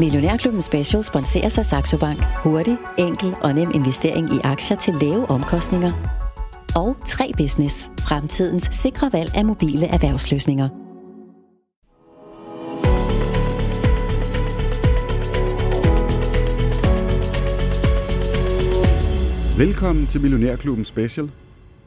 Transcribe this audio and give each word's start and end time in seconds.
Millionærklubben 0.00 0.62
Special 0.62 1.04
sponserer 1.04 1.48
sig 1.48 1.66
Saxo 1.66 1.98
Bank. 1.98 2.24
Hurtig, 2.42 2.76
enkel 2.98 3.34
og 3.42 3.54
nem 3.54 3.70
investering 3.74 4.34
i 4.34 4.38
aktier 4.44 4.76
til 4.76 4.94
lave 4.94 5.30
omkostninger. 5.30 5.92
Og 6.76 6.96
3 7.06 7.30
Business. 7.36 7.90
Fremtidens 8.00 8.68
sikre 8.72 9.10
valg 9.12 9.36
af 9.36 9.44
mobile 9.44 9.86
erhvervsløsninger. 9.86 10.68
Velkommen 19.58 20.06
til 20.06 20.20
Millionærklubben 20.20 20.84
Special 20.84 21.30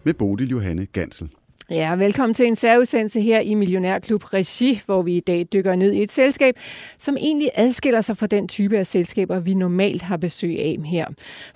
med 0.04 0.14
Bodil 0.14 0.50
Johanne 0.50 0.86
Gansel. 0.86 1.30
Ja, 1.70 1.95
velkommen 1.95 2.34
til 2.34 2.48
en 2.48 2.55
særudsendelse 2.55 3.21
her 3.21 3.39
i 3.39 3.54
Millionærklub 3.54 4.34
Regi, 4.34 4.82
hvor 4.86 5.02
vi 5.02 5.18
i 5.18 5.20
dag 5.20 5.48
dykker 5.54 5.75
ned 5.75 5.91
i 5.91 6.02
et 6.02 6.12
selskab, 6.12 6.55
som 6.98 7.18
egentlig 7.18 7.50
adskiller 7.55 8.02
sig 8.02 8.18
fra 8.18 8.27
den 8.27 8.48
type 8.48 8.77
af 8.77 8.88
selskaber, 8.88 9.39
vi 9.39 9.54
normalt 9.54 10.02
har 10.02 10.17
besøg 10.17 10.59
af 10.59 10.77
her. 10.86 11.05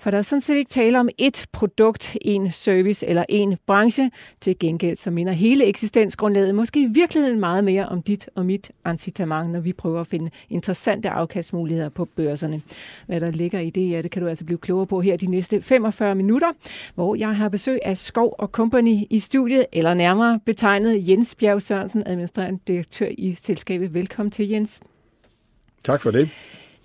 For 0.00 0.10
der 0.10 0.18
er 0.18 0.22
sådan 0.22 0.40
set 0.40 0.56
ikke 0.56 0.70
tale 0.70 1.00
om 1.00 1.08
et 1.18 1.46
produkt, 1.52 2.16
en 2.22 2.52
service 2.52 3.06
eller 3.06 3.24
en 3.28 3.56
branche. 3.66 4.10
Til 4.40 4.58
gengæld 4.58 4.96
så 4.96 5.10
minder 5.10 5.32
hele 5.32 5.64
eksistensgrundlaget 5.64 6.54
måske 6.54 6.80
i 6.80 6.88
virkeligheden 6.92 7.40
meget 7.40 7.64
mere 7.64 7.86
om 7.86 8.02
dit 8.02 8.28
og 8.34 8.46
mit 8.46 8.70
incitament, 8.88 9.50
når 9.52 9.60
vi 9.60 9.72
prøver 9.72 10.00
at 10.00 10.06
finde 10.06 10.30
interessante 10.50 11.10
afkastmuligheder 11.10 11.88
på 11.88 12.04
børserne. 12.04 12.62
Hvad 13.06 13.20
der 13.20 13.30
ligger 13.30 13.60
i 13.60 13.70
det, 13.70 13.90
ja, 13.90 14.02
det 14.02 14.10
kan 14.10 14.22
du 14.22 14.28
altså 14.28 14.44
blive 14.44 14.58
klogere 14.58 14.86
på 14.86 15.00
her 15.00 15.16
de 15.16 15.26
næste 15.26 15.62
45 15.62 16.14
minutter, 16.14 16.48
hvor 16.94 17.14
jeg 17.14 17.36
har 17.36 17.48
besøg 17.48 17.78
af 17.84 17.98
Skov 17.98 18.34
og 18.38 18.48
Company 18.48 18.96
i 19.10 19.18
studiet, 19.18 19.66
eller 19.72 19.94
nærmere 19.98 20.40
betegnet 20.46 21.08
Jens 21.08 21.34
Bjerg 21.34 21.62
Sørensen, 21.62 22.02
administrerende 22.06 22.60
direktør 22.66 23.08
i 23.18 23.34
selskabet. 23.34 23.94
Velkommen 23.94 24.30
til, 24.30 24.48
Jens. 24.48 24.80
Tak 25.84 26.02
for 26.02 26.10
det. 26.10 26.30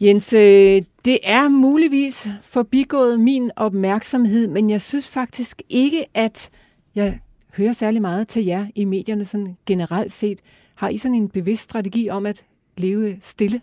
Jens, 0.02 0.34
øh, 0.34 0.82
det 1.06 1.20
er 1.24 1.48
muligvis 1.48 2.28
forbigået 2.42 3.20
min 3.20 3.52
opmærksomhed, 3.56 4.48
men 4.48 4.70
jeg 4.70 4.82
synes 4.82 5.08
faktisk 5.08 5.62
ikke, 5.70 6.06
at 6.14 6.50
jeg 6.96 7.20
hører 7.58 7.74
særlig 7.74 8.02
meget 8.02 8.28
til 8.28 8.46
jer 8.46 8.68
i 8.76 8.86
medierne 8.86 9.26
sådan 9.26 9.58
generelt 9.66 10.12
set. 10.12 10.40
Har 10.76 10.90
I 10.90 10.98
sådan 10.98 11.16
en 11.16 11.30
bevidst 11.30 11.64
strategi 11.64 12.10
om 12.10 12.26
at 12.26 12.46
leve 12.78 13.18
stille? 13.22 13.62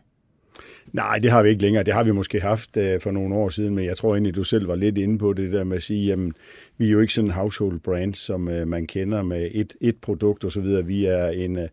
Nej, 0.93 1.19
det 1.19 1.31
har 1.31 1.43
vi 1.43 1.49
ikke 1.49 1.63
længere. 1.63 1.85
Det 1.85 1.95
har 1.95 2.05
vi 2.05 2.11
måske 2.11 2.41
haft 2.41 2.77
øh, 2.77 3.01
for 3.01 3.11
nogle 3.11 3.35
år 3.35 3.49
siden, 3.49 3.75
men 3.75 3.85
jeg 3.85 3.97
tror 3.97 4.15
egentlig, 4.15 4.35
du 4.35 4.43
selv 4.43 4.69
var 4.69 4.75
lidt 4.75 4.99
inde 4.99 5.19
på 5.19 5.33
det 5.33 5.53
der 5.53 5.65
med 5.65 5.77
at 5.77 5.83
sige, 5.83 6.07
jamen, 6.07 6.33
vi 6.79 6.87
er 6.87 6.91
jo 6.91 7.01
ikke 7.01 7.13
sådan 7.13 7.31
en 7.31 7.35
household 7.35 7.81
brand, 7.81 8.15
som 8.15 8.49
øh, 8.49 8.69
man 8.69 8.87
kender 8.87 9.23
med 9.23 9.51
et, 9.53 9.75
et 9.81 9.97
produkt 9.97 10.45
osv. 10.45 10.87
Vi 10.87 11.05
er 11.05 11.29
en, 11.29 11.59
Øh, 11.59 11.69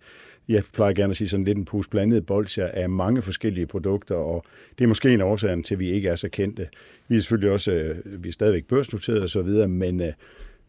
jeg 0.49 0.63
plejer 0.73 0.93
gerne 0.93 1.11
at 1.11 1.17
sige 1.17 1.29
sådan 1.29 1.45
lidt 1.45 1.57
en 1.57 1.65
pus 1.65 1.87
blandet 1.87 2.25
bolsjer 2.25 2.67
af 2.67 2.89
mange 2.89 3.21
forskellige 3.21 3.67
produkter, 3.67 4.15
og 4.15 4.45
det 4.77 4.83
er 4.83 4.87
måske 4.87 5.13
en 5.13 5.21
af 5.21 5.25
årsagen 5.25 5.63
til, 5.63 5.75
at 5.75 5.79
vi 5.79 5.89
ikke 5.91 6.09
er 6.09 6.15
så 6.15 6.29
kendte. 6.29 6.67
Vi 7.07 7.15
er 7.15 7.19
selvfølgelig 7.19 7.51
også, 7.51 7.71
øh, 7.71 8.23
vi 8.23 8.29
er 8.29 8.33
stadigvæk 8.33 8.65
børsnoteret 8.65 9.21
og 9.21 9.29
så 9.29 9.41
videre, 9.41 9.67
men 9.67 10.01
øh, 10.01 10.13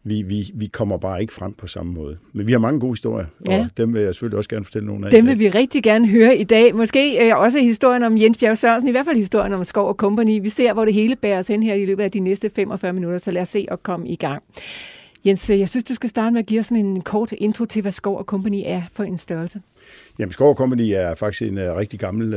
vi, 0.03 0.21
vi, 0.21 0.51
vi 0.53 0.67
kommer 0.67 0.97
bare 0.97 1.21
ikke 1.21 1.33
frem 1.33 1.53
på 1.53 1.67
samme 1.67 1.93
måde. 1.93 2.17
Men 2.33 2.47
vi 2.47 2.51
har 2.51 2.59
mange 2.59 2.79
gode 2.79 2.91
historier, 2.91 3.25
ja. 3.49 3.59
og 3.59 3.77
dem 3.77 3.93
vil 3.93 4.01
jeg 4.01 4.15
selvfølgelig 4.15 4.37
også 4.37 4.49
gerne 4.49 4.65
fortælle 4.65 4.87
nogle 4.87 5.05
af. 5.05 5.11
Dem 5.11 5.27
vil 5.27 5.39
vi 5.39 5.49
rigtig 5.49 5.83
gerne 5.83 6.07
høre 6.07 6.37
i 6.37 6.43
dag. 6.43 6.75
Måske 6.75 7.27
øh, 7.27 7.37
også 7.37 7.59
historien 7.59 8.03
om 8.03 8.17
Jens 8.17 8.37
Bjerg 8.37 8.57
Sørensen, 8.57 8.89
i 8.89 8.91
hvert 8.91 9.05
fald 9.05 9.17
historien 9.17 9.53
om 9.53 9.63
Skov 9.63 9.87
og 9.87 9.93
Company. 9.93 10.41
Vi 10.41 10.49
ser, 10.49 10.73
hvor 10.73 10.85
det 10.85 10.93
hele 10.93 11.15
bærer 11.15 11.39
os 11.39 11.47
hen 11.47 11.63
her 11.63 11.73
i 11.73 11.85
løbet 11.85 12.03
af 12.03 12.11
de 12.11 12.19
næste 12.19 12.49
45 12.49 12.93
minutter, 12.93 13.17
så 13.17 13.31
lad 13.31 13.41
os 13.41 13.49
se 13.49 13.65
at 13.71 13.83
komme 13.83 14.07
i 14.07 14.15
gang. 14.15 14.43
Jens, 15.25 15.49
øh, 15.49 15.59
jeg 15.59 15.69
synes, 15.69 15.83
du 15.83 15.93
skal 15.93 16.09
starte 16.09 16.33
med 16.33 16.39
at 16.39 16.47
give 16.47 16.59
os 16.59 16.65
sådan 16.65 16.85
en 16.85 17.01
kort 17.01 17.31
intro 17.31 17.65
til, 17.65 17.81
hvad 17.81 17.91
Skov 17.91 18.17
og 18.17 18.23
Company 18.23 18.61
er 18.65 18.81
for 18.91 19.03
en 19.03 19.17
størrelse. 19.17 19.61
Jamen, 20.19 20.31
Skov 20.31 20.55
Company 20.55 20.91
er 20.95 21.15
faktisk 21.15 21.41
en 21.41 21.57
uh, 21.57 21.63
rigtig 21.63 21.99
gammel 21.99 22.33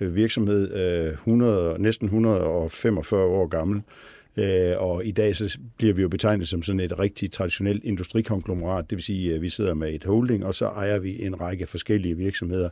uh, 0.00 0.16
virksomhed, 0.16 1.08
uh, 1.08 1.12
100, 1.12 1.82
næsten 1.82 2.06
145 2.06 3.24
år 3.24 3.46
gammel. 3.46 3.82
Øh, 4.38 4.74
og 4.78 5.06
i 5.06 5.10
dag 5.10 5.36
så 5.36 5.58
bliver 5.76 5.94
vi 5.94 6.02
jo 6.02 6.08
betegnet 6.08 6.48
som 6.48 6.62
sådan 6.62 6.80
et 6.80 6.98
rigtig 6.98 7.30
traditionelt 7.30 7.84
industrikonglomerat, 7.84 8.90
det 8.90 8.96
vil 8.96 9.04
sige, 9.04 9.34
at 9.34 9.42
vi 9.42 9.48
sidder 9.48 9.74
med 9.74 9.94
et 9.94 10.04
holding, 10.04 10.44
og 10.44 10.54
så 10.54 10.66
ejer 10.66 10.98
vi 10.98 11.22
en 11.22 11.40
række 11.40 11.66
forskellige 11.66 12.16
virksomheder. 12.16 12.68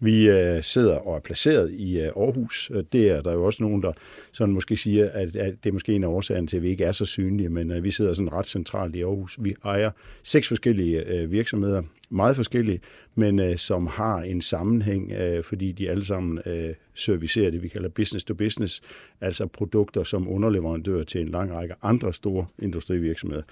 Vi 0.00 0.30
øh, 0.30 0.62
sidder 0.62 0.94
og 0.94 1.16
er 1.16 1.20
placeret 1.20 1.72
i 1.72 2.00
øh, 2.00 2.06
Aarhus. 2.06 2.70
Det 2.92 3.10
er 3.10 3.20
der 3.20 3.32
jo 3.32 3.44
også 3.44 3.62
nogen, 3.62 3.82
der 3.82 3.92
sådan 4.32 4.54
måske 4.54 4.76
siger, 4.76 5.10
at, 5.10 5.36
at 5.36 5.54
det 5.64 5.68
er 5.70 5.72
måske 5.72 5.94
en 5.94 6.04
af 6.04 6.08
årsagerne 6.08 6.46
til, 6.46 6.56
at 6.56 6.62
vi 6.62 6.68
ikke 6.68 6.84
er 6.84 6.92
så 6.92 7.04
synlige, 7.04 7.48
men 7.48 7.70
øh, 7.70 7.84
vi 7.84 7.90
sidder 7.90 8.14
sådan 8.14 8.32
ret 8.32 8.46
centralt 8.46 8.96
i 8.96 9.02
Aarhus. 9.02 9.36
Vi 9.40 9.54
ejer 9.64 9.90
seks 10.22 10.48
forskellige 10.48 11.06
øh, 11.06 11.30
virksomheder, 11.30 11.82
meget 12.12 12.36
forskellige, 12.36 12.80
men 13.14 13.38
øh, 13.38 13.56
som 13.56 13.86
har 13.86 14.22
en 14.22 14.40
sammenhæng, 14.40 15.12
øh, 15.12 15.42
fordi 15.42 15.72
de 15.72 15.90
alle 15.90 16.04
sammen 16.04 16.38
øh, 16.46 16.74
servicerer 16.94 17.50
det, 17.50 17.62
vi 17.62 17.68
kalder 17.68 17.88
business 17.88 18.24
to 18.24 18.34
business, 18.34 18.82
altså 19.20 19.46
produkter 19.46 20.02
som 20.02 20.28
underleverandør 20.28 21.04
til 21.04 21.20
en 21.20 21.28
lang 21.28 21.52
række 21.52 21.74
andre 21.82 22.12
store 22.12 22.46
industrivirksomheder. 22.58 23.42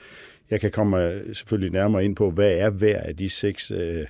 Jeg 0.50 0.60
kan 0.60 0.70
komme 0.70 1.08
øh, 1.08 1.34
selvfølgelig 1.34 1.72
nærmere 1.72 2.04
ind 2.04 2.16
på, 2.16 2.30
hvad 2.30 2.52
er 2.52 2.70
hver 2.70 3.00
af 3.00 3.16
de 3.16 3.28
seks 3.28 3.70
øh, 3.70 4.06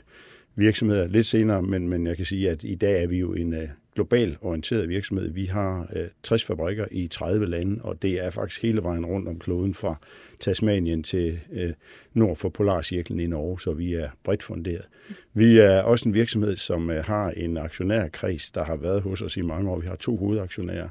virksomheder 0.57 1.07
lidt 1.07 1.27
senere, 1.27 1.63
men, 1.63 1.89
men 1.89 2.07
jeg 2.07 2.17
kan 2.17 2.27
sige, 2.27 2.51
at 2.51 2.65
i 2.65 2.75
dag 2.75 3.03
er 3.03 3.07
vi 3.07 3.19
jo 3.19 3.35
en 3.35 3.55
uh, 3.55 3.69
global 3.95 4.37
orienteret 4.41 4.89
virksomhed. 4.89 5.31
Vi 5.31 5.45
har 5.45 5.89
øh, 5.97 6.09
60 6.23 6.45
fabrikker 6.45 6.87
i 6.91 7.09
30 7.09 7.47
lande, 7.47 7.83
og 7.83 8.03
det 8.03 8.25
er 8.25 8.31
faktisk 8.31 8.63
hele 8.63 8.83
vejen 8.83 9.07
rundt 9.07 9.29
om 9.29 9.39
kloden 9.39 9.75
fra 9.75 9.95
Tasmanien 10.41 11.03
til 11.03 11.41
øh, 11.53 11.73
nord 12.15 12.37
for 12.37 12.49
Polarcirklen 12.49 13.21
i 13.21 13.27
Norge, 13.27 13.61
så 13.61 13.73
vi 13.73 13.95
er 13.95 14.11
bredt 14.25 14.43
funderet. 14.43 14.89
Vi 15.35 15.59
er 15.59 15.83
også 15.83 16.09
en 16.09 16.15
virksomhed, 16.15 16.57
som 16.57 16.91
øh, 16.91 17.05
har 17.05 17.31
en 17.31 17.57
aktionærkreds, 17.57 18.51
der 18.51 18.65
har 18.65 18.77
været 18.77 19.03
hos 19.03 19.23
os 19.23 19.37
i 19.37 19.43
mange 19.43 19.71
år. 19.71 19.79
Vi 19.79 19.87
har 19.87 19.97
to 19.97 20.17
hovedaktionærer 20.17 20.89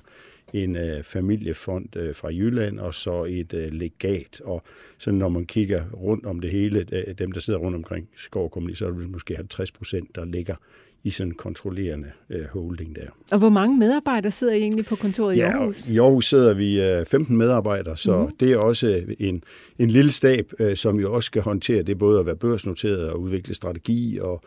en 0.54 0.76
øh, 0.76 1.04
familiefond 1.04 1.96
øh, 1.96 2.16
fra 2.16 2.28
Jylland, 2.28 2.80
og 2.80 2.94
så 2.94 3.24
et 3.24 3.54
øh, 3.54 3.72
legat. 3.72 4.42
Og 4.42 4.64
så 4.98 5.12
når 5.12 5.30
man 5.30 5.46
kigger 5.46 5.90
rundt 5.90 6.26
om 6.26 6.40
det 6.40 6.52
hele, 6.52 6.86
øh, 6.92 7.16
dem 7.18 7.32
der 7.32 7.40
sidder 7.40 7.60
rundt 7.60 7.76
omkring 7.76 8.10
Skov 8.16 8.50
Kommune, 8.50 8.76
så 8.76 8.86
er 8.88 8.92
det 8.92 9.10
måske 9.10 9.36
50 9.36 9.72
procent, 9.72 10.16
der 10.16 10.26
ligger 10.26 10.56
i 11.04 11.10
sådan 11.10 11.32
en 11.32 11.36
kontrollerende 11.36 12.12
øh, 12.30 12.46
holding 12.46 12.96
der. 12.96 13.08
Og 13.32 13.40
hvor 13.40 13.50
mange 13.50 13.78
medarbejdere 13.78 14.32
sidder 14.32 14.54
I 14.54 14.60
egentlig 14.60 14.86
på 14.86 14.96
kontoret 14.96 15.36
i 15.36 15.40
Aarhus? 15.40 15.88
Ja, 15.88 15.94
i 15.94 15.98
Aarhus 15.98 16.30
sidder 16.30 16.54
vi 16.54 16.82
øh, 16.82 17.06
15 17.06 17.38
medarbejdere, 17.38 17.98
så 17.98 18.26
mm. 18.26 18.32
det 18.40 18.52
er 18.52 18.58
også 18.58 19.04
en, 19.20 19.44
en 19.80 19.90
lille 19.90 20.12
stab, 20.12 20.52
øh, 20.60 20.76
som 20.76 21.00
jo 21.00 21.14
også 21.14 21.28
skal 21.28 21.42
håndtere 21.42 21.84
det, 21.84 21.98
både 21.98 22.20
at 22.20 22.26
være 22.26 22.36
børsnoteret 22.36 23.10
og 23.10 23.22
udvikle 23.22 23.56
strategi 23.56 24.20
og 24.22 24.44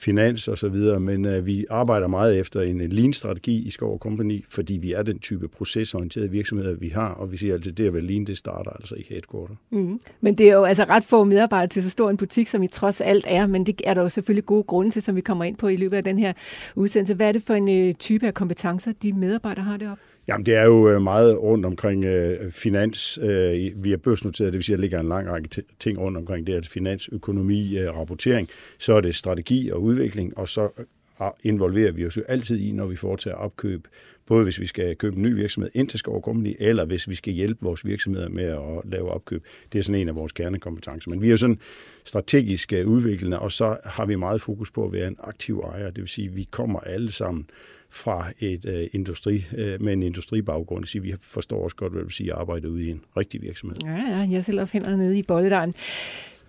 finans 0.00 0.48
og 0.48 0.58
så 0.58 0.68
videre, 0.68 1.00
men 1.00 1.24
øh, 1.24 1.46
vi 1.46 1.66
arbejder 1.70 2.06
meget 2.06 2.38
efter 2.38 2.60
en 2.60 2.80
lean-strategi 2.80 3.66
i 3.66 3.70
Skov 3.70 3.98
Company, 3.98 4.44
fordi 4.48 4.74
vi 4.74 4.92
er 4.92 5.02
den 5.02 5.18
type 5.18 5.48
procesorienterede 5.48 6.30
virksomheder, 6.30 6.74
vi 6.74 6.88
har, 6.88 7.08
og 7.08 7.32
vi 7.32 7.36
siger 7.36 7.54
altid, 7.54 7.72
at 7.72 7.78
det 7.78 7.86
at 7.86 7.94
være 7.94 8.02
lean, 8.02 8.24
det 8.24 8.38
starter 8.38 8.70
altså 8.70 8.94
i 8.94 9.06
headquarter. 9.08 9.54
Mm. 9.70 10.00
Men 10.20 10.34
det 10.38 10.48
er 10.48 10.52
jo 10.52 10.64
altså 10.64 10.84
ret 10.84 11.04
få 11.04 11.24
medarbejdere 11.24 11.68
til 11.68 11.82
så 11.82 11.90
stor 11.90 12.10
en 12.10 12.16
butik, 12.16 12.46
som 12.46 12.62
I 12.62 12.66
trods 12.66 13.00
alt 13.00 13.24
er, 13.28 13.46
men 13.46 13.66
det 13.66 13.80
er 13.84 13.94
der 13.94 14.02
jo 14.02 14.08
selvfølgelig 14.08 14.46
gode 14.46 14.62
grunde 14.62 14.90
til, 14.90 15.02
som 15.02 15.16
vi 15.16 15.20
kommer 15.20 15.44
ind 15.44 15.56
på 15.56 15.68
i 15.68 15.76
løbet 15.76 15.96
af 15.96 16.04
den 16.04 16.18
her 16.18 16.32
udsendelse. 16.74 17.14
Hvad 17.14 17.28
er 17.28 17.32
det 17.32 17.42
for 17.42 17.54
en 17.54 17.68
øh, 17.68 17.94
type 17.94 18.26
af 18.26 18.34
kompetencer, 18.34 18.92
de 19.02 19.12
medarbejdere 19.12 19.64
har 19.64 19.76
deroppe? 19.76 20.02
Jamen, 20.30 20.46
det 20.46 20.54
er 20.54 20.64
jo 20.64 20.90
øh, 20.90 21.02
meget 21.02 21.38
rundt 21.38 21.66
omkring 21.66 22.04
øh, 22.04 22.52
finans. 22.52 23.18
Øh, 23.22 23.84
vi 23.84 23.92
er 23.92 23.96
børsnoteret, 23.96 24.52
det 24.52 24.58
vil 24.58 24.64
sige, 24.64 24.74
at 24.74 24.78
der 24.78 24.82
ligger 24.82 25.00
en 25.00 25.08
lang 25.08 25.28
række 25.28 25.48
ting 25.80 25.98
rundt 25.98 26.18
omkring 26.18 26.46
det, 26.46 26.54
at 26.54 26.66
finans, 26.66 27.08
økonomi, 27.12 27.78
øh, 27.78 27.96
rapportering. 27.96 28.48
Så 28.78 28.94
er 28.94 29.00
det 29.00 29.14
strategi 29.14 29.70
og 29.70 29.82
udvikling, 29.82 30.38
og 30.38 30.48
så 30.48 30.68
øh, 30.78 31.26
involverer 31.42 31.92
vi 31.92 32.06
os 32.06 32.16
jo 32.16 32.22
altid 32.28 32.58
i, 32.58 32.72
når 32.72 32.86
vi 32.86 32.96
foretager 32.96 33.36
opkøb, 33.36 33.88
både 34.26 34.44
hvis 34.44 34.60
vi 34.60 34.66
skal 34.66 34.96
købe 34.96 35.16
en 35.16 35.22
ny 35.22 35.34
virksomhed 35.34 35.70
ind 35.74 35.88
til 35.88 35.98
Skov 35.98 36.22
Company, 36.22 36.56
eller 36.58 36.84
hvis 36.84 37.08
vi 37.08 37.14
skal 37.14 37.32
hjælpe 37.32 37.64
vores 37.64 37.86
virksomheder 37.86 38.28
med 38.28 38.44
at 38.44 38.90
lave 38.90 39.10
opkøb. 39.10 39.44
Det 39.72 39.78
er 39.78 39.82
sådan 39.82 40.00
en 40.00 40.08
af 40.08 40.14
vores 40.14 40.32
kernekompetencer. 40.32 41.10
Men 41.10 41.22
vi 41.22 41.26
er 41.26 41.30
jo 41.30 41.36
sådan 41.36 41.58
strategisk 42.04 42.72
øh, 42.72 42.86
udviklende, 42.86 43.38
og 43.38 43.52
så 43.52 43.76
har 43.84 44.06
vi 44.06 44.16
meget 44.16 44.40
fokus 44.40 44.70
på 44.70 44.84
at 44.84 44.92
være 44.92 45.08
en 45.08 45.16
aktiv 45.20 45.58
ejer. 45.58 45.90
Det 45.90 45.98
vil 45.98 46.08
sige, 46.08 46.28
at 46.28 46.36
vi 46.36 46.48
kommer 46.50 46.80
alle 46.80 47.12
sammen 47.12 47.46
fra 47.90 48.32
et 48.38 48.64
uh, 48.64 48.86
industri, 48.92 49.44
uh, 49.52 49.82
med 49.82 49.92
en 49.92 50.02
industribaggrund. 50.02 50.84
Så 50.84 51.00
vi 51.00 51.14
forstår 51.20 51.64
også 51.64 51.76
godt, 51.76 51.92
hvad 51.92 52.00
det 52.00 52.06
vil 52.06 52.14
sige 52.14 52.32
at 52.32 52.38
arbejde 52.38 52.70
ude 52.70 52.84
i 52.84 52.90
en 52.90 53.00
rigtig 53.16 53.42
virksomhed. 53.42 53.76
Ja, 53.84 53.96
ja, 54.08 54.28
jeg 54.30 54.44
selv 54.44 54.68
hænderne 54.72 54.96
nede 54.96 55.18
i 55.18 55.22
bolledejen. 55.22 55.74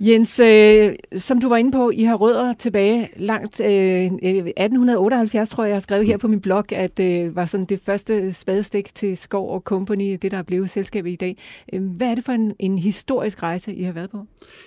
Jens, 0.04 0.40
øh, 0.40 0.96
som 1.16 1.42
du 1.42 1.50
var 1.50 1.58
inde 1.58 1.72
på, 1.72 1.90
I 1.90 2.04
har 2.04 2.16
rødder 2.16 2.54
tilbage 2.54 3.10
langt 3.16 3.60
øh, 3.60 3.68
1878, 3.68 5.50
tror 5.50 5.64
jeg, 5.64 5.70
jeg 5.70 5.76
har 5.76 5.80
skrevet 5.80 6.08
her 6.08 6.18
på 6.18 6.28
min 6.28 6.42
blog, 6.42 6.72
at 6.74 6.98
det 6.98 7.26
øh, 7.26 7.36
var 7.36 7.46
sådan 7.46 7.66
det 7.66 7.80
første 7.80 8.34
spadestik 8.34 8.96
til 8.96 9.18
Skov 9.18 9.54
og 9.54 9.62
Company, 9.62 10.18
det 10.22 10.32
der 10.32 10.38
er 10.38 10.44
blevet 10.44 10.70
selskabet 10.70 11.12
i 11.12 11.16
dag. 11.16 11.38
Øh, 11.74 11.84
hvad 11.84 12.12
er 12.12 12.16
det 12.16 12.24
for 12.24 12.32
en, 12.32 12.56
en 12.60 12.78
historisk 12.78 13.44
rejse, 13.44 13.74
I 13.74 13.84
har 13.84 13.92
været 13.92 14.10
på? 14.10 14.26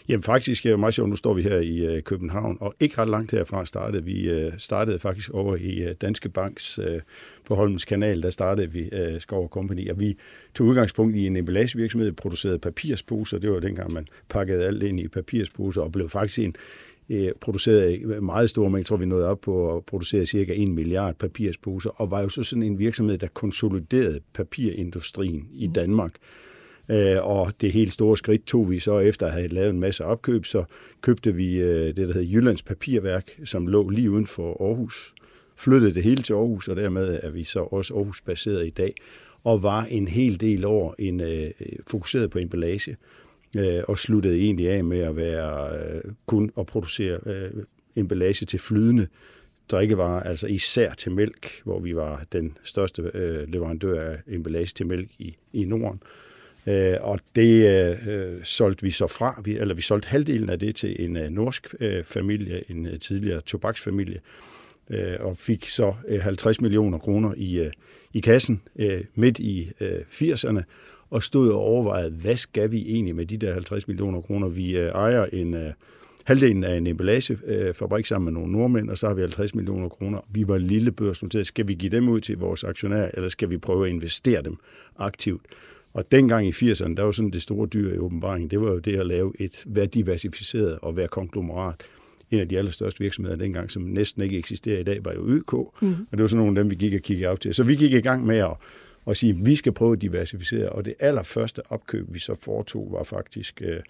Jamen 0.08 0.22
faktisk 0.22 0.66
er 0.66 0.70
det 0.70 0.78
meget 0.78 0.94
sjovt, 0.94 1.10
nu 1.10 1.16
står 1.16 1.34
vi 1.34 1.42
her 1.42 1.56
i 1.56 1.78
øh, 1.78 2.02
København, 2.02 2.56
og 2.60 2.74
ikke 2.80 2.98
ret 2.98 3.10
langt 3.10 3.30
herfra 3.30 3.64
startede 3.64 4.04
vi. 4.04 4.30
Øh, 4.30 4.52
startede 4.58 4.98
faktisk 4.98 5.30
over 5.30 5.56
i 5.56 5.82
øh, 5.82 5.94
Danske 6.00 6.28
Banks 6.28 6.63
øh, 6.78 7.00
på 7.44 7.54
Holmens 7.54 7.84
Kanal, 7.84 8.22
der 8.22 8.30
startede 8.30 8.70
vi 8.70 8.88
øh, 8.92 9.20
Skov 9.20 9.48
Company, 9.48 9.90
og 9.90 10.00
vi 10.00 10.16
tog 10.54 10.66
udgangspunkt 10.66 11.16
i 11.16 11.26
en 11.26 11.36
emballagevirksomhed, 11.36 12.12
producerede 12.12 12.58
papirsposer, 12.58 13.38
det 13.38 13.50
var 13.50 13.60
dengang 13.60 13.92
man 13.92 14.06
pakkede 14.28 14.64
alt 14.64 14.82
ind 14.82 15.00
i 15.00 15.08
papirsposer, 15.08 15.82
og 15.82 15.92
blev 15.92 16.08
faktisk 16.08 16.38
en, 16.38 16.54
øh, 17.10 17.30
producerede 17.40 18.20
meget 18.20 18.50
store 18.50 18.70
mængder, 18.70 18.88
tror 18.88 18.96
vi 18.96 19.06
nåede 19.06 19.28
op 19.28 19.40
på 19.40 19.76
at 19.76 19.84
producere 19.84 20.26
cirka 20.26 20.52
1 20.56 20.68
milliard 20.68 21.14
papirsposer, 21.14 21.90
og 21.90 22.10
var 22.10 22.20
jo 22.20 22.28
så 22.28 22.42
sådan 22.42 22.62
en 22.62 22.78
virksomhed, 22.78 23.18
der 23.18 23.28
konsoliderede 23.34 24.20
papirindustrien 24.34 25.48
i 25.52 25.70
Danmark. 25.74 26.14
Øh, 26.88 27.16
og 27.20 27.52
det 27.60 27.72
helt 27.72 27.92
store 27.92 28.16
skridt 28.16 28.46
tog 28.46 28.70
vi 28.70 28.78
så 28.78 28.98
efter 28.98 29.26
at 29.26 29.32
have 29.32 29.48
lavet 29.48 29.70
en 29.70 29.80
masse 29.80 30.04
opkøb, 30.04 30.46
så 30.46 30.64
købte 31.00 31.34
vi 31.34 31.58
det, 31.58 31.96
der 31.96 32.06
hedder 32.06 32.32
Jyllands 32.32 32.62
Papirværk, 32.62 33.40
som 33.44 33.66
lå 33.66 33.88
lige 33.88 34.10
uden 34.10 34.26
for 34.26 34.66
Aarhus. 34.68 35.14
Flyttede 35.56 35.94
det 35.94 36.02
hele 36.02 36.22
til 36.22 36.32
Aarhus, 36.32 36.68
og 36.68 36.76
dermed 36.76 37.20
er 37.22 37.30
vi 37.30 37.44
så 37.44 37.60
også 37.60 37.94
Aarhus-baseret 37.94 38.66
i 38.66 38.70
dag, 38.70 38.94
og 39.44 39.62
var 39.62 39.84
en 39.84 40.08
hel 40.08 40.40
del 40.40 40.64
år 40.64 40.94
en, 40.98 41.20
øh, 41.20 41.50
fokuseret 41.86 42.30
på 42.30 42.38
emballage, 42.38 42.96
øh, 43.56 43.82
og 43.88 43.98
sluttede 43.98 44.36
egentlig 44.36 44.70
af 44.70 44.84
med 44.84 44.98
at 44.98 45.16
være 45.16 45.78
øh, 45.78 46.02
kun 46.26 46.50
at 46.58 46.66
producere 46.66 47.18
øh, 47.26 47.50
emballage 47.96 48.46
til 48.46 48.58
flydende 48.58 49.06
drikkevarer, 49.68 50.22
altså 50.22 50.46
især 50.46 50.92
til 50.92 51.12
mælk, 51.12 51.62
hvor 51.64 51.80
vi 51.80 51.96
var 51.96 52.24
den 52.32 52.58
største 52.62 53.10
øh, 53.14 53.48
leverandør 53.48 54.10
af 54.10 54.18
emballage 54.26 54.66
til 54.66 54.86
mælk 54.86 55.10
i, 55.18 55.36
i 55.52 55.64
Norden. 55.64 56.02
Øh, 56.66 56.96
og 57.00 57.20
det 57.36 57.70
øh, 58.06 58.44
solgte 58.44 58.82
vi 58.82 58.90
så 58.90 59.06
fra, 59.06 59.42
vi, 59.44 59.56
eller 59.56 59.74
vi 59.74 59.82
solgte 59.82 60.08
halvdelen 60.08 60.50
af 60.50 60.58
det 60.58 60.76
til 60.76 61.04
en 61.04 61.16
øh, 61.16 61.30
norsk 61.30 61.74
øh, 61.80 62.04
familie, 62.04 62.70
en 62.70 62.86
øh, 62.86 62.98
tidligere 62.98 63.40
tobaksfamilie, 63.40 64.16
øh, 64.16 64.20
Øh, 64.90 65.16
og 65.20 65.36
fik 65.36 65.68
så 65.68 65.94
øh, 66.08 66.20
50 66.20 66.60
millioner 66.60 66.98
kroner 66.98 67.34
i, 67.36 67.58
øh, 67.58 67.72
i 68.12 68.20
kassen 68.20 68.62
øh, 68.76 69.04
midt 69.14 69.38
i 69.38 69.70
øh, 69.80 70.00
80'erne, 70.10 70.62
og 71.10 71.22
stod 71.22 71.50
og 71.50 71.60
overvejede, 71.60 72.10
hvad 72.10 72.36
skal 72.36 72.72
vi 72.72 72.80
egentlig 72.80 73.16
med 73.16 73.26
de 73.26 73.36
der 73.36 73.52
50 73.52 73.88
millioner 73.88 74.20
kroner? 74.20 74.48
Vi 74.48 74.76
øh, 74.76 74.88
ejer 74.88 75.24
en... 75.24 75.54
Øh, 75.54 75.72
halvdelen 76.24 76.64
af 76.64 76.76
en 76.76 76.86
emballagefabrik 76.86 78.06
sammen 78.06 78.24
med 78.24 78.40
nogle 78.40 78.52
nordmænd, 78.52 78.90
og 78.90 78.98
så 78.98 79.06
har 79.06 79.14
vi 79.14 79.20
50 79.20 79.54
millioner 79.54 79.88
kroner. 79.88 80.18
Vi 80.28 80.48
var 80.48 80.58
lille 80.58 80.92
børsnoteret. 80.92 81.46
Skal 81.46 81.68
vi 81.68 81.74
give 81.74 81.90
dem 81.90 82.08
ud 82.08 82.20
til 82.20 82.38
vores 82.38 82.64
aktionærer, 82.64 83.10
eller 83.14 83.28
skal 83.28 83.50
vi 83.50 83.58
prøve 83.58 83.86
at 83.86 83.90
investere 83.92 84.42
dem 84.42 84.56
aktivt? 84.98 85.42
Og 85.92 86.10
dengang 86.10 86.46
i 86.46 86.50
80'erne, 86.50 86.94
der 86.94 87.02
var 87.02 87.10
sådan 87.10 87.30
det 87.30 87.42
store 87.42 87.66
dyr 87.66 87.94
i 87.94 87.98
åbenbaringen, 87.98 88.50
det 88.50 88.60
var 88.60 88.70
jo 88.70 88.78
det 88.78 89.00
at 89.00 89.06
lave 89.06 89.32
et 89.38 89.62
være 89.66 89.86
diversificeret 89.86 90.78
og 90.82 90.96
være 90.96 91.08
konglomerat. 91.08 91.74
En 92.34 92.40
af 92.40 92.48
de 92.48 92.58
allerstørste 92.58 93.00
virksomheder 93.00 93.36
dengang, 93.36 93.70
som 93.70 93.82
næsten 93.82 94.22
ikke 94.22 94.38
eksisterer 94.38 94.80
i 94.80 94.82
dag, 94.82 95.04
var 95.04 95.12
jo 95.12 95.28
ØK, 95.28 95.52
mm. 95.52 95.88
og 95.88 96.12
det 96.12 96.20
var 96.20 96.26
sådan 96.26 96.44
nogle 96.44 96.58
af 96.60 96.64
dem, 96.64 96.70
vi 96.70 96.76
gik 96.76 96.94
og 96.94 97.00
kiggede 97.00 97.28
af 97.28 97.38
til. 97.38 97.54
Så 97.54 97.64
vi 97.64 97.74
gik 97.74 97.92
i 97.92 98.00
gang 98.00 98.26
med 98.26 98.36
at, 98.38 98.52
at 99.06 99.16
sige, 99.16 99.30
at 99.30 99.46
vi 99.46 99.54
skal 99.54 99.72
prøve 99.72 99.92
at 99.92 100.02
diversificere, 100.02 100.68
og 100.68 100.84
det 100.84 100.94
allerførste 101.00 101.62
opkøb, 101.72 102.06
vi 102.08 102.18
så 102.18 102.34
foretog, 102.40 102.88
var 102.92 103.02
faktisk 103.02 103.62
øh, 103.64 103.80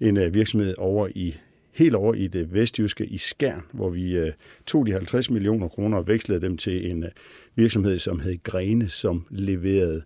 en 0.00 0.16
øh, 0.16 0.34
virksomhed 0.34 0.74
over 0.78 1.08
i 1.14 1.34
helt 1.72 1.94
over 1.94 2.14
i 2.14 2.26
det 2.26 2.54
vestjyske 2.54 3.06
i 3.06 3.18
Skærn, 3.18 3.62
hvor 3.72 3.90
vi 3.90 4.16
øh, 4.16 4.32
tog 4.66 4.86
de 4.86 4.92
50 4.92 5.30
millioner 5.30 5.68
kroner 5.68 5.98
og 5.98 6.06
vekslede 6.06 6.40
dem 6.40 6.56
til 6.56 6.90
en 6.90 7.04
øh, 7.04 7.10
virksomhed, 7.54 7.98
som 7.98 8.20
hed 8.20 8.42
Grene, 8.42 8.88
som 8.88 9.26
leverede 9.30 9.96
øh, 9.96 10.02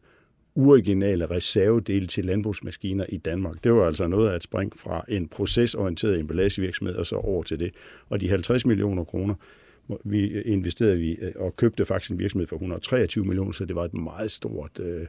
uoriginale 0.55 1.27
reservedele 1.27 2.07
til 2.07 2.25
landbrugsmaskiner 2.25 3.07
i 3.09 3.17
Danmark. 3.17 3.65
Det 3.65 3.73
var 3.73 3.87
altså 3.87 4.07
noget 4.07 4.31
af 4.31 4.37
et 4.37 4.43
spring 4.43 4.73
fra 4.77 5.05
en 5.09 5.29
procesorienteret 5.29 6.21
emballagevirksomhed 6.21 6.95
og 6.97 7.07
så 7.07 7.17
over 7.17 7.43
til 7.43 7.61
det. 7.61 7.73
Og 8.09 8.21
de 8.21 8.29
50 8.29 8.67
millioner 8.67 9.05
kroner, 9.05 9.35
vi 10.05 10.41
investerede 10.41 10.99
vi 10.99 11.13
øh, 11.13 11.33
og 11.37 11.57
købte 11.57 11.85
faktisk 11.85 12.11
en 12.11 12.19
virksomhed 12.19 12.47
for 12.47 12.57
123 12.57 13.25
millioner, 13.25 13.53
så 13.53 13.65
det 13.65 13.77
var 13.77 13.85
et 13.85 13.95
meget 13.95 14.31
stort 14.31 14.81
øh, 14.81 15.07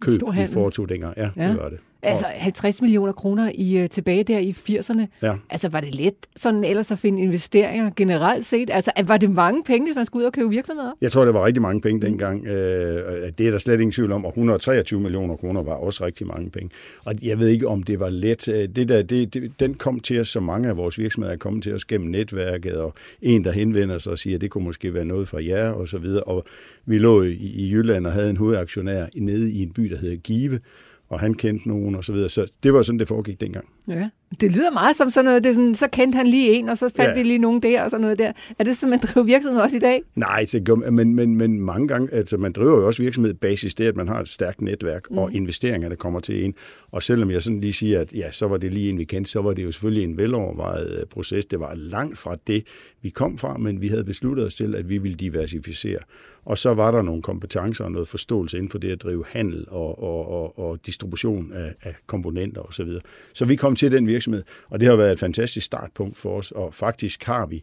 køb, 0.00 0.20
vi 0.34 0.46
foretog 0.46 0.88
dengang. 0.88 1.14
Ja, 1.16 1.30
ja, 1.36 1.48
det 1.48 1.58
var 1.58 1.68
det. 1.68 1.78
Altså 2.04 2.26
50 2.26 2.82
millioner 2.82 3.12
kroner 3.12 3.50
i 3.54 3.78
øh, 3.78 3.88
tilbage 3.88 4.24
der 4.24 4.38
i 4.38 4.50
80'erne. 4.50 5.06
Ja. 5.22 5.34
Altså 5.50 5.68
var 5.68 5.80
det 5.80 5.94
let 5.94 6.14
sådan 6.36 6.64
ellers 6.64 6.90
at 6.90 6.98
finde 6.98 7.22
investeringer 7.22 7.90
generelt 7.96 8.44
set? 8.44 8.70
Altså 8.72 8.90
var 9.06 9.16
det 9.16 9.30
mange 9.30 9.64
penge, 9.64 9.86
hvis 9.86 9.96
man 9.96 10.06
skulle 10.06 10.22
ud 10.22 10.26
og 10.26 10.32
købe 10.32 10.48
virksomheder? 10.48 10.90
Jeg 11.00 11.12
tror, 11.12 11.24
det 11.24 11.34
var 11.34 11.46
rigtig 11.46 11.62
mange 11.62 11.80
penge 11.80 12.00
dengang. 12.00 12.46
Øh, 12.46 13.32
det 13.38 13.46
er 13.46 13.50
der 13.50 13.58
slet 13.58 13.74
ingen 13.80 13.92
tvivl 13.92 14.12
om. 14.12 14.24
Og 14.24 14.28
123 14.28 15.00
millioner 15.00 15.36
kroner 15.36 15.62
var 15.62 15.74
også 15.74 16.04
rigtig 16.04 16.26
mange 16.26 16.50
penge. 16.50 16.70
Og 17.04 17.14
jeg 17.22 17.38
ved 17.38 17.48
ikke, 17.48 17.68
om 17.68 17.82
det 17.82 18.00
var 18.00 18.10
let. 18.10 18.48
Øh, 18.48 18.68
det 18.68 18.88
der, 18.88 19.02
det, 19.02 19.34
det, 19.34 19.52
den 19.60 19.74
kom 19.74 20.00
til 20.00 20.20
os, 20.20 20.28
så 20.28 20.40
mange 20.40 20.68
af 20.68 20.76
vores 20.76 20.98
virksomheder 20.98 21.34
er 21.34 21.38
kommet 21.38 21.62
til 21.62 21.74
os 21.74 21.84
gennem 21.84 22.10
netværket, 22.10 22.76
og 22.76 22.94
en, 23.22 23.44
der 23.44 23.52
henvender 23.52 23.98
sig 23.98 24.12
og 24.12 24.18
siger, 24.18 24.36
at 24.36 24.40
det 24.40 24.50
kunne 24.50 24.64
måske 24.64 24.94
være 24.94 25.04
noget 25.04 25.28
for 25.28 25.38
jer, 25.38 25.70
og 25.70 25.88
så 25.88 25.98
videre. 25.98 26.22
Og 26.22 26.44
vi 26.86 26.98
lå 26.98 27.22
i, 27.22 27.32
i 27.32 27.72
Jylland 27.72 28.06
og 28.06 28.12
havde 28.12 28.30
en 28.30 28.36
hovedaktionær 28.36 29.06
nede 29.16 29.52
i 29.52 29.62
en 29.62 29.72
by, 29.72 29.82
der 29.82 29.96
hedder 29.96 30.16
Give, 30.16 30.60
og 31.12 31.20
han 31.20 31.34
kendte 31.34 31.68
nogen 31.68 31.94
og 31.94 32.04
så 32.04 32.12
videre. 32.12 32.28
Så 32.28 32.46
det 32.62 32.74
var 32.74 32.82
sådan, 32.82 32.98
det 32.98 33.08
foregik 33.08 33.40
dengang. 33.40 33.68
Ja, 33.88 34.08
det 34.40 34.52
lyder 34.52 34.70
meget 34.70 34.96
som 34.96 35.10
sådan 35.10 35.24
noget, 35.24 35.44
det 35.44 35.54
sådan, 35.54 35.74
så 35.74 35.88
kendte 35.88 36.16
han 36.16 36.26
lige 36.26 36.50
en, 36.50 36.68
og 36.68 36.78
så 36.78 36.92
fandt 36.96 37.10
ja. 37.10 37.14
vi 37.14 37.22
lige 37.22 37.38
nogen 37.38 37.62
der 37.62 37.82
og 37.82 37.90
sådan 37.90 38.02
noget 38.02 38.18
der. 38.18 38.32
Er 38.58 38.64
det 38.64 38.76
sådan, 38.76 38.90
man 38.90 38.98
driver 38.98 39.24
virksomhed 39.24 39.60
også 39.60 39.76
i 39.76 39.80
dag? 39.80 40.02
Nej, 40.14 40.46
det, 40.52 40.92
men, 40.92 41.14
men, 41.14 41.36
men 41.36 41.60
mange 41.60 41.88
gange, 41.88 42.14
altså 42.14 42.36
man 42.36 42.52
driver 42.52 42.78
jo 42.78 42.86
også 42.86 43.02
virksomhed 43.02 43.34
basis 43.34 43.74
det, 43.74 43.84
at 43.84 43.96
man 43.96 44.08
har 44.08 44.20
et 44.20 44.28
stærkt 44.28 44.60
netværk 44.60 45.10
mm. 45.10 45.18
og 45.18 45.32
investeringer, 45.32 45.88
der 45.88 45.96
kommer 45.96 46.20
til 46.20 46.44
en. 46.44 46.54
Og 46.90 47.02
selvom 47.02 47.30
jeg 47.30 47.42
sådan 47.42 47.60
lige 47.60 47.72
siger, 47.72 48.00
at 48.00 48.12
ja, 48.12 48.30
så 48.30 48.46
var 48.46 48.56
det 48.56 48.72
lige 48.72 48.90
en, 48.90 48.98
vi 48.98 49.04
kendte, 49.04 49.30
så 49.30 49.42
var 49.42 49.54
det 49.54 49.64
jo 49.64 49.72
selvfølgelig 49.72 50.04
en 50.04 50.16
velovervejet 50.16 50.90
øh, 50.90 51.06
proces. 51.06 51.44
Det 51.44 51.60
var 51.60 51.74
langt 51.74 52.18
fra 52.18 52.36
det, 52.46 52.64
vi 53.02 53.10
kom 53.10 53.38
fra, 53.38 53.56
men 53.56 53.80
vi 53.80 53.88
havde 53.88 54.04
besluttet 54.04 54.46
os 54.46 54.54
til, 54.54 54.74
at 54.74 54.88
vi 54.88 54.98
ville 54.98 55.16
diversificere. 55.16 55.98
Og 56.44 56.58
så 56.58 56.74
var 56.74 56.90
der 56.90 57.02
nogle 57.02 57.22
kompetencer 57.22 57.84
og 57.84 57.92
noget 57.92 58.08
forståelse 58.08 58.56
inden 58.56 58.70
for 58.70 58.78
det 58.78 58.90
at 58.90 59.02
drive 59.02 59.24
handel 59.28 59.66
og, 59.68 60.02
og, 60.02 60.28
og, 60.28 60.58
og 60.58 60.86
distribution 60.86 61.52
af, 61.52 61.74
af 61.82 61.94
komponenter 62.06 62.60
osv. 62.60 62.72
Så, 62.72 62.84
videre. 62.84 63.00
så 63.32 63.44
vi 63.44 63.56
kom 63.56 63.71
til 63.76 63.92
den 63.92 64.06
virksomhed, 64.06 64.42
og 64.70 64.80
det 64.80 64.88
har 64.88 64.96
været 64.96 65.12
et 65.12 65.18
fantastisk 65.18 65.66
startpunkt 65.66 66.18
for 66.18 66.38
os, 66.38 66.50
og 66.50 66.74
faktisk 66.74 67.24
har 67.24 67.46
vi 67.46 67.62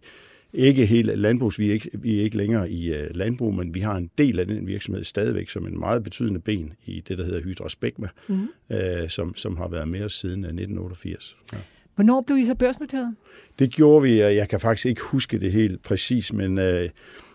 ikke 0.54 0.86
hele 0.86 1.16
landbrugs, 1.16 1.60
vi 1.60 1.70
er 1.70 1.74
ikke, 1.74 1.90
vi 1.94 2.20
er 2.20 2.24
ikke 2.24 2.38
længere 2.38 2.72
i 2.72 2.92
uh, 2.92 3.08
landbrug, 3.12 3.56
men 3.56 3.74
vi 3.74 3.80
har 3.80 3.96
en 3.96 4.10
del 4.18 4.40
af 4.40 4.48
den 4.48 4.68
virksomhed 4.68 5.04
stadigvæk 5.04 5.50
som 5.50 5.68
en 5.68 5.80
meget 5.80 6.04
betydende 6.04 6.40
ben 6.40 6.74
i 6.86 7.04
det, 7.08 7.18
der 7.18 7.26
hedder 7.26 7.42
Hydra 7.42 7.70
Specma, 7.70 8.08
mm. 8.28 8.48
uh, 8.70 8.78
som, 9.08 9.36
som 9.36 9.58
har 9.58 9.68
været 9.68 9.88
med 9.88 10.02
os 10.02 10.14
siden 10.14 10.44
1988. 10.44 11.38
Ja. 11.54 11.58
Hvornår 11.96 12.22
blev 12.22 12.38
I 12.38 12.46
så 12.46 12.56
børsnoteret? 12.56 13.16
Det 13.60 13.70
gjorde 13.70 14.04
vi, 14.04 14.22
jeg 14.22 14.50
kan 14.50 14.60
faktisk 14.60 14.86
ikke 14.86 15.02
huske 15.02 15.40
det 15.40 15.52
helt 15.52 15.84
præcis, 15.84 16.34
men 16.34 16.58
uh, 16.58 16.90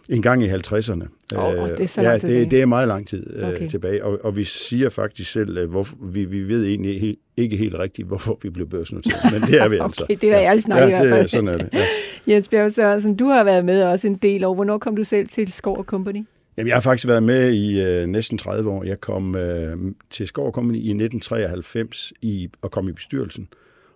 en 0.09 0.23
gang 0.23 0.43
i 0.43 0.49
50'erne. 0.49 1.35
Oh, 1.37 1.69
det 1.69 1.81
er 1.81 1.87
så 1.87 2.03
ja, 2.03 2.19
det, 2.19 2.51
det 2.51 2.62
er 2.62 2.67
meget 2.67 2.89
lang 2.89 3.09
tid 3.09 3.37
øh, 3.37 3.49
okay. 3.49 3.69
tilbage, 3.69 4.05
og, 4.05 4.19
og 4.25 4.37
vi 4.37 4.45
siger 4.45 4.91
faktisk 4.91 5.33
selv, 5.33 5.59
at 5.59 5.69
hvorfor, 5.69 5.97
vi, 6.03 6.25
vi 6.25 6.49
ved 6.49 6.67
egentlig 6.67 7.01
he, 7.01 7.17
ikke 7.37 7.56
helt 7.56 7.75
rigtigt, 7.75 8.09
hvorfor 8.09 8.39
vi 8.43 8.51
blev 8.51 8.69
børsnoteret, 8.69 9.33
men 9.33 9.43
det 9.51 9.61
er 9.61 9.69
vi 9.69 9.77
altså. 9.85 10.05
okay, 10.05 10.17
det 10.21 10.29
er 10.29 10.37
da 10.37 10.45
ærligt 10.45 10.65
snak 10.65 10.79
ja, 10.79 10.87
i 10.87 10.91
hvert 10.91 11.09
fald. 11.09 11.23
Det, 11.23 11.31
sådan 11.31 11.49
er 11.49 11.59
det. 11.59 11.69
Ja. 11.73 11.85
Jens 12.35 12.49
Bjerg 12.49 12.73
Sørensen, 12.73 13.17
du 13.17 13.27
har 13.27 13.45
været 13.45 13.65
med 13.65 13.83
også 13.83 14.06
en 14.06 14.15
del 14.15 14.45
år. 14.45 14.55
Hvornår 14.55 14.79
kom 14.79 14.97
du 14.97 15.05
selv 15.05 15.29
til 15.29 15.53
Skov 15.53 15.85
Company? 15.85 16.27
Jamen, 16.57 16.69
jeg 16.69 16.77
har 16.77 16.81
faktisk 16.81 17.09
været 17.09 17.23
med 17.23 17.53
i 17.53 17.81
øh, 17.81 18.07
næsten 18.07 18.39
30 18.39 18.71
år. 18.71 18.85
Jeg 18.85 19.00
kom 19.00 19.37
øh, 19.37 19.76
til 20.11 20.28
Skov 20.28 20.52
Company 20.52 20.76
i 20.76 20.90
1993 20.90 22.12
i, 22.23 22.49
og 22.62 22.71
kom 22.71 22.88
i 22.88 22.93
bestyrelsen 22.93 23.49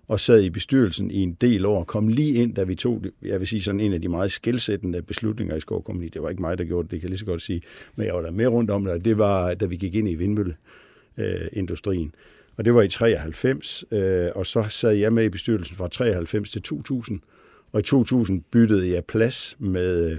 og 0.08 0.20
sad 0.20 0.42
i 0.42 0.50
bestyrelsen 0.50 1.10
i 1.10 1.22
en 1.22 1.36
del 1.40 1.66
år, 1.66 1.84
kom 1.84 2.08
lige 2.08 2.34
ind, 2.34 2.54
da 2.54 2.62
vi 2.62 2.74
tog, 2.74 3.02
jeg 3.22 3.40
vil 3.40 3.48
sige, 3.48 3.62
sådan 3.62 3.80
en 3.80 3.92
af 3.92 4.02
de 4.02 4.08
meget 4.08 4.32
skældsættende 4.32 5.02
beslutninger 5.02 5.56
i 5.56 5.60
Skovkompagni. 5.60 6.08
Det 6.08 6.22
var 6.22 6.28
ikke 6.28 6.42
mig, 6.42 6.58
der 6.58 6.64
gjorde 6.64 6.82
det, 6.82 6.90
det 6.90 7.00
kan 7.00 7.06
jeg 7.06 7.10
lige 7.10 7.18
så 7.18 7.26
godt 7.26 7.42
sige, 7.42 7.62
men 7.96 8.06
jeg 8.06 8.14
var 8.14 8.20
der 8.20 8.30
med 8.30 8.46
rundt 8.46 8.70
om 8.70 8.84
det, 8.84 9.04
det 9.04 9.18
var, 9.18 9.54
da 9.54 9.66
vi 9.66 9.76
gik 9.76 9.94
ind 9.94 10.08
i 10.08 10.14
vindmølleindustrien. 10.14 12.14
Og 12.56 12.64
det 12.64 12.74
var 12.74 12.82
i 12.82 12.88
93, 12.88 13.84
øh, 13.92 14.28
og 14.34 14.46
så 14.46 14.66
sad 14.68 14.92
jeg 14.92 15.12
med 15.12 15.24
i 15.24 15.28
bestyrelsen 15.28 15.76
fra 15.76 15.88
93 15.88 16.50
til 16.50 16.62
2000, 16.62 17.20
og 17.72 17.80
i 17.80 17.82
2000 17.82 18.42
byttede 18.50 18.92
jeg 18.92 19.04
plads 19.04 19.56
med 19.58 20.18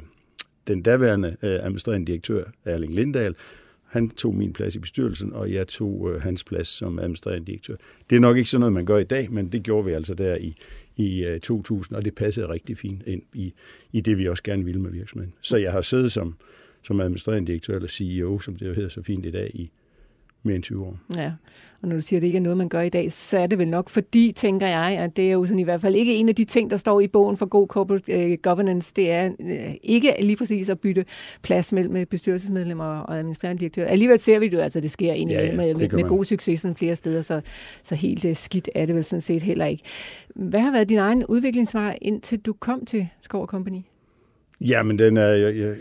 den 0.68 0.82
daværende 0.82 1.36
øh, 1.44 1.52
administrerende 1.52 2.08
direktør, 2.08 2.44
Erling 2.66 2.96
Lindahl, 2.96 3.36
han 3.90 4.10
tog 4.10 4.36
min 4.36 4.54
plads 4.54 4.76
i 4.76 4.80
bestyrelsen, 4.80 5.34
og 5.34 5.54
jeg 5.54 5.68
tog 5.68 6.12
øh, 6.12 6.22
hans 6.22 6.44
plads 6.44 6.68
som 6.68 7.00
administrerende 7.00 7.46
direktør. 7.46 7.76
Det 8.10 8.16
er 8.16 8.20
nok 8.20 8.38
ikke 8.38 8.50
sådan 8.50 8.60
noget, 8.60 8.74
man 8.74 8.86
gør 8.86 8.98
i 8.98 9.04
dag, 9.04 9.32
men 9.32 9.52
det 9.52 9.64
gjorde 9.64 9.86
vi 9.86 9.92
altså 9.92 10.14
der 10.14 10.36
i, 10.36 10.56
i 10.96 11.24
øh, 11.24 11.40
2000, 11.40 11.98
og 11.98 12.06
det 12.06 12.16
passede 12.16 12.50
rigtig 12.50 12.78
fint 12.78 13.04
ind 13.06 13.22
i, 13.34 13.54
i 13.92 14.02
det, 14.02 14.18
vi 14.18 14.28
også 14.28 14.44
gerne 14.44 14.66
ville 14.66 14.82
med 14.82 14.92
virksomheden. 14.92 15.34
Så 15.42 15.58
jeg 15.58 15.72
har 15.72 15.82
siddet 15.82 16.12
som, 16.12 16.36
som 16.84 17.00
administrerende 17.00 17.48
direktør, 17.48 17.76
eller 17.76 17.90
CEO, 17.90 18.40
som 18.40 18.56
det 18.56 18.68
jo 18.68 18.74
hedder 18.74 18.90
så 18.90 19.02
fint 19.02 19.26
i 19.26 19.32
dag, 19.32 19.52
i 19.54 19.72
mere 20.44 20.56
end 20.56 20.64
20 20.64 20.86
år. 20.86 20.98
Ja, 21.18 21.32
og 21.82 21.88
når 21.88 21.96
du 21.96 22.02
siger, 22.02 22.18
at 22.18 22.22
det 22.22 22.28
ikke 22.28 22.38
er 22.38 22.42
noget, 22.42 22.58
man 22.58 22.70
gør 22.70 22.82
i 22.82 22.90
dag, 22.90 23.12
så 23.14 23.38
er 23.38 23.48
det 23.48 23.58
vel 23.58 23.68
nok 23.68 23.90
fordi, 23.90 24.34
tænker 24.36 24.68
jeg, 24.68 24.98
at 25.00 25.18
det 25.18 25.28
er 25.28 25.32
jo 25.32 25.46
sådan 25.46 25.60
i 25.60 25.64
hvert 25.64 25.82
fald 25.82 25.96
ikke 25.96 26.16
en 26.16 26.30
af 26.30 26.36
de 26.36 26.44
ting, 26.44 26.70
der 26.70 26.78
står 26.78 27.02
i 27.02 27.08
bogen 27.08 27.38
for 27.38 27.46
god 27.46 27.68
corporate 27.68 28.32
uh, 28.32 28.38
governance. 28.44 28.94
Det 28.96 29.12
er 29.12 29.30
uh, 29.40 29.74
ikke 29.84 30.14
lige 30.20 30.38
præcis 30.38 30.70
at 30.70 30.80
bytte 30.80 31.06
plads 31.42 31.74
mellem 31.74 32.08
bestyrelsesmedlemmer 32.08 33.00
og 33.00 33.18
administrerende 33.18 33.60
direktør. 33.60 33.86
Alligevel 33.86 34.20
ser 34.20 34.40
vi 34.40 34.46
det 34.46 34.54
jo, 34.54 34.60
altså 34.60 34.80
det 34.80 34.92
sker 34.92 35.14
egentlig 35.14 35.36
ja, 35.36 35.46
ja, 35.46 35.56
med, 35.56 35.76
med, 35.76 35.90
med 35.90 36.04
god 36.04 36.24
succes 36.24 36.62
sådan 36.62 36.76
flere 36.76 36.96
steder, 36.96 37.22
så, 37.22 37.42
så 37.84 37.96
helt 37.96 38.38
skidt 38.38 38.70
er 38.76 38.86
det 38.86 38.96
vel 38.96 39.04
sådan 39.04 39.22
set 39.22 39.42
heller 39.42 39.66
ikke. 39.66 39.84
Hvad 40.36 40.60
har 40.60 40.72
været 40.72 40.90
din 40.90 40.98
egen 40.98 41.26
udviklingsvej, 41.26 41.98
indtil 42.02 42.40
du 42.40 42.54
kom 42.54 42.86
til 42.86 43.08
Skov 43.22 43.48
Company? 43.48 43.82
Ja, 44.62 44.84
men 44.84 45.00
den 45.00 45.18
er, 45.18 45.28
jeg, 45.28 45.58
jeg, 45.58 45.76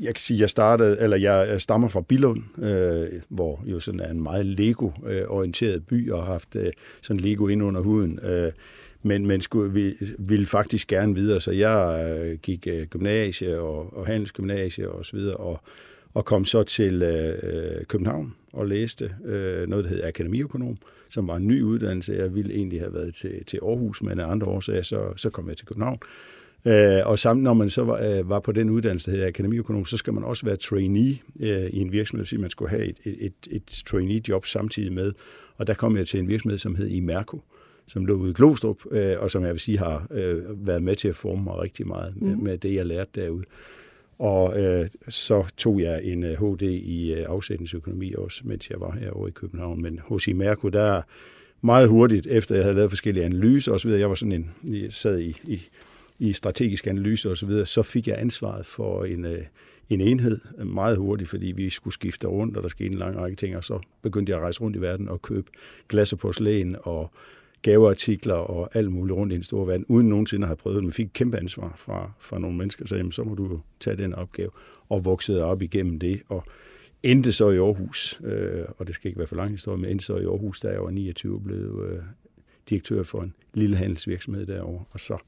jeg 0.00 0.14
kan 0.14 0.22
sige, 0.22 0.40
jeg 0.40 0.50
startede, 0.50 1.00
eller 1.00 1.16
jeg 1.16 1.60
stammer 1.60 1.88
fra 1.88 2.00
Billund, 2.00 2.42
øh, 2.64 3.08
hvor 3.28 3.64
jo 3.66 3.80
sådan 3.80 4.00
er 4.00 4.10
en 4.10 4.22
meget 4.22 4.46
Lego-orienteret 4.46 5.74
øh, 5.74 5.80
by, 5.80 6.10
og 6.10 6.24
har 6.24 6.32
haft 6.32 6.56
øh, 6.56 6.72
sådan 7.02 7.20
Lego 7.20 7.48
ind 7.48 7.62
under 7.62 7.80
huden. 7.80 8.18
Øh, 8.22 8.52
men, 9.02 9.26
men 9.26 9.40
skulle, 9.40 9.72
vi, 9.72 9.94
ville 10.18 10.46
faktisk 10.46 10.88
gerne 10.88 11.14
videre, 11.14 11.40
så 11.40 11.50
jeg 11.50 12.06
øh, 12.18 12.38
gik 12.38 12.66
øh, 12.66 12.86
gymnasie 12.86 13.60
og, 13.60 13.96
og 13.96 14.06
handelsgymnasie 14.06 14.90
og 14.90 15.06
så 15.06 15.16
videre, 15.16 15.36
og, 15.36 15.60
og 16.14 16.24
kom 16.24 16.44
så 16.44 16.62
til 16.62 17.02
øh, 17.02 17.38
øh 17.42 17.84
København 17.84 18.34
og 18.52 18.66
læste 18.66 19.14
øh, 19.24 19.68
noget, 19.68 19.84
der 19.84 19.90
hed 19.90 20.04
akademiøkonom, 20.04 20.76
som 21.08 21.28
var 21.28 21.36
en 21.36 21.46
ny 21.46 21.62
uddannelse. 21.62 22.12
Jeg 22.12 22.34
ville 22.34 22.54
egentlig 22.54 22.80
have 22.80 22.94
været 22.94 23.14
til, 23.14 23.44
til 23.44 23.60
Aarhus, 23.62 24.02
men 24.02 24.20
af 24.20 24.30
andre 24.30 24.46
årsager, 24.46 24.82
så, 24.82 25.12
så 25.16 25.30
kom 25.30 25.48
jeg 25.48 25.56
til 25.56 25.66
København. 25.66 25.98
Øh, 26.02 26.39
og 27.06 27.18
sammen, 27.18 27.44
når 27.44 27.54
man 27.54 27.70
så 27.70 27.84
var, 27.84 28.00
øh, 28.02 28.28
var 28.28 28.40
på 28.40 28.52
den 28.52 28.70
uddannelse, 28.70 29.06
der 29.06 29.16
hedder 29.16 29.28
akademiøkonom, 29.28 29.84
så 29.84 29.96
skal 29.96 30.12
man 30.12 30.24
også 30.24 30.46
være 30.46 30.56
trainee 30.56 31.18
øh, 31.40 31.70
i 31.70 31.80
en 31.80 31.92
virksomhed, 31.92 32.26
så 32.26 32.36
man 32.38 32.50
skulle 32.50 32.70
have 32.70 32.84
et, 32.84 32.96
et, 33.04 33.32
et, 33.50 33.82
trainee-job 33.86 34.46
samtidig 34.46 34.92
med. 34.92 35.12
Og 35.56 35.66
der 35.66 35.74
kom 35.74 35.96
jeg 35.96 36.06
til 36.06 36.20
en 36.20 36.28
virksomhed, 36.28 36.58
som 36.58 36.74
hed 36.74 36.88
Imerco, 36.88 37.40
som 37.86 38.06
lå 38.06 38.14
ude 38.14 38.30
i 38.30 38.34
Glostrup, 38.34 38.76
øh, 38.90 39.16
og 39.18 39.30
som 39.30 39.44
jeg 39.44 39.52
vil 39.52 39.60
sige 39.60 39.78
har 39.78 40.06
øh, 40.10 40.66
været 40.66 40.82
med 40.82 40.96
til 40.96 41.08
at 41.08 41.16
forme 41.16 41.44
mig 41.44 41.58
rigtig 41.58 41.86
meget 41.86 42.14
med, 42.16 42.36
mm. 42.36 42.42
med 42.42 42.58
det, 42.58 42.74
jeg 42.74 42.86
lærte 42.86 43.10
derude. 43.14 43.44
Og 44.18 44.62
øh, 44.62 44.88
så 45.08 45.44
tog 45.56 45.80
jeg 45.80 46.04
en 46.04 46.22
HD 46.22 46.62
i 46.62 47.12
afsætningsøkonomi 47.12 48.14
også, 48.14 48.42
mens 48.44 48.70
jeg 48.70 48.80
var 48.80 48.92
herovre 48.92 49.28
i 49.28 49.32
København. 49.32 49.82
Men 49.82 50.00
hos 50.02 50.28
Imerco, 50.28 50.68
der 50.68 51.02
meget 51.60 51.88
hurtigt, 51.88 52.26
efter 52.26 52.54
jeg 52.54 52.64
havde 52.64 52.76
lavet 52.76 52.90
forskellige 52.90 53.24
analyser 53.24 53.72
osv., 53.72 53.90
jeg 53.90 54.08
var 54.08 54.14
sådan 54.14 54.32
en, 54.32 54.50
jeg 54.72 54.92
sad 54.92 55.20
i, 55.20 55.36
i, 55.44 55.60
i 56.20 56.32
strategisk 56.32 56.86
analyse 56.86 57.30
osv., 57.30 57.50
så, 57.50 57.64
så 57.64 57.82
fik 57.82 58.08
jeg 58.08 58.16
ansvaret 58.18 58.66
for 58.66 59.04
en, 59.04 59.24
øh, 59.24 59.42
en 59.88 60.00
enhed 60.00 60.40
meget 60.64 60.96
hurtigt, 60.96 61.30
fordi 61.30 61.46
vi 61.46 61.70
skulle 61.70 61.94
skifte 61.94 62.26
rundt, 62.26 62.56
og 62.56 62.62
der 62.62 62.68
skete 62.68 62.90
en 62.90 62.98
lang 62.98 63.16
række 63.16 63.36
ting, 63.36 63.56
og 63.56 63.64
så 63.64 63.80
begyndte 64.02 64.30
jeg 64.30 64.38
at 64.38 64.42
rejse 64.42 64.60
rundt 64.60 64.76
i 64.76 64.80
verden 64.80 65.08
og 65.08 65.22
købe 65.22 65.50
glas 65.88 66.12
og 66.12 66.18
porcelæn 66.18 66.76
og 66.82 67.10
gaveartikler 67.62 68.34
og 68.34 68.70
alt 68.74 68.92
muligt 68.92 69.16
rundt 69.16 69.32
i 69.32 69.36
en 69.36 69.42
stor 69.42 69.64
verden, 69.64 69.84
uden 69.88 70.08
nogensinde 70.08 70.44
at 70.44 70.48
have 70.48 70.56
prøvet 70.56 70.76
det. 70.76 70.84
Man 70.84 70.92
fik 70.92 71.06
et 71.06 71.12
kæmpe 71.12 71.36
ansvar 71.36 71.74
fra, 71.76 72.10
fra 72.20 72.38
nogle 72.38 72.56
mennesker, 72.56 72.86
så 72.86 72.96
jamen, 72.96 73.12
så 73.12 73.24
må 73.24 73.34
du 73.34 73.60
tage 73.80 73.96
den 73.96 74.14
opgave, 74.14 74.50
og 74.88 75.04
voksede 75.04 75.44
op 75.44 75.62
igennem 75.62 75.98
det, 75.98 76.22
og 76.28 76.44
endte 77.02 77.32
så 77.32 77.50
i 77.50 77.58
Aarhus, 77.58 78.20
øh, 78.24 78.64
og 78.78 78.86
det 78.86 78.94
skal 78.94 79.08
ikke 79.08 79.18
være 79.18 79.26
for 79.26 79.36
lang 79.36 79.50
historie, 79.50 79.78
men 79.78 79.90
endte 79.90 80.04
så 80.04 80.16
i 80.16 80.24
Aarhus, 80.24 80.60
da 80.60 80.68
jeg 80.68 80.82
var 80.82 80.90
29, 80.90 81.40
blev 81.40 81.88
øh, 81.90 82.02
direktør 82.70 83.02
for 83.02 83.22
en 83.22 83.34
lille 83.54 83.76
handelsvirksomhed 83.76 84.46
derovre, 84.46 84.84
og 84.90 85.00
så 85.00 85.18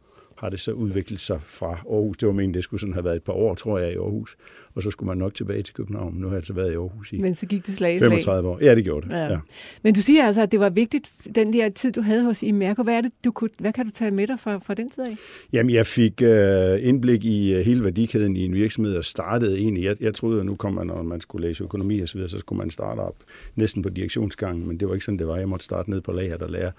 har 0.42 0.49
det 0.49 0.61
så 0.61 0.72
udviklet 0.72 1.20
sig 1.20 1.40
fra 1.42 1.68
Aarhus. 1.68 2.16
Det 2.16 2.26
var 2.26 2.32
meningen, 2.32 2.54
det 2.54 2.64
skulle 2.64 2.80
sådan 2.80 2.94
have 2.94 3.04
været 3.04 3.16
et 3.16 3.22
par 3.22 3.32
år, 3.32 3.54
tror 3.54 3.78
jeg, 3.78 3.94
i 3.94 3.96
Aarhus. 3.96 4.37
Og 4.75 4.82
så 4.82 4.90
skulle 4.90 5.08
man 5.08 5.18
nok 5.18 5.34
tilbage 5.34 5.62
til 5.62 5.75
København. 5.75 6.14
Nu 6.14 6.26
har 6.26 6.32
jeg 6.32 6.37
altså 6.37 6.52
været 6.52 6.72
i 6.72 6.75
Aarhus 6.75 7.12
i 7.12 7.18
Men 7.18 7.34
så 7.34 7.46
gik 7.46 7.66
det 7.66 7.76
slag 7.76 7.94
i 7.94 7.99
35 7.99 8.49
år. 8.49 8.58
Ja, 8.62 8.75
det 8.75 8.84
gjorde 8.84 9.08
det. 9.08 9.14
Ja. 9.14 9.32
Ja. 9.32 9.38
Men 9.82 9.94
du 9.94 10.00
siger 10.00 10.25
altså, 10.25 10.42
at 10.42 10.52
det 10.52 10.61
var 10.61 10.70
vigtigt, 10.70 11.12
den 11.34 11.52
der 11.52 11.68
tid, 11.68 11.92
du 11.92 12.00
havde 12.00 12.25
hos 12.25 12.42
Imerco. 12.42 12.82
Hvad, 12.82 12.96
er 12.96 13.00
det, 13.00 13.12
du 13.25 13.30
kunne, 13.30 13.50
hvad 13.58 13.72
kan 13.72 13.87
du 13.87 13.92
tage 13.92 14.11
med 14.11 14.26
dig 14.26 14.40
fra, 14.40 14.58
fra 14.58 14.75
den 14.75 14.90
tid 14.90 15.04
af? 15.04 15.16
Jamen, 15.52 15.75
jeg 15.75 15.87
fik 15.87 16.22
øh, 16.22 16.88
indblik 16.88 17.25
i 17.25 17.54
øh, 17.54 17.64
hele 17.64 17.84
værdikæden 17.84 18.37
i 18.37 18.44
en 18.44 18.54
virksomhed 18.54 18.96
og 18.96 19.04
startede 19.04 19.58
egentlig. 19.58 19.84
Jeg, 19.84 19.96
jeg 20.00 20.14
troede, 20.14 20.40
at 20.40 20.46
nu 20.46 20.54
kom 20.54 20.75
man, 20.75 20.87
når 20.87 21.02
man 21.02 21.20
skulle 21.20 21.49
læse 21.49 21.64
økonomi 21.64 22.00
og 22.00 22.08
så 22.08 22.14
videre, 22.14 22.30
så 22.30 22.38
skulle 22.38 22.58
man 22.58 22.70
starte 22.70 23.00
op 23.00 23.16
næsten 23.54 23.82
på 23.82 23.88
direktionsgangen, 23.88 24.68
men 24.68 24.80
det 24.80 24.88
var 24.88 24.94
ikke 24.94 25.04
sådan, 25.04 25.18
det 25.18 25.26
var. 25.26 25.37
Jeg 25.37 25.49
måtte 25.49 25.64
starte 25.64 25.90
ned 25.90 26.00
på 26.00 26.12
lager 26.12 26.37
og 26.37 26.50
lære 26.50 26.72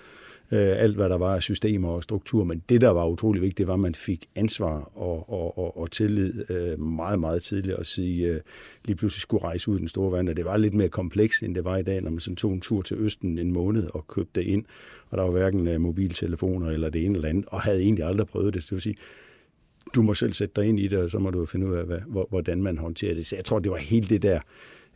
Øh, 0.53 0.81
alt, 0.81 0.95
hvad 0.95 1.09
der 1.09 1.17
var 1.17 1.35
af 1.35 1.41
systemer 1.41 1.89
og 1.89 2.03
struktur. 2.03 2.43
Men 2.43 2.63
det, 2.69 2.81
der 2.81 2.89
var 2.89 3.07
utrolig 3.07 3.41
vigtigt, 3.41 3.57
det 3.57 3.67
var, 3.67 3.73
at 3.73 3.79
man 3.79 3.95
fik 3.95 4.29
ansvar 4.35 4.91
og, 4.95 5.29
og, 5.29 5.57
og, 5.57 5.77
og 5.77 5.91
tillid 5.91 6.51
øh, 6.51 6.79
meget, 6.79 7.19
meget 7.19 7.43
tidligt 7.43 7.75
at 7.75 7.85
sige, 7.85 8.27
øh, 8.27 8.39
lige 8.85 8.95
pludselig 8.95 9.21
skulle 9.21 9.43
rejse 9.43 9.71
ud 9.71 9.75
i 9.75 9.79
den 9.79 9.87
store 9.87 10.11
verden. 10.11 10.37
Det 10.37 10.45
var 10.45 10.57
lidt 10.57 10.73
mere 10.73 10.89
komplekst, 10.89 11.43
end 11.43 11.55
det 11.55 11.63
var 11.63 11.77
i 11.77 11.83
dag, 11.83 12.01
når 12.01 12.11
man 12.11 12.19
sådan 12.19 12.35
tog 12.35 12.53
en 12.53 12.61
tur 12.61 12.81
til 12.81 12.97
Østen 12.97 13.39
en 13.39 13.53
måned 13.53 13.87
og 13.93 14.07
købte 14.07 14.41
det 14.41 14.47
ind, 14.47 14.65
og 15.09 15.17
der 15.17 15.23
var 15.23 15.31
hverken 15.31 15.67
øh, 15.67 15.81
mobiltelefoner 15.81 16.69
eller 16.69 16.89
det 16.89 17.05
ene 17.05 17.15
eller 17.15 17.29
andet, 17.29 17.45
og 17.47 17.61
havde 17.61 17.81
egentlig 17.81 18.05
aldrig 18.05 18.27
prøvet 18.27 18.53
det. 18.53 18.63
Det 18.63 18.71
vil 18.71 18.81
sige, 18.81 18.95
du 19.95 20.01
må 20.01 20.13
selv 20.13 20.33
sætte 20.33 20.53
dig 20.55 20.65
ind 20.65 20.79
i 20.79 20.87
det, 20.87 20.99
og 20.99 21.11
så 21.11 21.19
må 21.19 21.29
du 21.29 21.45
finde 21.45 21.67
ud 21.67 21.75
af, 21.75 21.85
hvad, 21.85 22.29
hvordan 22.29 22.63
man 22.63 22.77
håndterer 22.77 23.13
det. 23.13 23.25
Så 23.25 23.35
jeg 23.35 23.45
tror, 23.45 23.59
det 23.59 23.71
var 23.71 23.77
helt 23.77 24.09
det 24.09 24.21
der 24.21 24.39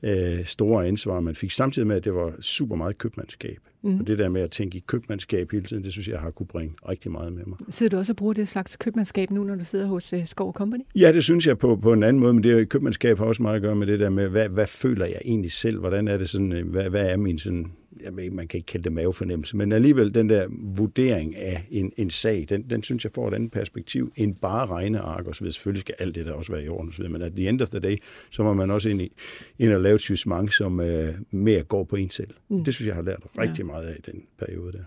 øh, 0.04 0.46
store 0.46 0.88
ansvar, 0.88 1.20
man 1.20 1.36
fik, 1.36 1.52
samtidig 1.52 1.88
med, 1.88 1.96
at 1.96 2.04
det 2.04 2.14
var 2.14 2.34
super 2.42 2.76
meget 2.76 2.98
købmandskab. 2.98 3.60
Mm. 3.82 4.00
Og 4.00 4.08
det 4.08 4.18
der 4.18 4.30
med 4.30 4.42
at 4.42 4.52
tænke 4.52 4.78
i 4.78 4.84
købmandskab 4.88 5.52
hele 5.52 5.64
tiden, 5.64 5.84
det 5.84 5.92
synes 5.92 6.08
jeg, 6.08 6.20
har 6.20 6.32
kunne 6.32 6.48
bringe 6.48 6.76
rigtig 6.90 7.12
meget 7.12 7.34
med 7.34 7.44
mig. 7.46 7.58
Sidder 7.70 7.90
du 7.90 7.98
også 7.98 8.12
og 8.12 8.18
bruger 8.18 8.34
det 8.34 8.48
slags 8.48 8.76
købmandskab 8.76 9.32
nu, 9.32 9.44
når 9.44 9.56
du 9.56 9.64
sidder 9.64 9.88
hos 9.88 10.14
uh, 10.14 10.26
Skov 10.26 10.54
Company? 10.54 10.82
Ja, 10.96 11.12
det 11.12 11.24
synes 11.24 11.48
jeg 11.48 11.58
på, 11.58 11.76
på 11.76 11.94
en 11.94 12.04
anden 12.04 12.20
måde, 12.20 12.34
men 12.34 12.44
det 12.44 12.70
købmandskab 12.70 13.18
har 13.18 13.26
også 13.26 13.42
meget 13.42 13.56
at 13.56 13.62
gøre 13.62 13.76
med 13.76 13.88
det 13.88 14.00
der 14.00 14.10
med, 14.10 14.28
hvad, 14.28 14.50
hvad 14.50 14.68
føler 14.68 15.06
jeg 15.06 15.22
egentlig 15.26 15.52
selv? 15.52 15.80
Hvordan 15.80 16.08
er 16.08 16.18
det 16.18 16.30
sådan, 16.30 16.54
øh, 16.54 16.70
hvad, 16.70 16.90
hvad 16.90 17.10
er 17.10 17.18
min 17.18 17.40
sådan 17.40 17.72
jamen, 18.04 18.36
man 18.36 18.48
kan 18.48 18.58
ikke 18.58 18.66
kalde 18.66 18.84
det 18.84 18.92
mavefornemmelse, 18.92 19.58
men 19.58 19.72
alligevel 19.72 20.14
den 20.14 20.30
der 20.30 20.48
vurdering 20.50 21.36
af 21.36 21.68
en, 21.72 21.94
en 21.98 22.10
sag, 22.10 22.46
den, 22.50 22.70
den 22.70 22.84
synes 22.84 23.04
jeg 23.04 23.12
får 23.12 23.28
et 23.28 23.34
andet 23.34 23.52
perspektiv 23.52 24.14
end 24.16 24.36
bare 24.36 24.66
regneark 24.66 25.28
og 25.28 25.36
så 25.36 25.40
videre. 25.40 25.54
Selvfølgelig 25.54 25.82
skal 25.82 25.96
alt 26.00 26.16
det 26.16 26.26
der 26.26 26.32
også 26.32 26.52
være 26.52 26.64
i 26.64 26.68
orden 26.68 26.88
og 26.88 26.94
så 26.94 26.98
videre, 26.98 27.12
men 27.12 27.22
at 27.22 27.32
the 27.36 27.50
end 27.50 27.62
of 27.62 27.70
the 27.70 27.80
day, 27.80 27.98
så 28.30 28.44
må 28.44 28.54
man 28.54 28.72
også 28.72 28.90
ind, 28.90 29.02
i, 29.02 29.12
ind 29.60 29.74
og 29.74 29.82
lave 29.82 29.96
et 29.96 30.02
system, 30.02 30.48
som 30.50 30.80
uh, 30.80 30.86
mere 31.32 31.64
går 31.64 31.84
på 31.84 31.96
en 31.96 32.10
selv. 32.10 32.30
Mm. 32.50 32.64
Det 32.64 32.74
synes 32.74 32.88
jeg 32.88 32.96
har 32.96 33.02
lært 33.02 33.20
rigtig 33.38 33.60
ja. 33.60 33.66
meget 33.66 33.88
af 33.88 33.96
i 33.98 34.12
den 34.12 34.24
periode 34.40 34.72
der. 34.72 34.84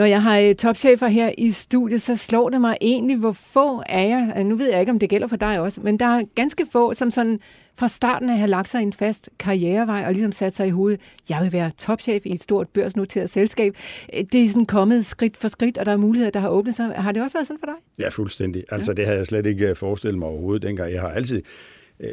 Når 0.00 0.06
jeg 0.06 0.22
har 0.22 0.38
øh, 0.38 0.54
topchefer 0.54 1.08
her 1.08 1.32
i 1.38 1.50
studiet, 1.50 2.02
så 2.02 2.16
slår 2.16 2.50
det 2.50 2.60
mig 2.60 2.76
egentlig, 2.80 3.16
hvor 3.16 3.32
få 3.32 3.82
er 3.86 4.02
jeg, 4.02 4.34
øh, 4.38 4.44
nu 4.44 4.56
ved 4.56 4.70
jeg 4.70 4.80
ikke, 4.80 4.92
om 4.92 4.98
det 4.98 5.10
gælder 5.10 5.26
for 5.26 5.36
dig 5.36 5.60
også, 5.60 5.80
men 5.80 5.98
der 5.98 6.06
er 6.06 6.24
ganske 6.34 6.66
få, 6.72 6.94
som 6.94 7.10
sådan 7.10 7.40
fra 7.74 7.88
starten 7.88 8.30
af 8.30 8.38
har 8.38 8.46
lagt 8.46 8.68
sig 8.68 8.82
en 8.82 8.92
fast 8.92 9.30
karrierevej 9.38 10.04
og 10.06 10.12
ligesom 10.12 10.32
sat 10.32 10.56
sig 10.56 10.66
i 10.66 10.70
hovedet, 10.70 11.00
jeg 11.30 11.40
vil 11.42 11.52
være 11.52 11.70
topchef 11.78 12.26
i 12.26 12.32
et 12.32 12.42
stort 12.42 12.68
børsnoteret 12.68 13.30
selskab. 13.30 13.76
Øh, 14.14 14.24
det 14.32 14.44
er 14.44 14.48
sådan 14.48 14.66
kommet 14.66 15.06
skridt 15.06 15.36
for 15.36 15.48
skridt, 15.48 15.78
og 15.78 15.86
der 15.86 15.92
er 15.92 15.96
muligheder, 15.96 16.30
der 16.30 16.40
har 16.40 16.48
åbnet 16.48 16.74
sig. 16.74 16.86
Har 16.86 17.12
det 17.12 17.22
også 17.22 17.36
været 17.38 17.46
sådan 17.46 17.60
for 17.60 17.66
dig? 17.66 17.76
Ja, 17.98 18.08
fuldstændig. 18.08 18.64
Altså, 18.70 18.92
ja. 18.92 18.96
det 18.96 19.04
havde 19.04 19.18
jeg 19.18 19.26
slet 19.26 19.46
ikke 19.46 19.74
forestillet 19.74 20.18
mig 20.18 20.28
overhovedet 20.28 20.62
dengang. 20.62 20.92
Jeg 20.92 21.00
har 21.00 21.08
altid 21.08 21.42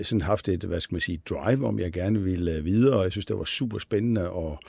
sådan 0.04 0.22
haft 0.22 0.50
et, 0.50 0.64
hvad 0.64 0.80
skal 0.80 0.94
man 0.96 1.02
sige, 1.02 1.22
drive, 1.30 1.68
om 1.68 1.80
jeg 1.80 1.92
gerne 1.92 2.24
ville 2.24 2.64
videre, 2.64 2.98
og 2.98 3.04
jeg 3.04 3.12
synes, 3.12 3.26
det 3.26 3.38
var 3.38 3.44
super 3.44 3.78
spændende 3.78 4.30
og 4.30 4.60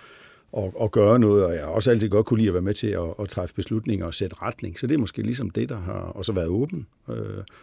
at, 0.57 0.73
at 0.81 0.91
gøre 0.91 1.19
noget, 1.19 1.45
og 1.45 1.53
jeg 1.53 1.61
har 1.61 1.69
også 1.69 1.91
altid 1.91 2.09
godt 2.09 2.27
kunne 2.27 2.39
lide 2.39 2.49
at 2.49 2.55
være 2.55 2.63
med 2.63 2.75
til 2.75 2.87
at, 2.87 3.15
at 3.21 3.29
træffe 3.29 3.55
beslutninger 3.55 4.07
og 4.07 4.15
sætte 4.15 4.37
retning. 4.43 4.79
Så 4.79 4.87
det 4.87 4.95
er 4.95 4.99
måske 4.99 5.23
ligesom 5.23 5.51
det, 5.51 5.69
der 5.69 5.79
har 5.79 5.93
også 5.93 6.33
været 6.33 6.47
åben, 6.47 6.87
øh, 7.11 7.17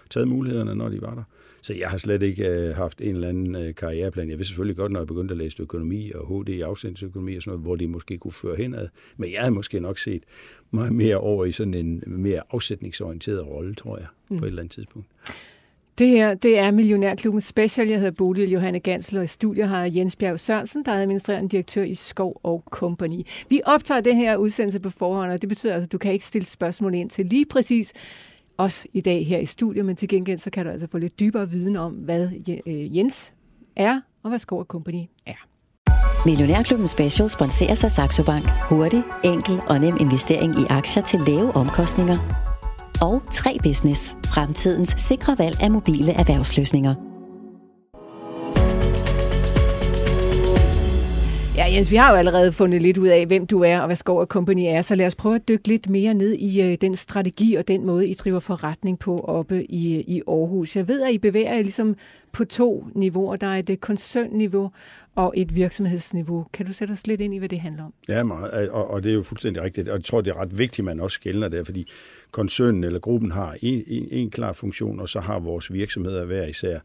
taget 0.10 0.27
mulighederne, 0.27 0.75
når 0.75 0.89
de 0.89 1.01
var 1.01 1.13
der. 1.15 1.24
Så 1.62 1.74
jeg 1.74 1.89
har 1.89 1.98
slet 1.98 2.22
ikke 2.22 2.48
øh, 2.48 2.75
haft 2.75 3.01
en 3.01 3.15
eller 3.15 3.30
anden 3.30 3.56
øh, 3.56 3.75
karriereplan. 3.75 4.30
Jeg 4.30 4.38
vidste 4.38 4.50
selvfølgelig 4.50 4.77
godt, 4.77 4.92
når 4.92 5.00
jeg 5.00 5.08
begyndte 5.08 5.32
at 5.32 5.38
læse 5.38 5.62
økonomi 5.62 6.12
og 6.12 6.27
HD 6.27 6.50
i 6.50 6.62
afsendingsøkonomi 6.62 7.36
og 7.36 7.42
sådan 7.42 7.51
noget, 7.51 7.63
hvor 7.63 7.75
det 7.75 7.89
måske 7.89 8.18
kunne 8.18 8.32
føre 8.32 8.56
henad. 8.56 8.88
Men 9.18 9.32
jeg 9.32 9.39
havde 9.39 9.54
måske 9.54 9.80
nok 9.80 9.98
set 9.98 10.24
meget 10.72 10.92
mere 10.92 11.18
over 11.18 11.46
i 11.46 11.51
sådan 11.51 11.74
en 11.74 12.04
mere 12.08 12.42
afsætningsorienteret 12.51 13.48
rolle, 13.48 13.75
tror 13.75 13.98
jeg, 13.98 14.08
mm. 14.30 14.38
på 14.38 14.46
et 14.46 14.48
eller 14.48 14.62
andet 14.62 14.74
tidspunkt. 14.74 15.08
Det 15.97 16.07
her, 16.07 16.33
det 16.33 16.59
er 16.59 16.71
Millionærklubben 16.71 17.41
Special. 17.41 17.87
Jeg 17.87 17.97
hedder 17.97 18.11
Bodil 18.11 18.51
Johanne 18.51 18.79
Gansler, 18.79 19.19
og 19.19 19.23
i 19.23 19.27
studiet 19.27 19.67
har 19.67 19.89
Jens 19.95 20.15
Bjerg 20.15 20.39
Sørensen, 20.39 20.85
der 20.85 20.91
er 20.91 21.01
administrerende 21.01 21.49
direktør 21.49 21.83
i 21.83 21.95
Skov 21.95 22.39
og 22.43 22.63
Company. 22.69 23.21
Vi 23.49 23.61
optager 23.65 24.01
den 24.01 24.17
her 24.17 24.35
udsendelse 24.35 24.79
på 24.79 24.89
forhånd, 24.89 25.31
og 25.31 25.41
det 25.41 25.49
betyder 25.49 25.73
altså, 25.73 25.85
at 25.85 25.91
du 25.91 25.97
kan 25.97 26.13
ikke 26.13 26.25
stille 26.25 26.45
spørgsmål 26.45 26.95
ind 26.95 27.09
til 27.09 27.25
lige 27.25 27.45
præcis 27.45 27.93
os 28.57 28.87
i 28.93 29.01
dag 29.01 29.27
her 29.27 29.37
i 29.37 29.45
studiet, 29.45 29.85
men 29.85 29.95
til 29.95 30.07
gengæld 30.07 30.37
så 30.37 30.49
kan 30.49 30.65
du 30.65 30.71
altså 30.71 30.87
få 30.87 30.97
lidt 30.97 31.19
dybere 31.19 31.49
viden 31.49 31.75
om, 31.75 31.93
hvad 31.93 32.29
øh, 32.67 32.97
Jens 32.97 33.33
er, 33.75 34.01
og 34.23 34.29
hvad 34.29 34.39
Skov 34.39 34.59
og 34.59 34.65
Company 34.65 35.03
er. 35.25 35.47
Millionærklubben 36.25 36.87
Special 36.87 37.29
sponserer 37.29 37.75
sig 37.75 37.91
Saxo 37.91 38.23
Bank. 38.23 38.49
Hurtig, 38.69 39.03
enkel 39.23 39.59
og 39.67 39.79
nem 39.79 39.97
investering 39.99 40.59
i 40.59 40.65
aktier 40.69 41.03
til 41.03 41.19
lave 41.27 41.51
omkostninger 41.55 42.54
og 43.01 43.21
3 43.31 43.57
Business. 43.63 44.17
Fremtidens 44.25 44.95
sikre 44.97 45.35
valg 45.37 45.61
af 45.61 45.71
mobile 45.71 46.11
erhvervsløsninger. 46.13 46.95
Ja, 51.57 51.65
Jens, 51.73 51.91
vi 51.91 51.95
har 51.95 52.11
jo 52.11 52.17
allerede 52.17 52.51
fundet 52.51 52.81
lidt 52.81 52.97
ud 52.97 53.07
af, 53.07 53.25
hvem 53.25 53.47
du 53.47 53.63
er 53.63 53.79
og 53.79 53.85
hvad 53.85 53.95
Skov 53.95 54.19
og 54.19 54.27
Company 54.27 54.63
er, 54.67 54.81
så 54.81 54.95
lad 54.95 55.07
os 55.07 55.15
prøve 55.15 55.35
at 55.35 55.47
dykke 55.47 55.67
lidt 55.67 55.89
mere 55.89 56.13
ned 56.13 56.33
i 56.33 56.61
øh, 56.61 56.77
den 56.81 56.95
strategi 56.95 57.55
og 57.55 57.67
den 57.67 57.85
måde, 57.85 58.07
I 58.07 58.13
driver 58.13 58.39
forretning 58.39 58.99
på 58.99 59.19
oppe 59.19 59.65
i, 59.65 59.95
øh, 59.95 60.03
i 60.07 60.21
Aarhus. 60.27 60.75
Jeg 60.75 60.87
ved, 60.87 61.01
at 61.01 61.13
I 61.13 61.17
bevæger 61.17 61.53
jer 61.53 61.61
ligesom 61.61 61.95
på 62.31 62.45
to 62.45 62.85
niveauer. 62.95 63.35
Der 63.35 63.47
er 63.47 63.57
et 63.57 63.69
øh, 63.69 63.77
koncernniveau 63.77 64.71
og 65.15 65.34
et 65.38 65.55
virksomhedsniveau. 65.55 66.45
Kan 66.53 66.65
du 66.65 66.74
sætte 66.74 66.91
os 66.91 67.07
lidt 67.07 67.22
ind 67.22 67.34
i, 67.34 67.38
hvad 67.38 67.50
det 67.50 67.60
handler 67.60 67.84
om? 67.84 67.93
Ja, 68.07 68.24
meget, 68.24 68.69
og, 68.69 68.89
og 68.89 69.03
det 69.03 69.10
er 69.10 69.13
jo 69.13 69.24
fuldstændig 69.24 69.63
rigtigt. 69.63 69.89
Og 69.89 69.95
jeg 69.95 70.03
tror, 70.03 70.22
det 70.22 70.31
er 70.31 70.41
ret 70.41 70.57
vigtigt, 70.57 70.79
at 70.79 70.86
man 70.86 71.00
også 71.00 71.15
skældner 71.15 71.48
der, 71.48 71.63
fordi 71.63 71.88
koncernen 72.31 72.84
eller 72.84 73.00
gruppen 73.00 73.31
har 73.31 73.57
en, 73.62 73.84
en, 73.88 74.07
en 74.12 74.29
klar 74.29 74.53
funktion, 74.53 75.00
og 75.00 75.10
så 75.10 75.19
har 75.19 75.39
vores 75.39 75.74
virksomheder 75.74 76.25
hver 76.25 76.45
især 76.45 76.79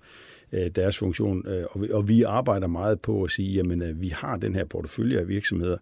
øh, 0.53 0.71
deres 0.77 0.99
funktion. 0.99 1.49
Øh, 1.49 1.65
og, 1.71 1.83
vi, 1.83 1.91
og 1.91 2.09
vi 2.09 2.23
arbejder 2.23 2.67
meget 2.67 3.01
på 3.01 3.23
at 3.25 3.31
sige, 3.31 3.53
jamen 3.53 3.83
øh, 3.83 4.01
vi 4.01 4.09
har 4.09 4.37
den 4.37 4.55
her 4.55 4.65
portefølje 4.65 5.19
af 5.19 5.29
virksomheder, 5.29 5.77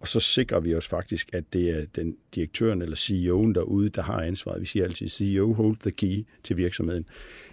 og 0.00 0.08
så 0.08 0.20
sikrer 0.20 0.60
vi 0.60 0.74
os 0.74 0.88
faktisk, 0.88 1.30
at 1.32 1.44
det 1.52 1.70
er 1.70 1.84
den 1.96 2.16
direktøren 2.34 2.82
eller 2.82 2.96
CEO'en 2.96 3.54
derude, 3.54 3.88
der 3.88 4.02
har 4.02 4.20
ansvaret. 4.20 4.60
Vi 4.60 4.66
siger 4.66 4.84
altid, 4.84 5.08
CEO 5.08 5.52
hold 5.52 5.76
the 5.80 5.90
key 5.90 6.24
til 6.44 6.56
virksomheden, 6.56 7.06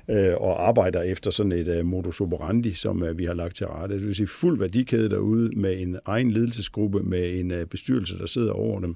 øh, 0.09 0.33
og 0.37 0.67
arbejder 0.67 1.01
efter 1.01 1.31
sådan 1.31 1.51
et 1.51 1.67
øh, 1.67 1.85
modus 1.85 2.21
operandi, 2.21 2.73
som 2.73 3.03
øh, 3.03 3.17
vi 3.17 3.25
har 3.25 3.33
lagt 3.33 3.55
til 3.55 3.67
rette. 3.67 3.95
Det 3.95 4.05
vil 4.05 4.15
sige 4.15 4.27
fuld 4.27 4.59
værdikæde 4.59 5.09
derude 5.09 5.59
med 5.59 5.81
en 5.81 5.99
egen 6.05 6.31
ledelsesgruppe, 6.31 7.03
med 7.03 7.39
en 7.39 7.67
bestyrelse, 7.67 8.17
der 8.17 8.25
sidder 8.25 8.51
over 8.51 8.79
dem, 8.79 8.95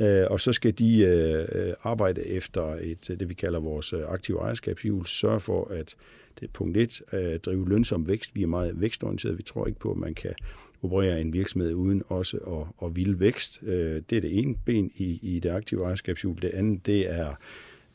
Øh, 0.00 0.26
og 0.30 0.40
så 0.40 0.52
skal 0.52 0.78
de 0.78 0.98
øh, 1.00 1.74
arbejde 1.82 2.26
efter 2.26 2.62
et, 2.80 3.08
det, 3.08 3.28
vi 3.28 3.34
kalder 3.34 3.60
vores 3.60 3.92
aktive 3.92 4.40
ejerskabshjul, 4.40 5.06
sørge 5.06 5.40
for, 5.40 5.68
at 5.70 5.94
det 6.40 6.46
er 6.46 6.52
punkt 6.52 6.76
et, 6.76 7.02
at 7.08 7.44
drive 7.44 7.68
lønsom 7.68 8.08
vækst. 8.08 8.34
Vi 8.34 8.42
er 8.42 8.46
meget 8.46 8.80
vækstorienterede. 8.80 9.36
Vi 9.36 9.42
tror 9.42 9.66
ikke 9.66 9.78
på, 9.78 9.90
at 9.90 9.96
man 9.96 10.14
kan 10.14 10.34
operere 10.82 11.20
en 11.20 11.32
virksomhed 11.32 11.74
uden 11.74 12.02
også 12.08 12.36
at, 12.36 12.86
at 12.86 12.96
ville 12.96 13.20
vækst. 13.20 13.62
Øh, 13.62 14.02
det 14.10 14.16
er 14.16 14.20
det 14.20 14.38
ene 14.38 14.54
ben 14.64 14.90
i, 14.94 15.18
i 15.22 15.38
det 15.38 15.50
aktive 15.50 15.84
ejerskabshjul. 15.84 16.42
Det 16.42 16.50
andet, 16.54 16.86
det 16.86 17.10
er 17.10 17.28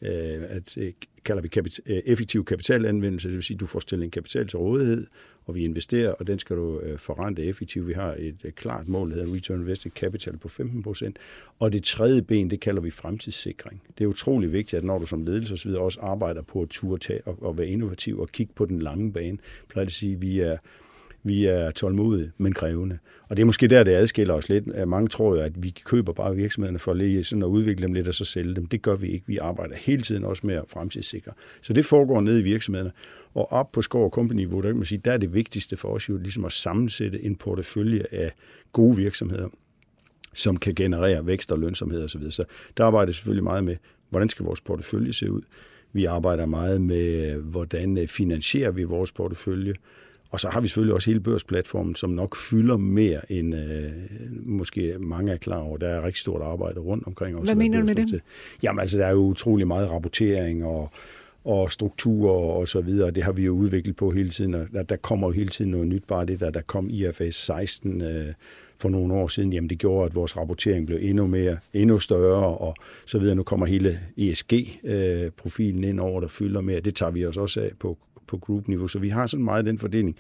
øh, 0.01 0.43
at 0.49 0.77
øh, 0.77 0.93
kalder 1.25 1.41
vi 1.41 1.47
kapit- 1.47 1.79
effektiv 1.85 2.45
kapitalanvendelse, 2.45 3.27
det 3.27 3.35
vil 3.35 3.43
sige, 3.43 3.55
at 3.55 3.59
du 3.59 3.65
får 3.65 3.79
stillet 3.79 4.05
en 4.05 4.11
kapital 4.11 4.47
til 4.47 4.59
rådighed, 4.59 5.07
og 5.45 5.55
vi 5.55 5.63
investerer, 5.63 6.11
og 6.11 6.27
den 6.27 6.39
skal 6.39 6.55
du 6.55 6.81
forrente 6.97 7.43
effektivt. 7.45 7.87
Vi 7.87 7.93
har 7.93 8.15
et 8.19 8.55
klart 8.55 8.87
mål, 8.87 9.09
der 9.09 9.15
hedder 9.15 9.33
Return 9.33 9.59
Invested 9.59 9.91
Capital 9.91 10.37
på 10.37 10.47
15 10.47 10.83
procent. 10.83 11.17
Og 11.59 11.73
det 11.73 11.83
tredje 11.83 12.21
ben, 12.21 12.49
det 12.49 12.59
kalder 12.59 12.81
vi 12.81 12.91
fremtidssikring. 12.91 13.81
Det 13.97 14.03
er 14.03 14.07
utrolig 14.07 14.53
vigtigt, 14.53 14.77
at 14.77 14.83
når 14.83 14.99
du 14.99 15.05
som 15.05 15.23
ledelse 15.23 15.53
osv. 15.53 15.71
også 15.71 15.99
arbejder 15.99 16.41
på 16.41 16.61
at 16.61 16.69
turde 16.69 17.03
tage 17.03 17.21
og, 17.25 17.37
og 17.41 17.57
være 17.57 17.67
innovativ 17.67 18.19
og 18.19 18.29
kigge 18.29 18.53
på 18.55 18.65
den 18.65 18.79
lange 18.79 19.13
bane, 19.13 19.37
plejer 19.69 19.85
at 19.85 19.91
sige, 19.91 20.13
at 20.13 20.21
vi 20.21 20.39
er 20.39 20.57
vi 21.23 21.45
er 21.45 21.71
tålmodige, 21.71 22.31
men 22.37 22.53
krævende. 22.53 22.97
Og 23.29 23.37
det 23.37 23.41
er 23.41 23.45
måske 23.45 23.67
der, 23.67 23.83
det 23.83 23.91
adskiller 23.91 24.33
os 24.33 24.49
lidt. 24.49 24.87
Mange 24.87 25.07
tror 25.07 25.35
jo, 25.35 25.41
at 25.41 25.63
vi 25.63 25.69
køber 25.85 26.13
bare 26.13 26.35
virksomhederne 26.35 26.79
for 26.79 26.91
at 26.91 26.97
lige 26.97 27.23
sådan 27.23 27.43
at 27.43 27.47
udvikle 27.47 27.87
dem 27.87 27.93
lidt 27.93 28.07
og 28.07 28.13
så 28.13 28.25
sælge 28.25 28.55
dem. 28.55 28.65
Det 28.65 28.81
gør 28.81 28.95
vi 28.95 29.07
ikke. 29.07 29.23
Vi 29.27 29.37
arbejder 29.37 29.75
hele 29.75 30.01
tiden 30.01 30.23
også 30.23 30.47
med 30.47 30.55
at 30.55 30.63
fremtidssikre. 30.67 31.31
Så 31.61 31.73
det 31.73 31.85
foregår 31.85 32.21
ned 32.21 32.39
i 32.39 32.41
virksomhederne. 32.41 32.91
Og 33.33 33.51
op 33.51 33.71
på 33.71 33.81
Skov 33.81 34.11
Company-niveau, 34.11 34.61
der 34.61 34.67
kan 34.69 34.75
man 34.75 34.85
sige, 34.85 35.01
der 35.05 35.11
er 35.11 35.17
det 35.17 35.33
vigtigste 35.33 35.77
for 35.77 35.89
os 35.89 36.09
jo 36.09 36.17
ligesom 36.17 36.45
at 36.45 36.51
sammensætte 36.51 37.23
en 37.23 37.35
portefølje 37.35 38.05
af 38.11 38.31
gode 38.71 38.95
virksomheder, 38.95 39.47
som 40.33 40.57
kan 40.57 40.75
generere 40.75 41.25
vækst 41.25 41.51
og 41.51 41.59
lønsomhed 41.59 42.03
osv. 42.03 42.31
Så 42.31 42.43
der 42.77 42.85
arbejder 42.85 43.11
selvfølgelig 43.13 43.43
meget 43.43 43.63
med, 43.63 43.75
hvordan 44.09 44.29
skal 44.29 44.45
vores 44.45 44.61
portefølje 44.61 45.13
se 45.13 45.31
ud? 45.31 45.41
Vi 45.93 46.05
arbejder 46.05 46.45
meget 46.45 46.81
med, 46.81 47.35
hvordan 47.35 47.97
øh, 47.97 48.07
finansierer 48.07 48.71
vi 48.71 48.83
vores 48.83 49.11
portefølje? 49.11 49.73
Og 50.31 50.39
så 50.39 50.49
har 50.49 50.61
vi 50.61 50.67
selvfølgelig 50.67 50.93
også 50.93 51.09
hele 51.09 51.19
børsplatformen, 51.19 51.95
som 51.95 52.09
nok 52.09 52.35
fylder 52.35 52.77
mere 52.77 53.31
end 53.31 53.55
øh, 53.55 53.91
måske 54.45 54.95
mange 54.99 55.31
er 55.31 55.37
klar 55.37 55.57
over. 55.57 55.77
Der 55.77 55.87
er 55.87 56.03
rigtig 56.03 56.21
stort 56.21 56.41
arbejde 56.41 56.79
rundt 56.79 57.07
omkring. 57.07 57.37
Også 57.37 57.53
Hvad 57.53 57.55
mener 57.55 57.79
du 57.79 57.85
med 57.85 57.95
det? 57.95 58.21
Jamen 58.63 58.79
altså, 58.79 58.97
der 58.97 59.05
er 59.05 59.11
jo 59.11 59.17
utrolig 59.17 59.67
meget 59.67 59.89
rapportering 59.89 60.65
og, 60.65 60.91
og 61.45 61.71
strukturer 61.71 62.55
og 62.55 62.67
så 62.67 62.81
videre. 62.81 63.11
Det 63.11 63.23
har 63.23 63.31
vi 63.31 63.43
jo 63.43 63.53
udviklet 63.53 63.95
på 63.95 64.11
hele 64.11 64.29
tiden, 64.29 64.53
og 64.53 64.67
der, 64.73 64.83
der 64.83 64.95
kommer 64.95 65.27
jo 65.27 65.31
hele 65.31 65.49
tiden 65.49 65.71
noget 65.71 65.87
nyt. 65.87 66.03
Bare 66.07 66.25
det, 66.25 66.39
der, 66.39 66.49
der 66.49 66.61
kom 66.61 66.89
IFS 66.89 67.35
16 67.35 68.01
øh, 68.01 68.33
for 68.77 68.89
nogle 68.89 69.13
år 69.13 69.27
siden, 69.27 69.53
jamen 69.53 69.69
det 69.69 69.77
gjorde, 69.77 70.05
at 70.05 70.15
vores 70.15 70.37
rapportering 70.37 70.87
blev 70.87 70.99
endnu 71.01 71.27
mere, 71.27 71.57
endnu 71.73 71.99
større, 71.99 72.57
og 72.57 72.75
så 73.05 73.19
videre. 73.19 73.35
Nu 73.35 73.43
kommer 73.43 73.65
hele 73.65 73.99
ESG-profilen 74.17 75.83
øh, 75.83 75.89
ind 75.89 75.99
over, 75.99 76.21
der 76.21 76.27
fylder 76.27 76.61
mere. 76.61 76.79
Det 76.79 76.95
tager 76.95 77.11
vi 77.11 77.25
os 77.25 77.37
også 77.37 77.61
af 77.61 77.71
på 77.79 77.97
på 78.27 78.37
group-niveau. 78.37 78.87
Så 78.87 78.99
vi 78.99 79.09
har 79.09 79.27
sådan 79.27 79.43
meget 79.45 79.65
den 79.65 79.79
fordeling. 79.79 80.17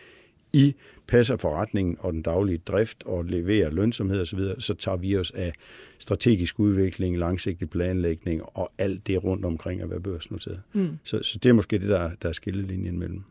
I 0.53 0.75
passer 1.07 1.37
forretningen 1.37 1.97
og 1.99 2.13
den 2.13 2.21
daglige 2.21 2.57
drift 2.57 3.03
og 3.05 3.25
leverer 3.25 3.69
lønsomhed 3.69 4.21
osv., 4.21 4.39
så, 4.39 4.55
så 4.59 4.73
tager 4.73 4.97
vi 4.97 5.17
os 5.17 5.31
af 5.31 5.53
strategisk 5.99 6.59
udvikling, 6.59 7.17
langsigtig 7.17 7.69
planlægning 7.69 8.41
og 8.43 8.71
alt 8.77 9.07
det 9.07 9.23
rundt 9.23 9.45
omkring 9.45 9.81
at 9.81 9.89
være 9.89 9.99
børsnoteret. 9.99 10.59
Mm. 10.73 10.89
Så, 11.03 11.23
så 11.23 11.39
det 11.43 11.49
er 11.49 11.53
måske 11.53 11.79
det, 11.79 11.89
der, 11.89 12.09
der 12.21 12.29
er 12.29 12.33
skillelinjen 12.33 12.99
mellem, 12.99 13.23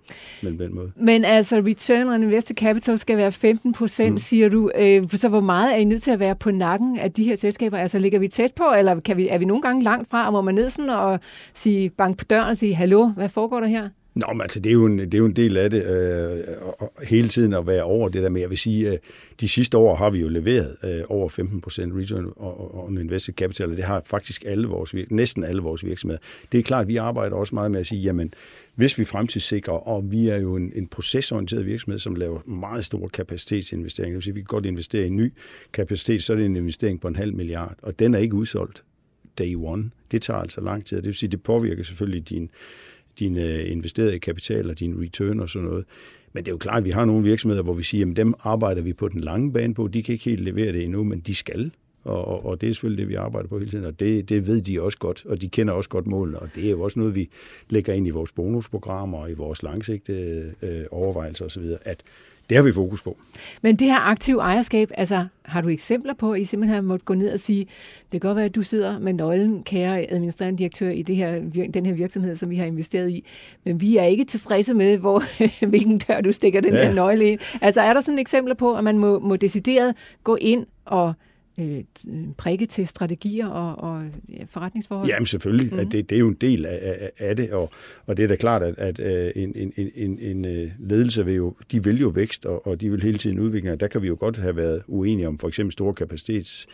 mellem 0.42 0.58
den 0.58 0.74
måde. 0.74 0.92
Men 0.96 1.24
altså, 1.24 1.56
return 1.56 2.08
on 2.08 2.22
invested 2.22 2.56
capital 2.56 2.98
skal 2.98 3.16
være 3.16 3.32
15 3.32 3.72
procent, 3.72 4.12
mm. 4.12 4.18
siger 4.18 4.48
du. 4.48 4.70
Øh, 4.78 5.08
så 5.08 5.28
hvor 5.28 5.40
meget 5.40 5.74
er 5.74 5.78
I 5.78 5.84
nødt 5.84 6.02
til 6.02 6.10
at 6.10 6.18
være 6.18 6.36
på 6.36 6.50
nakken 6.50 6.98
af 6.98 7.12
de 7.12 7.24
her 7.24 7.36
selskaber? 7.36 7.78
Altså, 7.78 7.98
ligger 7.98 8.18
vi 8.18 8.28
tæt 8.28 8.52
på, 8.56 8.64
eller 8.78 9.00
kan 9.00 9.16
vi, 9.16 9.28
er 9.28 9.38
vi 9.38 9.44
nogle 9.44 9.62
gange 9.62 9.82
langt 9.82 10.10
fra, 10.10 10.26
og 10.26 10.32
må 10.32 10.42
man 10.42 10.54
ned 10.54 10.70
sådan 10.70 10.90
og 10.90 11.20
sige, 11.54 11.90
bank 11.90 12.18
på 12.18 12.24
døren 12.24 12.48
og 12.48 12.56
sige, 12.56 12.74
hallo, 12.74 13.06
hvad 13.06 13.28
foregår 13.28 13.60
der 13.60 13.66
her? 13.66 13.88
Nå, 14.16 14.26
men 14.32 14.40
altså, 14.40 14.60
det 14.60 14.70
er 14.70 14.74
jo 14.74 14.86
en, 14.86 14.98
det 14.98 15.14
er 15.14 15.18
jo 15.18 15.26
en 15.26 15.36
del 15.36 15.56
af 15.56 15.70
det, 15.70 15.84
øh, 15.84 16.44
og 16.78 16.92
hele 17.02 17.28
tiden 17.28 17.52
at 17.52 17.66
være 17.66 17.82
over 17.82 18.08
det 18.08 18.22
der 18.22 18.28
med, 18.28 18.40
jeg 18.40 18.50
vil 18.50 18.58
sige, 18.58 18.92
øh, 18.92 18.98
de 19.40 19.48
sidste 19.48 19.78
år 19.78 19.96
har 19.96 20.10
vi 20.10 20.18
jo 20.18 20.28
leveret 20.28 20.76
øh, 20.84 21.02
over 21.08 21.28
15 21.28 21.60
procent 21.60 21.94
return 21.96 22.32
on 22.36 22.98
invested 22.98 23.34
capital, 23.34 23.70
og 23.70 23.76
det 23.76 23.84
har 23.84 24.02
faktisk 24.04 24.44
alle 24.46 24.68
vores, 24.68 24.94
næsten 25.10 25.44
alle 25.44 25.62
vores 25.62 25.84
virksomheder. 25.84 26.20
Det 26.52 26.58
er 26.58 26.62
klart, 26.62 26.82
at 26.82 26.88
vi 26.88 26.96
arbejder 26.96 27.36
også 27.36 27.54
meget 27.54 27.70
med 27.70 27.80
at 27.80 27.86
sige, 27.86 28.02
jamen, 28.02 28.34
hvis 28.74 28.98
vi 28.98 29.04
fremtidssikrer, 29.04 29.88
og 29.88 30.12
vi 30.12 30.28
er 30.28 30.36
jo 30.36 30.56
en, 30.56 30.72
en 30.74 30.86
procesorienteret 30.86 31.66
virksomhed, 31.66 31.98
som 31.98 32.14
laver 32.14 32.40
meget 32.46 32.84
store 32.84 33.08
kapacitetsinvesteringer, 33.08 34.10
det 34.10 34.14
vil 34.14 34.22
sige, 34.22 34.32
at 34.32 34.36
vi 34.36 34.40
kan 34.40 34.46
godt 34.46 34.66
investere 34.66 35.04
i 35.04 35.06
en 35.06 35.16
ny 35.16 35.32
kapacitet, 35.72 36.22
så 36.22 36.32
er 36.32 36.36
det 36.36 36.46
en 36.46 36.56
investering 36.56 37.00
på 37.00 37.08
en 37.08 37.16
halv 37.16 37.34
milliard, 37.34 37.76
og 37.82 37.98
den 37.98 38.14
er 38.14 38.18
ikke 38.18 38.34
udsolgt 38.34 38.82
day 39.38 39.54
one. 39.56 39.90
Det 40.10 40.22
tager 40.22 40.40
altså 40.40 40.60
lang 40.60 40.84
tid, 40.84 40.96
det 40.96 41.06
vil 41.06 41.14
sige, 41.14 41.30
det 41.30 41.42
påvirker 41.42 41.82
selvfølgelig 41.82 42.28
din 42.28 42.50
din 43.18 43.38
øh, 43.38 43.72
investerede 43.72 44.18
kapital 44.18 44.70
og 44.70 44.78
din 44.78 45.02
return 45.02 45.40
og 45.40 45.50
sådan 45.50 45.68
noget. 45.68 45.84
Men 46.32 46.44
det 46.44 46.50
er 46.50 46.52
jo 46.54 46.58
klart, 46.58 46.78
at 46.78 46.84
vi 46.84 46.90
har 46.90 47.04
nogle 47.04 47.24
virksomheder, 47.24 47.62
hvor 47.62 47.74
vi 47.74 47.82
siger, 47.82 48.10
at 48.10 48.16
dem 48.16 48.34
arbejder 48.40 48.82
vi 48.82 48.92
på 48.92 49.08
den 49.08 49.20
lange 49.20 49.52
bane 49.52 49.74
på. 49.74 49.88
De 49.88 50.02
kan 50.02 50.12
ikke 50.12 50.24
helt 50.24 50.40
levere 50.40 50.72
det 50.72 50.84
endnu, 50.84 51.04
men 51.04 51.20
de 51.20 51.34
skal. 51.34 51.70
Og, 52.04 52.24
og, 52.24 52.46
og 52.46 52.60
det 52.60 52.68
er 52.68 52.72
selvfølgelig 52.72 53.02
det, 53.02 53.08
vi 53.08 53.14
arbejder 53.14 53.48
på 53.48 53.58
hele 53.58 53.70
tiden, 53.70 53.84
og 53.84 54.00
det, 54.00 54.28
det 54.28 54.46
ved 54.46 54.60
de 54.62 54.82
også 54.82 54.98
godt, 54.98 55.26
og 55.26 55.42
de 55.42 55.48
kender 55.48 55.74
også 55.74 55.90
godt 55.90 56.06
målene, 56.06 56.38
og 56.38 56.48
det 56.54 56.66
er 56.66 56.70
jo 56.70 56.80
også 56.80 56.98
noget, 56.98 57.14
vi 57.14 57.28
lægger 57.70 57.92
ind 57.92 58.06
i 58.06 58.10
vores 58.10 58.32
bonusprogrammer 58.32 59.18
og 59.18 59.30
i 59.30 59.34
vores 59.34 59.62
langsigtede 59.62 60.54
øh, 60.62 60.84
overvejelser 60.90 61.44
osv., 61.44 61.64
at 61.84 62.02
det 62.48 62.56
har 62.56 62.62
vi 62.62 62.72
fokus 62.72 63.02
på. 63.02 63.16
Men 63.62 63.76
det 63.76 63.86
her 63.86 64.00
aktive 64.00 64.40
ejerskab, 64.40 64.90
altså 64.94 65.26
har 65.44 65.60
du 65.60 65.68
eksempler 65.68 66.14
på, 66.14 66.32
at 66.32 66.40
I 66.40 66.44
simpelthen 66.44 66.74
har 66.74 66.82
måttet 66.82 67.04
gå 67.04 67.14
ned 67.14 67.32
og 67.32 67.40
sige, 67.40 67.66
det 68.12 68.20
kan 68.20 68.20
godt 68.20 68.36
være, 68.36 68.44
at 68.44 68.54
du 68.54 68.62
sidder 68.62 68.98
med 68.98 69.12
nøglen, 69.12 69.62
kære 69.62 70.12
administrerende 70.12 70.58
direktør, 70.58 70.90
i 70.90 71.02
det 71.02 71.16
her, 71.16 71.40
den 71.74 71.86
her 71.86 71.92
virksomhed, 71.92 72.36
som 72.36 72.50
vi 72.50 72.56
har 72.56 72.66
investeret 72.66 73.10
i, 73.10 73.24
men 73.64 73.80
vi 73.80 73.96
er 73.96 74.04
ikke 74.04 74.24
tilfredse 74.24 74.74
med, 74.74 74.98
hvor, 74.98 75.22
hvilken 75.66 75.98
dør 75.98 76.20
du 76.20 76.32
stikker 76.32 76.60
den 76.60 76.74
ja. 76.74 76.86
her 76.86 76.94
nøgle 76.94 77.32
i. 77.32 77.38
Altså 77.60 77.80
er 77.80 77.92
der 77.92 78.00
sådan 78.00 78.18
eksempler 78.18 78.54
på, 78.54 78.76
at 78.76 78.84
man 78.84 78.98
må, 78.98 79.18
må 79.18 79.36
decideret 79.36 79.94
gå 80.24 80.36
ind 80.40 80.66
og 80.84 81.14
øh, 81.58 81.84
prikke 82.36 82.66
til 82.66 82.86
strategier 82.86 83.46
og, 83.46 83.90
og 83.90 84.04
ja, 84.28 84.44
forretningsforhold? 84.48 85.08
Jamen 85.08 85.26
selvfølgelig, 85.26 85.72
mm. 85.72 85.78
at 85.78 85.86
det, 85.92 86.10
det 86.10 86.16
er 86.16 86.20
jo 86.20 86.28
en 86.28 86.36
del 86.40 86.66
af, 86.66 86.78
af, 86.82 87.10
af 87.18 87.36
det, 87.36 87.52
og, 87.52 87.70
og 88.06 88.16
det 88.16 88.22
er 88.22 88.28
da 88.28 88.36
klart, 88.36 88.62
at, 88.62 88.78
at 88.78 89.00
øh, 89.00 89.32
en, 89.36 89.52
en, 89.56 89.90
en, 89.94 90.18
en 90.18 90.44
øh, 90.44 90.70
ledelse 90.78 91.24
vil 91.24 91.34
jo, 91.34 91.54
de 91.72 91.84
vil 91.84 92.00
jo 92.00 92.08
vækst, 92.08 92.46
og, 92.46 92.66
og 92.66 92.80
de 92.80 92.90
vil 92.90 93.02
hele 93.02 93.18
tiden 93.18 93.38
udvikle, 93.38 93.76
der 93.76 93.88
kan 93.88 94.02
vi 94.02 94.06
jo 94.06 94.16
godt 94.20 94.36
have 94.36 94.56
været 94.56 94.82
uenige 94.86 95.28
om 95.28 95.38
for 95.38 95.48
eksempel 95.48 95.72
store 95.72 95.94
kapacitets 95.94 96.66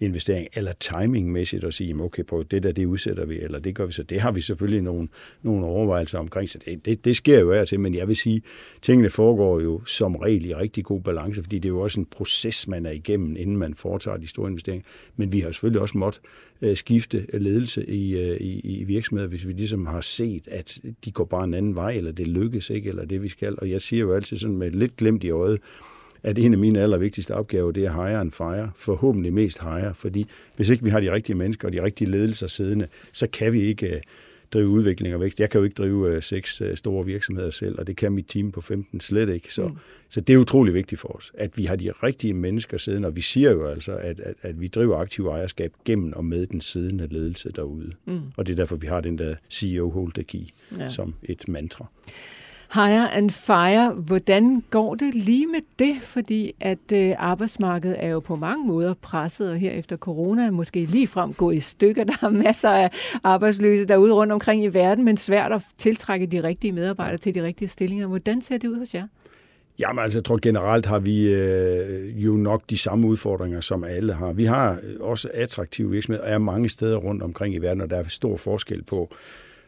investering, 0.00 0.48
eller 0.54 0.72
timingmæssigt 0.72 1.64
at 1.64 1.74
sige, 1.74 2.00
okay, 2.00 2.24
på 2.24 2.42
det 2.42 2.62
der, 2.62 2.72
det 2.72 2.84
udsætter 2.84 3.24
vi, 3.24 3.40
eller 3.40 3.58
det 3.58 3.74
gør 3.74 3.86
vi 3.86 3.92
så. 3.92 4.02
Det 4.02 4.20
har 4.20 4.32
vi 4.32 4.40
selvfølgelig 4.40 4.82
nogle, 4.82 5.08
nogle 5.42 5.66
overvejelser 5.66 6.18
omkring, 6.18 6.48
så 6.48 6.58
det, 6.64 6.84
det, 6.84 7.04
det 7.04 7.16
sker 7.16 7.40
jo 7.40 7.52
af 7.52 7.66
til, 7.66 7.80
men 7.80 7.94
jeg 7.94 8.08
vil 8.08 8.16
sige, 8.16 8.42
tingene 8.82 9.10
foregår 9.10 9.60
jo 9.60 9.84
som 9.84 10.16
regel 10.16 10.44
i 10.44 10.54
rigtig 10.54 10.84
god 10.84 11.00
balance, 11.00 11.42
fordi 11.42 11.58
det 11.58 11.68
er 11.68 11.72
jo 11.72 11.80
også 11.80 12.00
en 12.00 12.06
proces, 12.06 12.68
man 12.68 12.86
er 12.86 12.90
igennem, 12.90 13.36
inden 13.36 13.56
man 13.56 13.74
foretager 13.74 14.16
de 14.16 14.26
store 14.26 14.50
investeringer. 14.50 14.84
Men 15.16 15.32
vi 15.32 15.40
har 15.40 15.52
selvfølgelig 15.52 15.80
også 15.80 15.98
måttet 15.98 16.22
øh, 16.62 16.76
skifte 16.76 17.26
ledelse 17.32 17.86
i, 17.86 18.16
øh, 18.18 18.36
i, 18.40 18.60
i 18.60 18.84
virksomheder, 18.84 19.28
hvis 19.28 19.46
vi 19.46 19.52
ligesom 19.52 19.86
har 19.86 20.00
set, 20.00 20.48
at 20.48 20.78
de 21.04 21.10
går 21.10 21.24
bare 21.24 21.44
en 21.44 21.54
anden 21.54 21.74
vej, 21.74 21.90
eller 21.90 22.12
det 22.12 22.28
lykkes 22.28 22.70
ikke, 22.70 22.88
eller 22.88 23.04
det 23.04 23.22
vi 23.22 23.28
skal. 23.28 23.54
Og 23.58 23.70
jeg 23.70 23.80
siger 23.80 24.00
jo 24.00 24.14
altid 24.14 24.36
sådan 24.36 24.56
med 24.56 24.70
lidt 24.70 24.96
glemt 24.96 25.24
i 25.24 25.30
øjet, 25.30 25.60
at 26.24 26.38
en 26.38 26.52
af 26.52 26.58
mine 26.58 26.80
allervigtigste 26.80 27.34
opgaver, 27.34 27.70
det 27.72 27.84
er 27.84 27.92
hire 27.92 28.20
and 28.20 28.32
fire. 28.32 28.70
Forhåbentlig 28.76 29.32
mest 29.32 29.62
hire, 29.62 29.94
fordi 29.94 30.26
hvis 30.56 30.68
ikke 30.68 30.84
vi 30.84 30.90
har 30.90 31.00
de 31.00 31.12
rigtige 31.12 31.36
mennesker 31.36 31.68
og 31.68 31.72
de 31.72 31.82
rigtige 31.82 32.10
ledelser 32.10 32.46
siddende, 32.46 32.86
så 33.12 33.26
kan 33.26 33.52
vi 33.52 33.60
ikke 33.60 33.94
øh, 33.94 34.00
drive 34.52 34.68
udvikling 34.68 35.14
og 35.14 35.20
vækst. 35.20 35.40
Jeg 35.40 35.50
kan 35.50 35.58
jo 35.58 35.64
ikke 35.64 35.74
drive 35.74 36.14
øh, 36.14 36.22
seks 36.22 36.60
øh, 36.60 36.76
store 36.76 37.04
virksomheder 37.04 37.50
selv, 37.50 37.78
og 37.78 37.86
det 37.86 37.96
kan 37.96 38.12
mit 38.12 38.26
team 38.28 38.52
på 38.52 38.60
15 38.60 39.00
slet 39.00 39.28
ikke. 39.28 39.54
Så, 39.54 39.68
mm. 39.68 39.76
så 40.08 40.20
det 40.20 40.34
er 40.34 40.38
utrolig 40.38 40.74
vigtigt 40.74 41.00
for 41.00 41.08
os, 41.08 41.32
at 41.34 41.58
vi 41.58 41.64
har 41.64 41.76
de 41.76 41.90
rigtige 41.90 42.34
mennesker 42.34 42.78
siddende, 42.78 43.08
og 43.08 43.16
vi 43.16 43.20
siger 43.20 43.50
jo 43.50 43.66
altså, 43.66 43.92
at, 43.92 44.20
at, 44.20 44.34
at 44.42 44.60
vi 44.60 44.68
driver 44.68 44.96
aktiv 44.96 45.26
ejerskab 45.26 45.72
gennem 45.84 46.12
og 46.12 46.24
med 46.24 46.46
den 46.46 46.60
siddende 46.60 47.06
ledelse 47.10 47.52
derude. 47.56 47.92
Mm. 48.04 48.20
Og 48.36 48.46
det 48.46 48.52
er 48.52 48.56
derfor, 48.56 48.76
vi 48.76 48.86
har 48.86 49.00
den 49.00 49.18
der 49.18 49.34
CEO 49.50 49.90
Hold 49.90 50.12
the 50.12 50.24
Key 50.24 50.46
ja. 50.78 50.88
som 50.88 51.14
et 51.22 51.48
mantra. 51.48 51.86
Hire 52.74 53.14
and 53.14 53.30
fire. 53.30 53.92
Hvordan 53.92 54.62
går 54.70 54.94
det 54.94 55.14
lige 55.14 55.46
med 55.46 55.60
det? 55.78 55.96
Fordi 56.02 56.54
at 56.60 56.92
øh, 56.94 57.14
arbejdsmarkedet 57.18 57.96
er 57.98 58.08
jo 58.08 58.20
på 58.20 58.36
mange 58.36 58.66
måder 58.66 58.94
presset, 58.94 59.50
og 59.50 59.56
her 59.56 59.70
efter 59.70 59.96
corona 59.96 60.50
måske 60.50 60.84
ligefrem 60.84 61.32
gå 61.32 61.50
i 61.50 61.60
stykker. 61.60 62.04
Der 62.10 62.16
er 62.22 62.28
masser 62.28 62.68
af 62.68 62.90
arbejdsløse 63.24 63.86
derude 63.86 64.12
rundt 64.14 64.32
omkring 64.32 64.64
i 64.64 64.68
verden, 64.68 65.04
men 65.04 65.16
svært 65.16 65.52
at 65.52 65.62
tiltrække 65.78 66.26
de 66.26 66.42
rigtige 66.42 66.72
medarbejdere 66.72 67.18
til 67.18 67.34
de 67.34 67.42
rigtige 67.42 67.68
stillinger. 67.68 68.06
Hvordan 68.06 68.42
ser 68.42 68.58
det 68.58 68.68
ud 68.68 68.78
hos 68.78 68.94
jer? 68.94 69.06
Jamen 69.78 70.02
altså, 70.02 70.18
jeg 70.18 70.24
tror 70.24 70.38
generelt 70.42 70.86
har 70.86 70.98
vi 70.98 71.34
øh, 71.34 72.24
jo 72.24 72.32
nok 72.32 72.62
de 72.70 72.78
samme 72.78 73.06
udfordringer, 73.06 73.60
som 73.60 73.84
alle 73.84 74.12
har. 74.12 74.32
Vi 74.32 74.44
har 74.44 74.78
øh, 74.82 74.96
også 75.00 75.28
attraktive 75.34 75.90
virksomheder, 75.90 76.24
og 76.26 76.32
er 76.32 76.38
mange 76.38 76.68
steder 76.68 76.96
rundt 76.96 77.22
omkring 77.22 77.54
i 77.54 77.58
verden, 77.58 77.80
og 77.80 77.90
der 77.90 77.96
er 77.96 78.04
stor 78.08 78.36
forskel 78.36 78.82
på, 78.82 79.14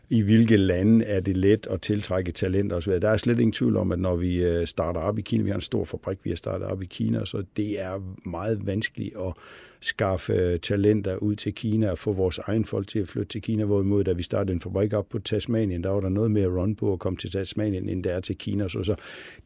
i 0.08 0.20
hvilke 0.20 0.56
lande 0.56 1.04
er 1.04 1.20
det 1.20 1.36
let 1.36 1.66
at 1.70 1.80
tiltrække 1.80 2.32
talenter 2.32 2.76
osv. 2.76 2.92
Der 2.92 3.08
er 3.08 3.16
slet 3.16 3.38
ingen 3.38 3.52
tvivl 3.52 3.76
om, 3.76 3.92
at 3.92 3.98
når 3.98 4.16
vi 4.16 4.44
øh, 4.44 4.66
starter 4.66 5.00
op 5.00 5.18
i 5.18 5.22
Kina, 5.22 5.42
vi 5.42 5.50
har 5.50 5.54
en 5.54 5.60
stor 5.60 5.84
fabrik, 5.84 6.18
vi 6.24 6.30
har 6.30 6.36
startet 6.36 6.68
op 6.68 6.82
i 6.82 6.86
Kina, 6.86 7.24
så 7.24 7.44
det 7.56 7.80
er 7.80 8.16
meget 8.28 8.66
vanskeligt 8.66 9.14
at 9.16 9.32
skaffe 9.80 10.32
øh, 10.32 10.60
talenter 10.60 11.16
ud 11.16 11.34
til 11.34 11.54
Kina 11.54 11.90
og 11.90 11.98
få 11.98 12.12
vores 12.12 12.38
egen 12.38 12.64
folk 12.64 12.88
til 12.88 12.98
at 12.98 13.08
flytte 13.08 13.28
til 13.28 13.42
Kina, 13.42 13.64
hvorimod 13.64 14.04
da 14.04 14.12
vi 14.12 14.22
startede 14.22 14.52
en 14.52 14.60
fabrik 14.60 14.92
op 14.92 15.08
på 15.08 15.18
Tasmanien, 15.18 15.84
der 15.84 15.90
var 15.90 16.00
der 16.00 16.08
noget 16.08 16.30
mere 16.30 16.46
run 16.46 16.74
på 16.74 16.92
at 16.92 16.98
komme 16.98 17.16
til 17.16 17.30
Tasmanien, 17.30 17.88
end 17.88 18.04
der 18.04 18.12
er 18.12 18.20
til 18.20 18.38
Kina. 18.38 18.68
Så, 18.68 18.82
så 18.82 18.94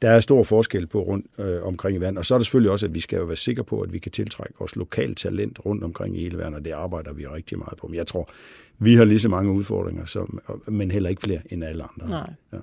der 0.03 0.11
er 0.11 0.21
stor 0.21 0.43
forskel 0.43 0.87
på 0.87 1.03
rundt 1.03 1.27
øh, 1.39 1.63
omkring 1.63 1.97
i 1.97 2.01
verden. 2.01 2.19
Og 2.19 2.27
så 2.27 2.35
er 2.35 2.39
det 2.39 2.47
selvfølgelig 2.47 2.73
også, 2.73 2.87
at 2.87 2.95
vi 2.95 3.01
skal 3.01 3.17
jo 3.17 3.25
være 3.25 3.37
sikre 3.37 3.65
på, 3.65 3.81
at 3.81 3.93
vi 3.93 3.99
kan 3.99 4.13
tiltrække 4.13 4.55
vores 4.59 4.77
lokale 4.77 5.15
talent 5.15 5.67
rundt 5.67 5.85
omkring 5.85 6.17
i 6.17 6.23
hele 6.23 6.39
verden, 6.39 6.55
og 6.55 6.65
det 6.65 6.71
arbejder 6.71 7.13
vi 7.13 7.27
rigtig 7.27 7.59
meget 7.59 7.79
på. 7.79 7.87
Men 7.87 7.97
jeg 7.97 8.07
tror, 8.07 8.29
vi 8.83 8.95
har 8.95 9.05
lige 9.05 9.21
så 9.21 9.29
mange 9.29 9.53
udfordringer, 9.53 10.05
som, 10.05 10.41
men 10.67 10.91
heller 10.91 11.11
ikke 11.11 11.23
flere 11.23 11.41
end 11.51 11.65
alle 11.65 11.83
andre. 11.83 12.09
Nej. 12.09 12.31
Ja. 12.53 12.59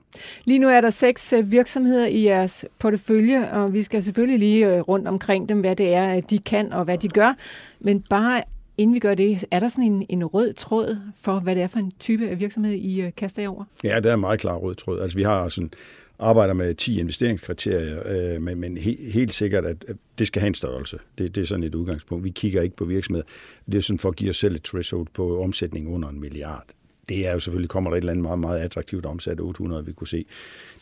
Lige 0.45 0.60
nu 0.60 0.67
er 0.67 0.82
der 0.82 0.89
seks 0.89 1.34
øh, 1.34 1.51
virksomheder 1.51 2.08
i 2.08 2.23
jeres 2.23 2.65
portefølje, 2.80 3.51
og 3.51 3.73
vi 3.73 3.84
skal 3.84 4.03
selvfølgelig 4.03 4.39
lige 4.39 4.75
øh, 4.75 4.80
rundt 4.80 5.08
omkring 5.08 5.49
dem, 5.49 5.60
hvad 5.60 5.75
det 5.75 5.93
er, 5.93 6.21
de 6.21 6.39
kan 6.39 6.73
og 6.73 6.84
hvad 6.84 6.97
de 6.97 7.08
gør. 7.08 7.34
Men 7.80 8.03
bare 8.10 8.43
inden 8.77 8.93
vi 8.93 8.99
gør 8.99 9.15
det, 9.15 9.45
er 9.51 9.60
der 9.60 9.69
sådan 9.69 9.84
en, 9.84 10.06
en 10.10 10.25
rød 10.25 10.53
tråd 10.53 10.97
for, 11.15 11.39
hvad 11.39 11.56
det 11.56 11.63
er 11.63 11.67
for 11.67 11.80
en 11.80 11.91
type 11.99 12.30
af 12.30 12.39
virksomhed, 12.39 12.73
I 12.73 13.01
øh, 13.01 13.12
kaster 13.17 13.41
jer 13.41 13.49
over? 13.49 13.63
Ja, 13.84 13.99
der 13.99 14.10
er 14.10 14.13
en 14.13 14.19
meget 14.19 14.39
klar 14.39 14.56
rød 14.56 14.75
tråd. 14.75 15.01
Altså 15.01 15.17
vi 15.17 15.23
har 15.23 15.49
sådan 15.49 15.71
arbejder 16.19 16.53
med 16.53 16.75
10 16.75 16.99
investeringskriterier, 16.99 18.01
øh, 18.06 18.41
men, 18.41 18.60
men 18.60 18.77
he, 18.77 18.97
helt 19.12 19.34
sikkert, 19.34 19.65
at, 19.65 19.86
at 19.88 19.95
det 20.19 20.27
skal 20.27 20.39
have 20.39 20.47
en 20.47 20.53
størrelse. 20.53 20.99
Det, 21.17 21.36
det 21.36 21.41
er 21.41 21.45
sådan 21.45 21.63
et 21.63 21.75
udgangspunkt. 21.75 22.23
Vi 22.23 22.30
kigger 22.30 22.62
ikke 22.62 22.75
på 22.75 22.86
virksomheder. 22.86 23.25
Det 23.65 23.75
er 23.75 23.82
sådan 23.82 23.99
for 23.99 24.10
at 24.10 24.15
give 24.15 24.30
os 24.30 24.38
selv 24.38 24.56
et 24.56 24.63
threshold 24.63 25.08
på 25.13 25.43
omsætning 25.43 25.89
under 25.89 26.10
en 26.10 26.19
milliard. 26.19 26.65
Det 27.10 27.27
er 27.27 27.34
jo 27.34 27.39
selvfølgelig, 27.39 27.69
kommer 27.69 27.89
der 27.89 27.97
et 27.97 28.01
eller 28.01 28.12
andet 28.12 28.23
meget, 28.23 28.39
meget 28.39 28.60
attraktivt 28.60 29.06
omsat 29.06 29.39
800, 29.39 29.86
vi 29.86 29.91
kunne 29.91 30.08
se, 30.08 30.25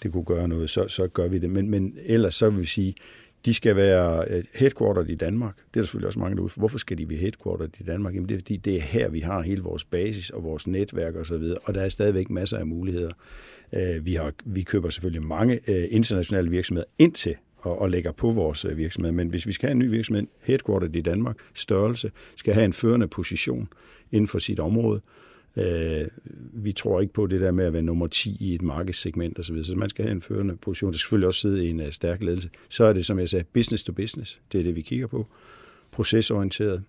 det 0.04 0.12
kunne 0.12 0.24
gøre 0.24 0.48
noget, 0.48 0.70
så, 0.70 0.88
så 0.88 1.08
gør 1.08 1.28
vi 1.28 1.38
det. 1.38 1.50
Men, 1.50 1.70
men 1.70 1.98
ellers 2.06 2.36
så 2.36 2.50
vil 2.50 2.60
vi 2.60 2.66
sige, 2.66 2.96
de 3.46 3.54
skal 3.54 3.76
være 3.76 4.26
øh, 4.30 4.44
headquartered 4.54 5.10
i 5.10 5.16
Danmark. 5.16 5.56
Det 5.58 5.64
er 5.64 5.68
der 5.74 5.82
selvfølgelig 5.82 6.08
også 6.08 6.20
mange 6.20 6.36
derude. 6.36 6.54
Hvorfor 6.56 6.78
skal 6.78 6.98
de 6.98 7.10
være 7.10 7.20
headquartered 7.20 7.70
i 7.80 7.84
Danmark? 7.84 8.16
Jamen 8.16 8.30
det 8.30 8.36
er 8.36 8.40
fordi, 8.40 8.58
det 8.58 8.76
er 8.76 8.82
her, 8.82 9.10
vi 9.10 9.20
har 9.20 9.42
hele 9.42 9.62
vores 9.62 9.84
basis 9.84 10.30
og 10.30 10.44
vores 10.44 10.68
netværk 10.68 11.16
osv., 11.16 11.34
og, 11.34 11.58
og 11.64 11.74
der 11.74 11.82
er 11.82 11.90
stadigvæk 11.90 12.30
masser 12.30 12.58
af 12.58 12.68
muligheder. 12.68 13.12
Øh, 13.74 14.06
vi, 14.06 14.14
har, 14.14 14.34
vi 14.46 14.62
køber 14.62 14.90
selvfølgelig 14.90 15.28
mange 15.28 15.60
øh, 15.68 15.88
internationale 15.90 16.50
virksomheder 16.50 16.86
ind 17.00 17.14
til 17.14 17.36
og, 17.58 17.82
og 17.82 17.90
lægger 17.90 18.12
på 18.12 18.32
vores 18.32 18.66
øh, 18.66 18.78
virksomhed. 18.78 19.12
Men 19.12 19.30
hvis 19.30 19.48
vi 19.48 19.52
skal 19.52 19.68
have 19.68 19.72
en 19.72 19.80
ny 19.80 19.90
virksomhed, 19.90 20.24
headquartered 20.42 20.96
i 20.96 21.02
Danmark, 21.02 21.36
størrelse, 21.54 22.12
skal 22.36 22.54
have 22.54 22.66
en 22.66 22.74
førende 22.74 23.08
position 23.08 23.68
inden 24.12 24.28
for 24.28 24.40
sit 24.40 24.60
område, 24.60 25.02
Øh, 25.02 25.25
Øh, 25.58 26.08
vi 26.54 26.72
tror 26.72 27.02
ikke 27.02 27.14
på 27.14 27.28
det 27.28 27.42
der 27.42 27.52
med 27.52 27.66
at 27.66 27.74
være 27.74 27.82
nummer 27.82 28.08
10 28.08 28.38
i 28.40 28.56
et 28.56 28.62
markedssegment 28.62 29.40
osv., 29.40 29.64
så 29.64 29.76
man 29.76 29.90
skal 29.90 30.06
have 30.06 30.12
en 30.12 30.22
førende 30.22 30.56
position. 30.56 30.92
Der 30.92 30.98
skal 30.98 31.04
selvfølgelig 31.04 31.28
også 31.28 31.40
sidde 31.40 31.66
i 31.66 31.70
en 31.70 31.80
uh, 31.80 31.90
stærk 31.90 32.24
ledelse. 32.24 32.50
Så 32.70 32.86
er 32.86 32.94
det, 32.94 33.06
som 33.06 33.20
jeg 33.20 33.30
sagde, 33.30 33.46
business 33.54 33.84
to 33.84 33.94
business. 33.94 34.40
Det 34.52 34.60
er 34.60 34.64
det, 34.64 34.76
vi 34.76 34.82
kigger 34.82 35.08
på. 35.08 35.28
Procesorienteret. 35.92 36.84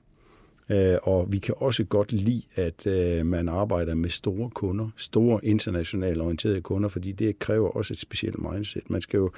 Øh, 0.71 0.97
og 1.03 1.33
vi 1.33 1.39
kan 1.39 1.55
også 1.57 1.85
godt 1.85 2.13
lide, 2.13 2.43
at 2.55 2.87
øh, 2.87 3.27
man 3.27 3.49
arbejder 3.49 3.95
med 3.95 4.11
store 4.11 4.51
kunder, 4.51 4.89
store 4.97 5.45
internationalt 5.45 6.21
orienterede 6.21 6.61
kunder, 6.61 6.89
fordi 6.89 7.13
det 7.13 7.39
kræver 7.39 7.69
også 7.69 7.95
et 7.95 7.99
specielt 7.99 8.37
mindset. 8.53 8.91
Man 8.91 9.01
skal 9.01 9.19
jo 9.19 9.31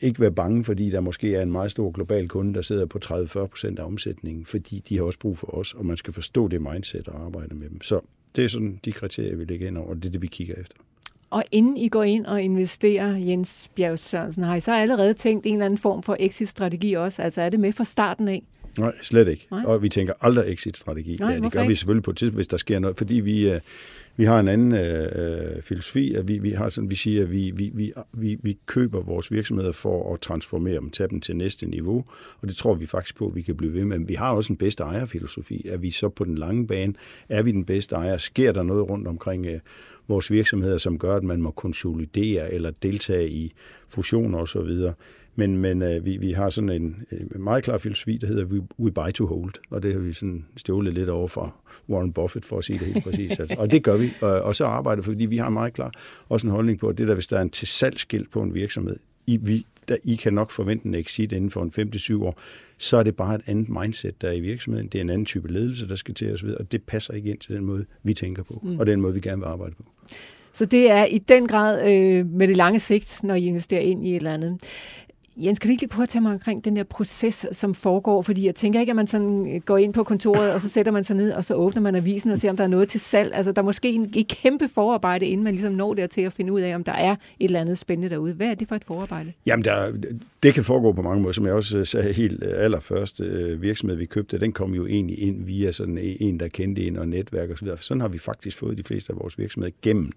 ikke 0.00 0.20
være 0.20 0.32
bange, 0.32 0.64
fordi 0.64 0.90
der 0.90 1.00
måske 1.00 1.34
er 1.34 1.42
en 1.42 1.52
meget 1.52 1.70
stor 1.70 1.90
global 1.90 2.28
kunde, 2.28 2.54
der 2.54 2.62
sidder 2.62 2.86
på 2.86 2.98
30-40 3.06 3.46
procent 3.46 3.78
af 3.78 3.84
omsætningen, 3.84 4.44
fordi 4.44 4.82
de 4.88 4.96
har 4.96 5.04
også 5.04 5.18
brug 5.18 5.38
for 5.38 5.54
os, 5.54 5.74
og 5.74 5.86
man 5.86 5.96
skal 5.96 6.12
forstå 6.12 6.48
det 6.48 6.62
mindset 6.62 7.08
og 7.08 7.24
arbejde 7.24 7.54
med 7.54 7.68
dem. 7.68 7.82
Så 7.82 8.00
det 8.36 8.44
er 8.44 8.48
sådan 8.48 8.80
de 8.84 8.92
kriterier, 8.92 9.36
vi 9.36 9.44
lægger 9.44 9.66
ind 9.66 9.78
over, 9.78 9.88
og 9.88 9.96
det 9.96 10.04
er 10.04 10.10
det, 10.10 10.22
vi 10.22 10.26
kigger 10.26 10.54
efter. 10.54 10.76
Og 11.30 11.44
inden 11.52 11.76
I 11.76 11.88
går 11.88 12.02
ind 12.02 12.26
og 12.26 12.42
investerer, 12.42 13.16
Jens 13.16 13.70
Bjerg 13.74 13.98
Sørensen, 13.98 14.42
har 14.42 14.56
I 14.56 14.60
så 14.60 14.72
allerede 14.72 15.14
tænkt 15.14 15.46
en 15.46 15.52
eller 15.52 15.66
anden 15.66 15.78
form 15.78 16.02
for 16.02 16.16
exit-strategi 16.20 16.92
også? 16.92 17.22
Altså 17.22 17.42
er 17.42 17.48
det 17.48 17.60
med 17.60 17.72
fra 17.72 17.84
starten 17.84 18.28
af? 18.28 18.42
Nej, 18.78 18.92
slet 19.02 19.28
ikke. 19.28 19.46
Nej. 19.50 19.64
Og 19.64 19.82
vi 19.82 19.88
tænker 19.88 20.12
aldrig 20.20 20.52
exit-strategi. 20.52 21.16
Nej, 21.20 21.30
ja, 21.30 21.40
det 21.40 21.52
gør 21.52 21.60
ikke? 21.60 21.68
vi 21.68 21.74
selvfølgelig 21.74 22.02
på 22.02 22.10
et 22.10 22.16
tidspunkt, 22.16 22.36
hvis 22.36 22.48
der 22.48 22.56
sker 22.56 22.78
noget, 22.78 22.96
fordi 22.96 23.14
vi, 23.14 23.50
øh, 23.50 23.60
vi 24.16 24.24
har 24.24 24.40
en 24.40 24.48
anden 24.48 24.74
øh, 24.74 25.62
filosofi, 25.62 26.14
at 26.14 26.28
vi, 26.28 26.38
vi 26.38 26.50
har 26.50 26.68
sådan, 26.68 26.90
vi 26.90 26.96
siger, 26.96 27.22
at 27.22 27.30
vi, 27.30 27.50
vi, 27.50 27.70
vi, 27.74 27.92
vi, 28.12 28.38
vi 28.42 28.58
køber 28.66 29.00
vores 29.00 29.32
virksomheder 29.32 29.72
for 29.72 30.14
at 30.14 30.20
transformere 30.20 30.80
dem, 30.80 30.90
tage 30.90 31.08
dem 31.08 31.20
til 31.20 31.36
næste 31.36 31.66
niveau, 31.66 32.04
og 32.40 32.48
det 32.48 32.56
tror 32.56 32.74
vi 32.74 32.86
faktisk 32.86 33.16
på, 33.16 33.26
at 33.26 33.34
vi 33.34 33.42
kan 33.42 33.56
blive 33.56 33.72
ved 33.72 33.84
med. 33.84 33.98
Men 33.98 34.08
vi 34.08 34.14
har 34.14 34.30
også 34.32 34.52
en 34.52 34.56
bedste 34.56 34.82
ejerfilosofi. 34.82 35.66
Er 35.68 35.76
vi 35.76 35.90
så 35.90 36.08
på 36.08 36.24
den 36.24 36.38
lange 36.38 36.66
bane? 36.66 36.94
Er 37.28 37.42
vi 37.42 37.52
den 37.52 37.64
bedste 37.64 37.94
ejer? 37.94 38.16
Sker 38.16 38.52
der 38.52 38.62
noget 38.62 38.90
rundt 38.90 39.08
omkring 39.08 39.46
øh, 39.46 39.60
vores 40.08 40.30
virksomheder, 40.30 40.78
som 40.78 40.98
gør, 40.98 41.16
at 41.16 41.24
man 41.24 41.42
må 41.42 41.50
konsolidere 41.50 42.52
eller 42.52 42.70
deltage 42.70 43.30
i 43.30 43.52
fusioner 43.88 44.38
osv.? 44.38 44.92
Men, 45.36 45.58
men 45.58 45.82
øh, 45.82 46.04
vi, 46.04 46.16
vi 46.16 46.32
har 46.32 46.50
sådan 46.50 46.70
en, 46.70 47.04
en 47.12 47.28
meget 47.38 47.64
klar 47.64 47.78
filosofi, 47.78 48.16
der 48.16 48.26
hedder 48.26 48.44
we, 48.44 48.60
we 48.78 48.92
buy 48.92 49.12
to 49.14 49.26
hold, 49.26 49.54
og 49.70 49.82
det 49.82 49.92
har 49.92 50.00
vi 50.00 50.12
sådan 50.12 50.46
stjålet 50.56 50.94
lidt 50.94 51.08
over 51.08 51.28
fra 51.28 51.50
Warren 51.88 52.12
Buffett, 52.12 52.46
for 52.46 52.58
at 52.58 52.64
sige 52.64 52.78
det 52.78 52.86
helt 52.86 53.04
præcis. 53.04 53.40
Altså, 53.40 53.56
og 53.58 53.70
det 53.70 53.82
gør 53.82 53.96
vi, 53.96 54.08
og, 54.20 54.42
og 54.42 54.54
så 54.54 54.64
arbejder 54.64 55.02
fordi 55.02 55.26
vi 55.26 55.36
har 55.36 55.50
meget 55.50 55.72
klar 55.72 55.92
også 56.28 56.46
en 56.46 56.50
holdning 56.50 56.78
på, 56.78 56.88
at 56.88 56.98
det 56.98 57.08
der, 57.08 57.14
hvis 57.14 57.26
der 57.26 57.38
er 57.38 57.42
en 57.42 57.50
til 57.50 57.68
salgsskilt 57.68 58.30
på 58.30 58.42
en 58.42 58.54
virksomhed, 58.54 58.96
I, 59.26 59.36
vi, 59.36 59.66
der, 59.88 59.96
I 60.04 60.14
kan 60.14 60.34
nok 60.34 60.50
forvente 60.50 60.86
en 60.86 60.94
exit 60.94 61.32
inden 61.32 61.50
for 61.50 61.62
en 61.62 61.72
5-7 61.94 62.24
år, 62.24 62.40
så 62.78 62.96
er 62.96 63.02
det 63.02 63.16
bare 63.16 63.34
et 63.34 63.42
andet 63.46 63.68
mindset, 63.68 64.22
der 64.22 64.28
er 64.28 64.32
i 64.32 64.40
virksomheden. 64.40 64.88
Det 64.88 64.98
er 64.98 65.02
en 65.02 65.10
anden 65.10 65.24
type 65.24 65.52
ledelse, 65.52 65.88
der 65.88 65.96
skal 65.96 66.14
til 66.14 66.32
os 66.32 66.44
videre, 66.44 66.58
og 66.58 66.72
det 66.72 66.82
passer 66.82 67.14
ikke 67.14 67.30
ind 67.30 67.38
til 67.38 67.54
den 67.54 67.64
måde, 67.64 67.84
vi 68.02 68.14
tænker 68.14 68.42
på, 68.42 68.60
mm. 68.62 68.78
og 68.78 68.86
den 68.86 69.00
måde, 69.00 69.14
vi 69.14 69.20
gerne 69.20 69.42
vil 69.42 69.46
arbejde 69.46 69.74
på. 69.74 69.84
Så 70.52 70.64
det 70.64 70.90
er 70.90 71.04
i 71.04 71.18
den 71.18 71.48
grad 71.48 71.92
øh, 71.92 72.26
med 72.26 72.48
det 72.48 72.56
lange 72.56 72.80
sigt, 72.80 73.20
når 73.22 73.34
I 73.34 73.46
investerer 73.46 73.80
ind 73.80 74.06
i 74.06 74.10
et 74.10 74.16
eller 74.16 74.34
andet. 74.34 74.58
Jens, 75.36 75.58
kan 75.58 75.68
du 75.68 75.70
ikke 75.70 75.82
lige 75.82 75.88
prøve 75.88 76.02
at 76.02 76.08
tage 76.08 76.22
mig 76.22 76.32
omkring 76.32 76.64
den 76.64 76.76
der 76.76 76.82
proces, 76.82 77.46
som 77.52 77.74
foregår? 77.74 78.22
Fordi 78.22 78.46
jeg 78.46 78.54
tænker 78.54 78.80
ikke, 78.80 78.90
at 78.90 78.96
man 78.96 79.06
sådan 79.06 79.54
øh, 79.54 79.60
går 79.60 79.78
ind 79.78 79.94
på 79.94 80.04
kontoret, 80.04 80.52
og 80.52 80.60
så 80.60 80.68
sætter 80.68 80.92
man 80.92 81.04
sig 81.04 81.16
ned, 81.16 81.32
og 81.32 81.44
så 81.44 81.54
åbner 81.54 81.82
man 81.82 81.94
avisen 81.94 82.30
og 82.30 82.38
ser, 82.38 82.50
om 82.50 82.56
der 82.56 82.64
er 82.64 82.68
noget 82.68 82.88
til 82.88 83.00
salg. 83.00 83.34
Altså, 83.34 83.52
der 83.52 83.62
er 83.62 83.64
måske 83.64 83.92
en, 83.92 84.10
et 84.16 84.28
kæmpe 84.28 84.68
forarbejde, 84.68 85.26
inden 85.26 85.44
man 85.44 85.52
ligesom 85.52 85.72
når 85.72 85.94
der 85.94 86.06
til 86.06 86.20
at 86.20 86.32
finde 86.32 86.52
ud 86.52 86.60
af, 86.60 86.74
om 86.74 86.84
der 86.84 86.92
er 86.92 87.10
et 87.12 87.18
eller 87.40 87.60
andet 87.60 87.78
spændende 87.78 88.10
derude. 88.10 88.34
Hvad 88.34 88.46
er 88.46 88.54
det 88.54 88.68
for 88.68 88.74
et 88.74 88.84
forarbejde? 88.84 89.32
Jamen, 89.46 89.64
der, 89.64 89.92
det 90.42 90.54
kan 90.54 90.64
foregå 90.64 90.92
på 90.92 91.02
mange 91.02 91.22
måder. 91.22 91.32
Som 91.32 91.46
jeg 91.46 91.54
også 91.54 91.84
sagde 91.84 92.12
helt 92.12 92.44
øh, 92.44 92.64
allerførst, 92.64 93.20
øh, 93.20 93.62
virksomhed, 93.62 93.96
vi 93.96 94.06
købte, 94.06 94.40
den 94.40 94.52
kom 94.52 94.74
jo 94.74 94.86
egentlig 94.86 95.18
ind 95.18 95.44
via 95.44 95.72
sådan 95.72 95.98
en, 95.98 96.40
der 96.40 96.48
kendte 96.48 96.86
en 96.86 96.96
og 96.96 97.08
netværk 97.08 97.50
osv. 97.50 97.68
Sådan 97.76 98.00
har 98.00 98.08
vi 98.08 98.18
faktisk 98.18 98.58
fået 98.58 98.78
de 98.78 98.82
fleste 98.82 99.12
af 99.12 99.18
vores 99.18 99.38
virksomheder 99.38 99.74
gennem 99.82 100.12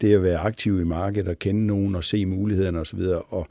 det 0.00 0.14
at 0.14 0.22
være 0.22 0.38
aktiv 0.38 0.80
i 0.80 0.84
markedet 0.84 1.28
og 1.28 1.38
kende 1.38 1.66
nogen 1.66 1.94
og 1.94 2.04
se 2.04 2.26
mulighederne 2.26 2.80
osv. 2.80 3.00
Og, 3.28 3.48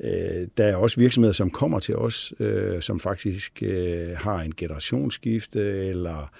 Øh, 0.00 0.48
der 0.56 0.64
er 0.64 0.76
også 0.76 1.00
virksomheder, 1.00 1.32
som 1.32 1.50
kommer 1.50 1.80
til 1.80 1.96
os, 1.96 2.34
øh, 2.40 2.82
som 2.82 3.00
faktisk 3.00 3.62
øh, 3.62 4.10
har 4.16 4.40
en 4.40 4.54
generationsskifte, 4.56 5.88
eller 5.88 6.30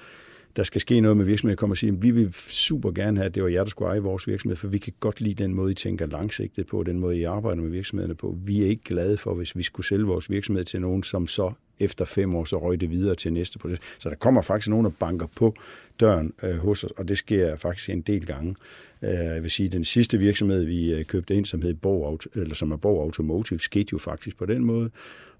der 0.56 0.62
skal 0.62 0.80
ske 0.80 1.00
noget 1.00 1.16
med 1.16 1.24
virksomheden, 1.24 1.56
kommer 1.56 1.74
og 1.74 1.78
siger, 1.78 1.92
vi 1.92 2.10
vil 2.10 2.32
super 2.32 2.90
gerne 2.90 3.16
have, 3.16 3.26
at 3.26 3.34
det 3.34 3.42
var 3.42 3.48
jer, 3.48 3.64
der 3.64 3.70
skulle 3.70 3.90
eje 3.90 4.00
vores 4.00 4.28
virksomhed, 4.28 4.56
for 4.56 4.68
vi 4.68 4.78
kan 4.78 4.92
godt 5.00 5.20
lide 5.20 5.42
den 5.42 5.54
måde, 5.54 5.70
I 5.70 5.74
tænker 5.74 6.06
langsigtet 6.06 6.66
på, 6.66 6.82
den 6.82 6.98
måde, 6.98 7.18
I 7.18 7.24
arbejder 7.24 7.62
med 7.62 7.70
virksomhederne 7.70 8.14
på. 8.14 8.38
Vi 8.44 8.62
er 8.62 8.66
ikke 8.66 8.84
glade 8.84 9.16
for, 9.16 9.34
hvis 9.34 9.56
vi 9.56 9.62
skulle 9.62 9.86
sælge 9.86 10.04
vores 10.04 10.30
virksomhed 10.30 10.64
til 10.64 10.80
nogen, 10.80 11.02
som 11.02 11.26
så 11.26 11.52
efter 11.80 12.04
fem 12.04 12.34
år, 12.34 12.44
så 12.44 12.58
røg 12.58 12.80
det 12.80 12.90
videre 12.90 13.14
til 13.14 13.32
næste 13.32 13.58
proces. 13.58 13.78
Så 13.98 14.08
der 14.08 14.14
kommer 14.14 14.42
faktisk 14.42 14.68
nogen, 14.68 14.84
der 14.84 14.90
banker 14.90 15.26
på 15.36 15.54
døren 16.00 16.32
øh, 16.42 16.56
hos 16.56 16.84
os, 16.84 16.90
og 16.90 17.08
det 17.08 17.18
sker 17.18 17.56
faktisk 17.56 17.90
en 17.90 18.00
del 18.00 18.26
gange. 18.26 18.56
Øh, 19.02 19.10
jeg 19.10 19.42
vil 19.42 19.50
sige, 19.50 19.68
den 19.68 19.84
sidste 19.84 20.18
virksomhed, 20.18 20.64
vi 20.64 20.92
øh, 20.92 21.04
købte 21.04 21.34
ind, 21.34 21.44
som, 21.44 21.62
hed 21.62 21.74
Borg, 21.74 22.20
eller 22.34 22.54
som 22.54 22.72
er 22.72 22.76
Borg 22.76 23.02
Automotive, 23.02 23.60
skete 23.60 23.88
jo 23.92 23.98
faktisk 23.98 24.36
på 24.38 24.46
den 24.46 24.64
måde. 24.64 24.90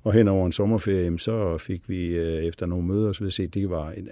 Og 0.05 0.13
hen 0.13 0.29
over 0.29 0.47
en 0.47 0.53
sommerferie, 0.53 1.19
så 1.19 1.59
fik 1.59 1.83
vi 1.87 2.07
øh, 2.07 2.45
efter 2.45 2.67
nogle 2.67 2.87
møder 2.87 3.13
så 3.13 3.31
se, 3.31 3.43
at 3.43 3.55
det 3.55 3.71
var 3.71 3.91
en 3.91 4.09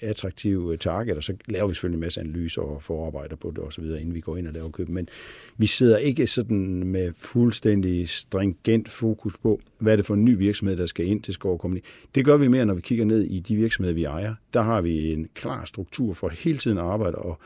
attraktiv 0.00 0.70
øh, 0.72 0.78
target, 0.78 1.16
og 1.16 1.24
så 1.24 1.34
laver 1.46 1.68
vi 1.68 1.74
selvfølgelig 1.74 1.96
en 1.96 2.00
masse 2.00 2.20
analyser 2.20 2.62
og 2.62 2.82
forarbejder 2.82 3.36
på 3.36 3.50
det 3.50 3.58
osv., 3.58 3.84
inden 3.84 4.14
vi 4.14 4.20
går 4.20 4.36
ind 4.36 4.46
og 4.46 4.52
laver 4.52 4.70
køb. 4.70 4.88
Men 4.88 5.08
vi 5.56 5.66
sidder 5.66 5.96
ikke 5.96 6.26
sådan 6.26 6.84
med 6.84 7.12
fuldstændig 7.16 8.08
stringent 8.08 8.88
fokus 8.88 9.36
på, 9.42 9.60
hvad 9.78 9.92
er 9.92 9.96
det 9.96 10.06
for 10.06 10.14
en 10.14 10.24
ny 10.24 10.36
virksomhed, 10.36 10.76
der 10.76 10.86
skal 10.86 11.06
ind 11.06 11.22
til 11.22 11.34
Skov 11.34 11.58
Company. 11.58 11.84
Det 12.14 12.24
gør 12.24 12.36
vi 12.36 12.48
mere, 12.48 12.66
når 12.66 12.74
vi 12.74 12.80
kigger 12.80 13.04
ned 13.04 13.22
i 13.22 13.38
de 13.38 13.56
virksomheder, 13.56 13.94
vi 13.94 14.04
ejer. 14.04 14.34
Der 14.52 14.62
har 14.62 14.80
vi 14.80 15.12
en 15.12 15.28
klar 15.34 15.64
struktur 15.64 16.14
for 16.14 16.28
hele 16.28 16.58
tiden 16.58 16.78
at 16.78 16.84
arbejde, 16.84 17.16
og 17.16 17.38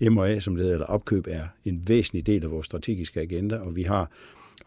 M&A, 0.00 0.40
som 0.40 0.54
det 0.54 0.62
hedder, 0.62 0.76
eller 0.76 0.86
opkøb, 0.86 1.26
er 1.28 1.44
en 1.64 1.82
væsentlig 1.86 2.26
del 2.26 2.44
af 2.44 2.50
vores 2.50 2.66
strategiske 2.66 3.20
agenda, 3.20 3.56
og 3.56 3.76
vi 3.76 3.82
har 3.82 4.10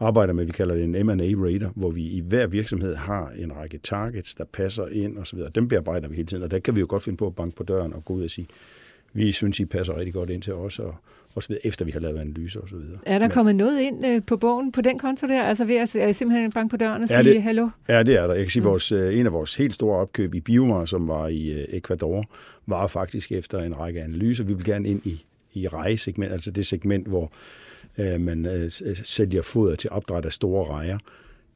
arbejder 0.00 0.32
med, 0.32 0.44
vi 0.44 0.52
kalder 0.52 0.74
det 0.74 0.84
en 0.84 1.06
M&A 1.06 1.46
Rater, 1.46 1.70
hvor 1.74 1.90
vi 1.90 2.02
i 2.02 2.20
hver 2.20 2.46
virksomhed 2.46 2.94
har 2.94 3.30
en 3.38 3.56
række 3.56 3.78
targets, 3.78 4.34
der 4.34 4.44
passer 4.44 4.86
ind 4.86 5.18
osv. 5.18 5.38
Dem 5.54 5.68
bearbejder 5.68 6.08
vi 6.08 6.16
hele 6.16 6.26
tiden, 6.26 6.42
og 6.42 6.50
der 6.50 6.58
kan 6.58 6.74
vi 6.74 6.80
jo 6.80 6.86
godt 6.88 7.02
finde 7.02 7.16
på 7.16 7.26
at 7.26 7.34
banke 7.34 7.56
på 7.56 7.62
døren 7.62 7.92
og 7.92 8.04
gå 8.04 8.14
ud 8.14 8.24
og 8.24 8.30
sige, 8.30 8.46
vi 9.12 9.32
synes, 9.32 9.60
I 9.60 9.64
passer 9.64 9.96
rigtig 9.96 10.14
godt 10.14 10.30
ind 10.30 10.42
til 10.42 10.54
os, 10.54 10.78
og 10.78 10.94
også 11.34 11.58
efter 11.64 11.84
vi 11.84 11.90
har 11.90 12.00
lavet 12.00 12.18
analyser 12.18 12.60
osv. 12.60 12.74
Er 13.06 13.18
der 13.18 13.26
Men, 13.26 13.30
kommet 13.30 13.56
noget 13.56 13.80
ind 13.80 14.06
øh, 14.06 14.22
på 14.26 14.36
bogen 14.36 14.72
på 14.72 14.80
den 14.80 14.98
konto 14.98 15.26
der, 15.26 15.42
altså 15.42 15.64
ved 15.64 15.76
at 15.76 15.96
øh, 15.96 16.14
simpelthen 16.14 16.52
banke 16.52 16.70
på 16.70 16.76
døren 16.76 17.02
og 17.02 17.08
sige 17.08 17.22
det, 17.22 17.42
hallo? 17.42 17.68
Ja, 17.88 18.02
det 18.02 18.14
er 18.14 18.26
der. 18.26 18.34
Jeg 18.34 18.44
kan 18.44 18.50
sige, 18.50 18.62
mm. 18.62 18.68
vores, 18.68 18.92
øh, 18.92 19.18
en 19.18 19.26
af 19.26 19.32
vores 19.32 19.56
helt 19.56 19.74
store 19.74 19.98
opkøb 19.98 20.34
i 20.34 20.40
Biomar, 20.40 20.84
som 20.84 21.08
var 21.08 21.28
i 21.28 21.66
Ecuador, 21.76 22.24
var 22.66 22.86
faktisk 22.86 23.32
efter 23.32 23.60
en 23.60 23.78
række 23.78 24.02
analyser. 24.02 24.44
Vi 24.44 24.54
vil 24.54 24.64
gerne 24.64 24.88
ind 24.88 25.00
i 25.04 25.24
i 25.54 25.68
rejesegment, 25.68 26.32
altså 26.32 26.50
det 26.50 26.66
segment, 26.66 27.06
hvor 27.06 27.32
øh, 27.98 28.20
man 28.20 28.46
øh, 28.46 28.70
sælger 29.04 29.42
foder 29.42 29.76
til 29.76 29.90
opdræt 29.90 30.24
af 30.24 30.32
store 30.32 30.72
rejer. 30.72 30.98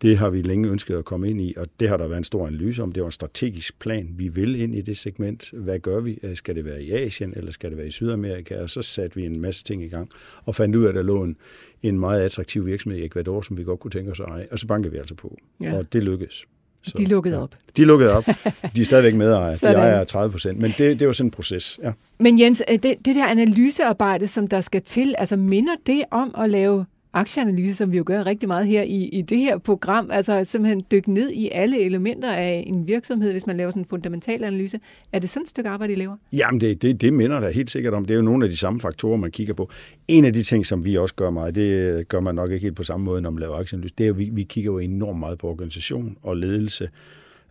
Det 0.02 0.18
har 0.18 0.30
vi 0.30 0.42
længe 0.42 0.68
ønsket 0.68 0.96
at 0.96 1.04
komme 1.04 1.30
ind 1.30 1.40
i, 1.40 1.54
og 1.56 1.66
det 1.80 1.88
har 1.88 1.96
der 1.96 2.08
været 2.08 2.18
en 2.18 2.24
stor 2.24 2.46
analyse 2.46 2.82
om. 2.82 2.92
Det 2.92 3.00
var 3.00 3.08
en 3.08 3.12
strategisk 3.12 3.78
plan. 3.78 4.08
Vi 4.16 4.28
vil 4.28 4.61
ind 4.61 4.74
i 4.74 4.80
det 4.80 4.98
segment. 4.98 5.50
Hvad 5.52 5.78
gør 5.78 6.00
vi? 6.00 6.18
Øh, 6.22 6.37
skal 6.37 6.54
det 6.54 6.64
være 6.64 6.82
i 6.82 6.92
Asien, 6.92 7.32
eller 7.37 7.52
skal 7.52 7.70
det 7.70 7.78
være 7.78 7.87
i 7.87 7.90
Sydamerika? 7.90 8.62
Og 8.62 8.70
så 8.70 8.82
satte 8.82 9.16
vi 9.16 9.26
en 9.26 9.40
masse 9.40 9.64
ting 9.64 9.82
i 9.82 9.88
gang, 9.88 10.11
og 10.44 10.54
fandt 10.54 10.76
ud 10.76 10.84
af, 10.84 10.88
at 10.88 10.94
der 10.94 11.02
lå 11.02 11.24
en, 11.24 11.37
en 11.82 11.98
meget 11.98 12.22
attraktiv 12.22 12.66
virksomhed 12.66 13.00
i 13.00 13.04
Ecuador, 13.04 13.40
som 13.40 13.58
vi 13.58 13.64
godt 13.64 13.80
kunne 13.80 13.90
tænke 13.90 14.11
os 14.11 14.20
at 14.20 14.26
eje. 14.26 14.46
Og 14.50 14.58
så 14.58 14.66
bankede 14.66 14.92
vi 14.92 14.98
altså 14.98 15.14
på, 15.14 15.38
ja. 15.61 15.78
og 15.78 15.92
det 15.92 16.02
lykkedes. 16.02 16.46
Så, 16.82 16.94
de 16.98 17.04
lukkede 17.04 17.42
op. 17.42 17.54
De 17.76 17.84
lukkede 17.84 18.16
op. 18.16 18.24
De 18.76 18.80
er 18.80 18.84
stadigvæk 18.84 19.14
medejere. 19.14 19.56
de 19.72 19.78
ejer 19.78 20.04
30 20.04 20.30
procent. 20.30 20.58
Men 20.58 20.70
det, 20.70 20.78
det 20.78 21.02
er 21.02 21.06
jo 21.06 21.12
sådan 21.12 21.26
en 21.26 21.30
proces. 21.30 21.80
Ja. 21.82 21.92
Men 22.20 22.40
Jens, 22.40 22.62
det, 22.68 22.82
det 22.82 23.04
der 23.04 23.26
analysearbejde, 23.26 24.26
som 24.26 24.46
der 24.46 24.61
skal 24.61 24.82
til, 24.82 25.14
altså 25.18 25.37
minder 25.37 25.72
det 25.87 26.04
om 26.11 26.34
at 26.38 26.50
lave 26.50 26.84
aktieanalyse, 27.12 27.74
som 27.74 27.92
vi 27.92 27.96
jo 27.96 28.02
gør 28.06 28.26
rigtig 28.26 28.48
meget 28.48 28.66
her 28.66 28.82
i, 28.82 29.04
i 29.04 29.22
det 29.22 29.38
her 29.38 29.58
program, 29.58 30.08
altså 30.10 30.44
simpelthen 30.44 30.84
dykke 30.90 31.12
ned 31.12 31.30
i 31.30 31.48
alle 31.52 31.84
elementer 31.84 32.32
af 32.32 32.64
en 32.66 32.86
virksomhed, 32.86 33.30
hvis 33.30 33.46
man 33.46 33.56
laver 33.56 33.70
sådan 33.70 33.82
en 33.82 33.86
fundamental 33.86 34.44
analyse. 34.44 34.80
Er 35.12 35.18
det 35.18 35.30
sådan 35.30 35.42
et 35.42 35.48
stykke 35.48 35.70
arbejde, 35.70 35.92
I 35.92 35.96
laver? 35.96 36.16
Jamen, 36.32 36.60
det, 36.60 36.82
det, 36.82 37.00
det 37.00 37.12
minder 37.12 37.40
der 37.40 37.50
helt 37.50 37.70
sikkert 37.70 37.94
om. 37.94 38.04
Det 38.04 38.14
er 38.14 38.16
jo 38.16 38.22
nogle 38.22 38.44
af 38.44 38.50
de 38.50 38.56
samme 38.56 38.80
faktorer, 38.80 39.16
man 39.16 39.30
kigger 39.30 39.54
på. 39.54 39.70
En 40.08 40.24
af 40.24 40.32
de 40.32 40.42
ting, 40.42 40.66
som 40.66 40.84
vi 40.84 40.96
også 40.96 41.14
gør 41.14 41.30
meget, 41.30 41.54
det 41.54 41.62
øh, 41.62 42.04
gør 42.04 42.20
man 42.20 42.34
nok 42.34 42.50
ikke 42.50 42.62
helt 42.62 42.76
på 42.76 42.84
samme 42.84 43.04
måde, 43.04 43.22
når 43.22 43.30
man 43.30 43.40
laver 43.40 43.56
aktieanalyse, 43.56 43.94
det 43.98 44.04
er 44.04 44.08
jo, 44.08 44.14
vi, 44.14 44.30
vi 44.32 44.42
kigger 44.42 44.72
jo 44.72 44.78
enormt 44.78 45.18
meget 45.18 45.38
på 45.38 45.48
organisation 45.48 46.16
og 46.22 46.36
ledelse 46.36 46.84
øh, 46.84 46.90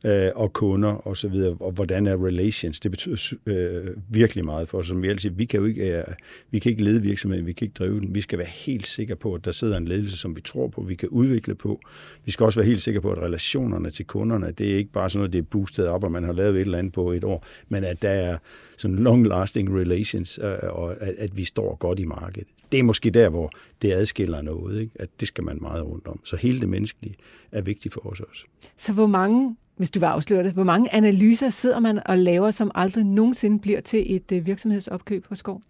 øh, 0.06 0.32
og 0.36 0.54
kunder 0.54 0.90
og 0.90 1.18
så 1.18 1.28
videre, 1.28 1.58
og 1.60 1.72
hvordan 1.72 2.08
er 2.08 2.26
relations. 2.26 2.80
Det 2.80 2.92
betyder 2.92 3.34
øh, 3.46 3.88
virkelig 4.10 4.46
meget 4.46 4.70
for 4.70 4.78
os. 4.78 4.88
Som 4.88 5.04
vi 5.04 5.10
altid 5.10 5.30
vi 5.30 5.46
kan 5.46 5.60
jo 5.60 5.66
ikke, 5.66 5.98
øh, 5.98 6.04
vi 6.52 6.60
kan 6.60 6.70
ikke 6.70 6.84
lede 6.84 7.02
virksomheden, 7.02 7.46
vi 7.46 7.54
kan 7.54 7.66
ikke 7.66 7.76
drive 7.78 8.00
den. 8.00 8.16
Vi 8.16 8.22
skal 8.22 8.40
være 8.40 8.48
helt 8.48 8.88
sikre 8.88 9.16
på, 9.16 9.34
at 9.34 9.46
der 9.46 9.52
sidder 9.52 9.78
en 9.78 9.88
ledelse, 9.88 10.18
som 10.18 10.36
vi 10.36 10.42
tror 10.42 10.68
på, 10.68 10.82
vi 10.82 10.96
kan 10.96 11.10
udvikle 11.10 11.56
på. 11.56 11.80
Vi 12.26 12.32
skal 12.32 12.44
også 12.44 12.60
være 12.60 12.68
helt 12.68 12.82
sikre 12.82 13.02
på, 13.02 13.12
at 13.12 13.18
relationerne 13.18 13.90
til 13.90 14.06
kunderne, 14.06 14.52
det 14.52 14.72
er 14.72 14.78
ikke 14.78 14.92
bare 14.92 15.10
sådan 15.10 15.20
noget, 15.20 15.34
det 15.34 15.40
er 15.40 15.44
boostet 15.44 15.88
op, 15.88 16.04
og 16.04 16.12
man 16.12 16.24
har 16.24 16.34
lavet 16.34 16.56
et 16.56 16.62
eller 16.62 16.78
andet 16.78 16.94
på 16.94 17.12
et 17.12 17.24
år, 17.24 17.46
men 17.70 17.84
at 17.84 18.02
der 18.02 18.10
er 18.10 18.38
sådan 18.78 19.00
long-lasting 19.00 19.76
relations, 19.80 20.40
øh, 20.44 20.58
og 20.64 21.02
at, 21.02 21.16
at 21.18 21.38
vi 21.38 21.44
står 21.44 21.76
godt 21.76 22.00
i 22.00 22.06
markedet. 22.06 22.48
Det 22.72 22.80
er 22.80 22.84
måske 22.84 23.10
der, 23.10 23.30
hvor 23.30 23.52
det 23.82 23.94
adskiller 23.94 24.42
noget, 24.42 24.82
ikke? 24.82 24.92
at 25.00 25.10
det 25.20 25.28
skal 25.28 25.44
man 25.44 25.58
meget 25.62 25.86
rundt 25.86 26.08
om. 26.08 26.20
Så 26.26 26.36
hele 26.36 26.60
det 26.60 26.70
menneskelige 26.70 27.16
er 27.52 27.62
vigtigt 27.62 27.94
for 27.94 28.12
os 28.12 28.20
også. 28.20 28.46
Så 28.78 28.94
hvor 28.94 29.08
mange 29.08 29.56
hvis 29.78 29.92
du 29.92 30.00
vil 30.00 30.06
afsløre 30.06 30.44
det, 30.44 30.54
hvor 30.54 30.64
mange 30.64 30.94
analyser 30.94 31.50
sidder 31.50 31.80
man 31.80 32.02
og 32.06 32.18
laver, 32.18 32.52
som 32.52 32.72
aldrig 32.76 33.04
nogensinde 33.04 33.60
bliver 33.60 33.82
til 33.82 34.16
et 34.16 34.32
øh, 34.32 34.46
virksomhedsopkøb 34.46 35.26
hos 35.30 35.38
Skov? 35.38 35.62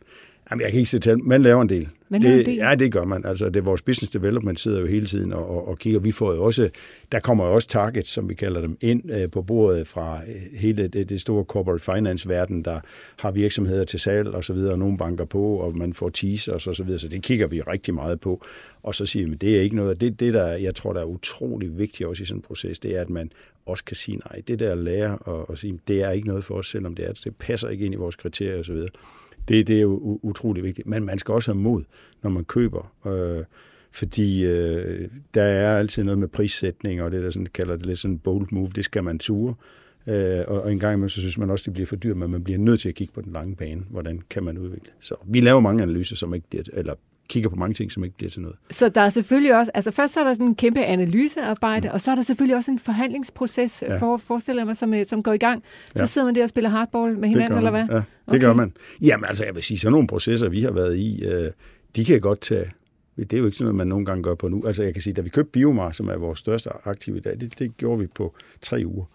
Jamen, 0.51 0.61
jeg 0.61 0.71
kan 0.71 0.79
ikke 0.79 0.89
se 0.89 0.99
til, 0.99 1.23
man 1.23 1.41
laver 1.41 1.61
en 1.61 1.69
del. 1.69 1.89
Man 2.09 2.21
laver 2.21 2.35
det, 2.35 2.39
en 2.39 2.45
del? 2.45 2.55
Ja, 2.55 2.75
det 2.75 2.91
gør 2.91 3.05
man. 3.05 3.25
Altså, 3.25 3.45
det 3.45 3.55
er 3.55 3.61
vores 3.61 3.81
business 3.81 4.11
development 4.11 4.59
sidder 4.59 4.79
jo 4.79 4.85
hele 4.85 5.05
tiden 5.05 5.33
og, 5.33 5.49
og, 5.49 5.67
og 5.67 5.77
kigger. 5.77 5.99
Vi 5.99 6.11
får 6.11 6.33
jo 6.33 6.43
også, 6.43 6.69
der 7.11 7.19
kommer 7.19 7.45
jo 7.45 7.53
også 7.53 7.67
targets, 7.67 8.09
som 8.09 8.29
vi 8.29 8.33
kalder 8.33 8.61
dem, 8.61 8.77
ind 8.81 9.11
øh, 9.11 9.29
på 9.31 9.41
bordet 9.41 9.87
fra 9.87 10.21
øh, 10.27 10.59
hele 10.59 10.87
det, 10.87 11.09
det 11.09 11.21
store 11.21 11.43
corporate 11.43 11.83
finance-verden, 11.83 12.65
der 12.65 12.79
har 13.17 13.31
virksomheder 13.31 13.83
til 13.83 13.99
salg 13.99 14.27
og 14.27 14.43
så 14.43 14.53
videre, 14.53 14.71
og 14.71 14.79
nogle 14.79 14.97
banker 14.97 15.25
på, 15.25 15.55
og 15.55 15.77
man 15.77 15.93
får 15.93 16.09
teasers 16.09 16.67
og 16.67 16.75
så 16.75 16.83
videre, 16.83 16.99
så 16.99 17.07
det 17.07 17.23
kigger 17.23 17.47
vi 17.47 17.61
rigtig 17.61 17.93
meget 17.93 18.19
på. 18.19 18.45
Og 18.83 18.95
så 18.95 19.05
siger 19.05 19.27
vi, 19.27 19.33
at 19.33 19.41
det 19.41 19.57
er 19.57 19.61
ikke 19.61 19.75
noget, 19.75 20.01
det, 20.01 20.19
det 20.19 20.33
der, 20.33 20.47
jeg 20.47 20.75
tror, 20.75 20.93
der 20.93 20.99
er 20.99 21.05
utrolig 21.05 21.77
vigtigt 21.77 22.09
også 22.09 22.23
i 22.23 22.25
sådan 22.25 22.37
en 22.37 22.41
proces, 22.41 22.79
det 22.79 22.95
er, 22.95 23.01
at 23.01 23.09
man 23.09 23.31
også 23.65 23.83
kan 23.83 23.95
sige, 23.95 24.17
nej, 24.17 24.41
det 24.47 24.59
der 24.59 24.75
lære 24.75 25.17
og, 25.17 25.49
og 25.49 25.57
sige, 25.57 25.79
det 25.87 26.01
er 26.01 26.11
ikke 26.11 26.27
noget 26.27 26.43
for 26.43 26.55
os, 26.55 26.69
selvom 26.69 26.95
det 26.95 27.05
er, 27.05 27.13
det 27.13 27.35
passer 27.35 27.69
ikke 27.69 27.85
ind 27.85 27.93
i 27.93 27.97
vores 27.97 28.15
kriterier 28.15 28.59
osv. 28.59 28.77
Det, 29.47 29.67
det 29.67 29.77
er 29.77 29.81
jo 29.81 30.19
utrolig 30.23 30.63
vigtigt. 30.63 30.87
Men 30.87 31.05
man 31.05 31.19
skal 31.19 31.33
også 31.33 31.51
have 31.53 31.61
mod, 31.61 31.83
når 32.23 32.29
man 32.29 32.45
køber. 32.45 32.93
Øh, 33.07 33.43
fordi 33.91 34.43
øh, 34.45 35.09
der 35.33 35.43
er 35.43 35.77
altid 35.77 36.03
noget 36.03 36.17
med 36.19 36.27
prissætning, 36.27 37.01
og 37.01 37.11
det 37.11 37.23
der 37.23 37.29
sådan, 37.29 37.47
kalder 37.53 37.75
det 37.75 37.85
lidt 37.85 37.99
sådan 37.99 38.19
bold 38.19 38.47
move, 38.51 38.69
det 38.75 38.85
skal 38.85 39.03
man 39.03 39.19
ture. 39.19 39.55
Øh, 40.07 40.43
og, 40.47 40.61
og 40.61 40.71
en 40.71 40.79
gang 40.79 40.93
imellem, 40.93 41.09
så 41.09 41.19
synes 41.19 41.37
man 41.37 41.49
også, 41.49 41.63
det 41.65 41.73
bliver 41.73 41.87
for 41.87 41.95
dyrt, 41.95 42.17
men 42.17 42.31
man 42.31 42.43
bliver 42.43 42.59
nødt 42.59 42.79
til 42.79 42.89
at 42.89 42.95
kigge 42.95 43.13
på 43.13 43.21
den 43.21 43.33
lange 43.33 43.55
bane. 43.55 43.83
Hvordan 43.89 44.21
kan 44.29 44.43
man 44.43 44.57
udvikle? 44.57 44.91
Så 44.99 45.15
vi 45.25 45.41
laver 45.41 45.59
mange 45.59 45.83
analyser, 45.83 46.15
som 46.15 46.33
ikke 46.33 46.47
bliver, 46.49 46.63
eller 46.73 46.93
kigger 47.27 47.49
på 47.49 47.55
mange 47.55 47.73
ting, 47.73 47.91
som 47.91 48.03
ikke 48.03 48.17
bliver 48.17 48.29
til 48.29 48.41
noget. 48.41 48.57
Så 48.69 48.89
der 48.89 49.01
er 49.01 49.09
selvfølgelig 49.09 49.57
også, 49.57 49.71
altså 49.73 49.91
først 49.91 50.13
så 50.13 50.19
er 50.19 50.23
der 50.23 50.33
sådan 50.33 50.47
en 50.47 50.55
kæmpe 50.55 50.83
analysearbejde, 50.83 51.87
mm. 51.87 51.93
og 51.93 52.01
så 52.01 52.11
er 52.11 52.15
der 52.15 52.21
selvfølgelig 52.21 52.55
også 52.55 52.71
en 52.71 52.79
forhandlingsproces, 52.79 53.83
ja. 53.87 53.97
for 53.97 54.17
forestiller 54.17 54.65
mig, 54.65 54.77
som, 54.77 54.93
som 55.03 55.23
går 55.23 55.33
i 55.33 55.37
gang. 55.37 55.63
Så 55.95 56.01
ja. 56.01 56.05
sidder 56.05 56.27
man 56.27 56.35
der 56.35 56.43
og 56.43 56.49
spiller 56.49 56.69
hardball 56.69 57.17
med 57.17 57.29
hinanden, 57.29 57.57
eller 57.57 57.71
hvad? 57.71 57.85
Ja, 57.89 57.95
det 57.95 58.05
okay. 58.27 58.39
gør 58.39 58.53
man. 58.53 58.73
Jamen 59.01 59.25
altså, 59.25 59.45
jeg 59.45 59.55
vil 59.55 59.63
sige, 59.63 59.79
sådan 59.79 59.91
nogle 59.91 60.07
processer, 60.07 60.49
vi 60.49 60.61
har 60.61 60.71
været 60.71 60.97
i, 60.97 61.25
øh, 61.25 61.51
de 61.95 62.05
kan 62.05 62.21
godt 62.21 62.41
tage 62.41 62.71
det 63.17 63.33
er 63.33 63.37
jo 63.37 63.45
ikke 63.45 63.57
sådan 63.57 63.65
noget, 63.65 63.75
man 63.75 63.87
nogle 63.87 64.05
gange 64.05 64.23
gør 64.23 64.35
på 64.35 64.47
nu. 64.47 64.63
Altså 64.67 64.83
jeg 64.83 64.93
kan 64.93 65.01
sige, 65.01 65.13
da 65.13 65.21
vi 65.21 65.29
købte 65.29 65.51
Biomar, 65.51 65.91
som 65.91 66.07
er 66.07 66.17
vores 66.17 66.39
største 66.39 66.69
aktiv 66.85 67.15
i 67.15 67.19
dag, 67.19 67.39
det, 67.39 67.59
det 67.59 67.77
gjorde 67.77 67.99
vi 67.99 68.07
på 68.07 68.35
tre 68.61 68.83
uger. 68.85 69.05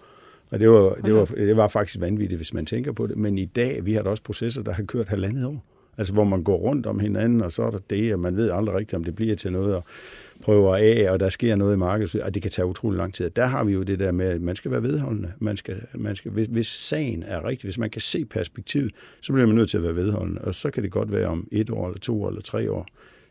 Og 0.50 0.60
det 0.60 0.70
var, 0.70 0.94
det, 0.94 1.14
var, 1.14 1.24
det 1.24 1.56
var 1.56 1.68
faktisk 1.68 2.00
vanvittigt, 2.00 2.38
hvis 2.38 2.54
man 2.54 2.66
tænker 2.66 2.92
på 2.92 3.06
det. 3.06 3.16
Men 3.16 3.38
i 3.38 3.44
dag, 3.44 3.86
vi 3.86 3.92
har 3.92 4.02
da 4.02 4.10
også 4.10 4.22
processer, 4.22 4.62
der 4.62 4.72
har 4.72 4.82
kørt 4.82 5.08
halvandet 5.08 5.44
år. 5.44 5.64
Altså 5.98 6.12
hvor 6.12 6.24
man 6.24 6.42
går 6.42 6.56
rundt 6.56 6.86
om 6.86 7.00
hinanden, 7.00 7.42
og 7.42 7.52
så 7.52 7.62
er 7.62 7.70
der 7.70 7.78
det, 7.90 8.12
og 8.12 8.20
man 8.20 8.36
ved 8.36 8.50
aldrig 8.50 8.76
rigtigt, 8.76 8.94
om 8.94 9.04
det 9.04 9.14
bliver 9.14 9.36
til 9.36 9.52
noget, 9.52 9.76
og 9.76 9.84
prøver 10.42 10.76
af, 10.76 11.10
og 11.10 11.20
der 11.20 11.28
sker 11.28 11.56
noget 11.56 11.74
i 11.74 11.78
markedet, 11.78 12.22
og 12.22 12.34
det 12.34 12.42
kan 12.42 12.50
tage 12.50 12.66
utrolig 12.66 12.98
lang 12.98 13.14
tid. 13.14 13.30
Der 13.30 13.46
har 13.46 13.64
vi 13.64 13.72
jo 13.72 13.82
det 13.82 13.98
der 13.98 14.12
med, 14.12 14.26
at 14.26 14.40
man 14.40 14.56
skal 14.56 14.70
være 14.70 14.82
vedholdende. 14.82 15.32
Man 15.38 15.56
skal, 15.56 15.82
man 15.94 16.16
skal, 16.16 16.30
hvis, 16.30 16.48
hvis 16.48 16.66
sagen 16.66 17.22
er 17.22 17.44
rigtig, 17.44 17.66
hvis 17.66 17.78
man 17.78 17.90
kan 17.90 18.00
se 18.00 18.24
perspektivet, 18.24 18.92
så 19.20 19.32
bliver 19.32 19.46
man 19.46 19.56
nødt 19.56 19.70
til 19.70 19.76
at 19.76 19.82
være 19.82 19.96
vedholdende. 19.96 20.40
Og 20.40 20.54
så 20.54 20.70
kan 20.70 20.82
det 20.82 20.90
godt 20.90 21.12
være 21.12 21.26
om 21.26 21.48
et 21.52 21.70
år, 21.70 21.88
eller 21.88 22.00
to 22.00 22.22
år, 22.22 22.28
eller 22.28 22.42
tre 22.42 22.70
år, 22.72 22.86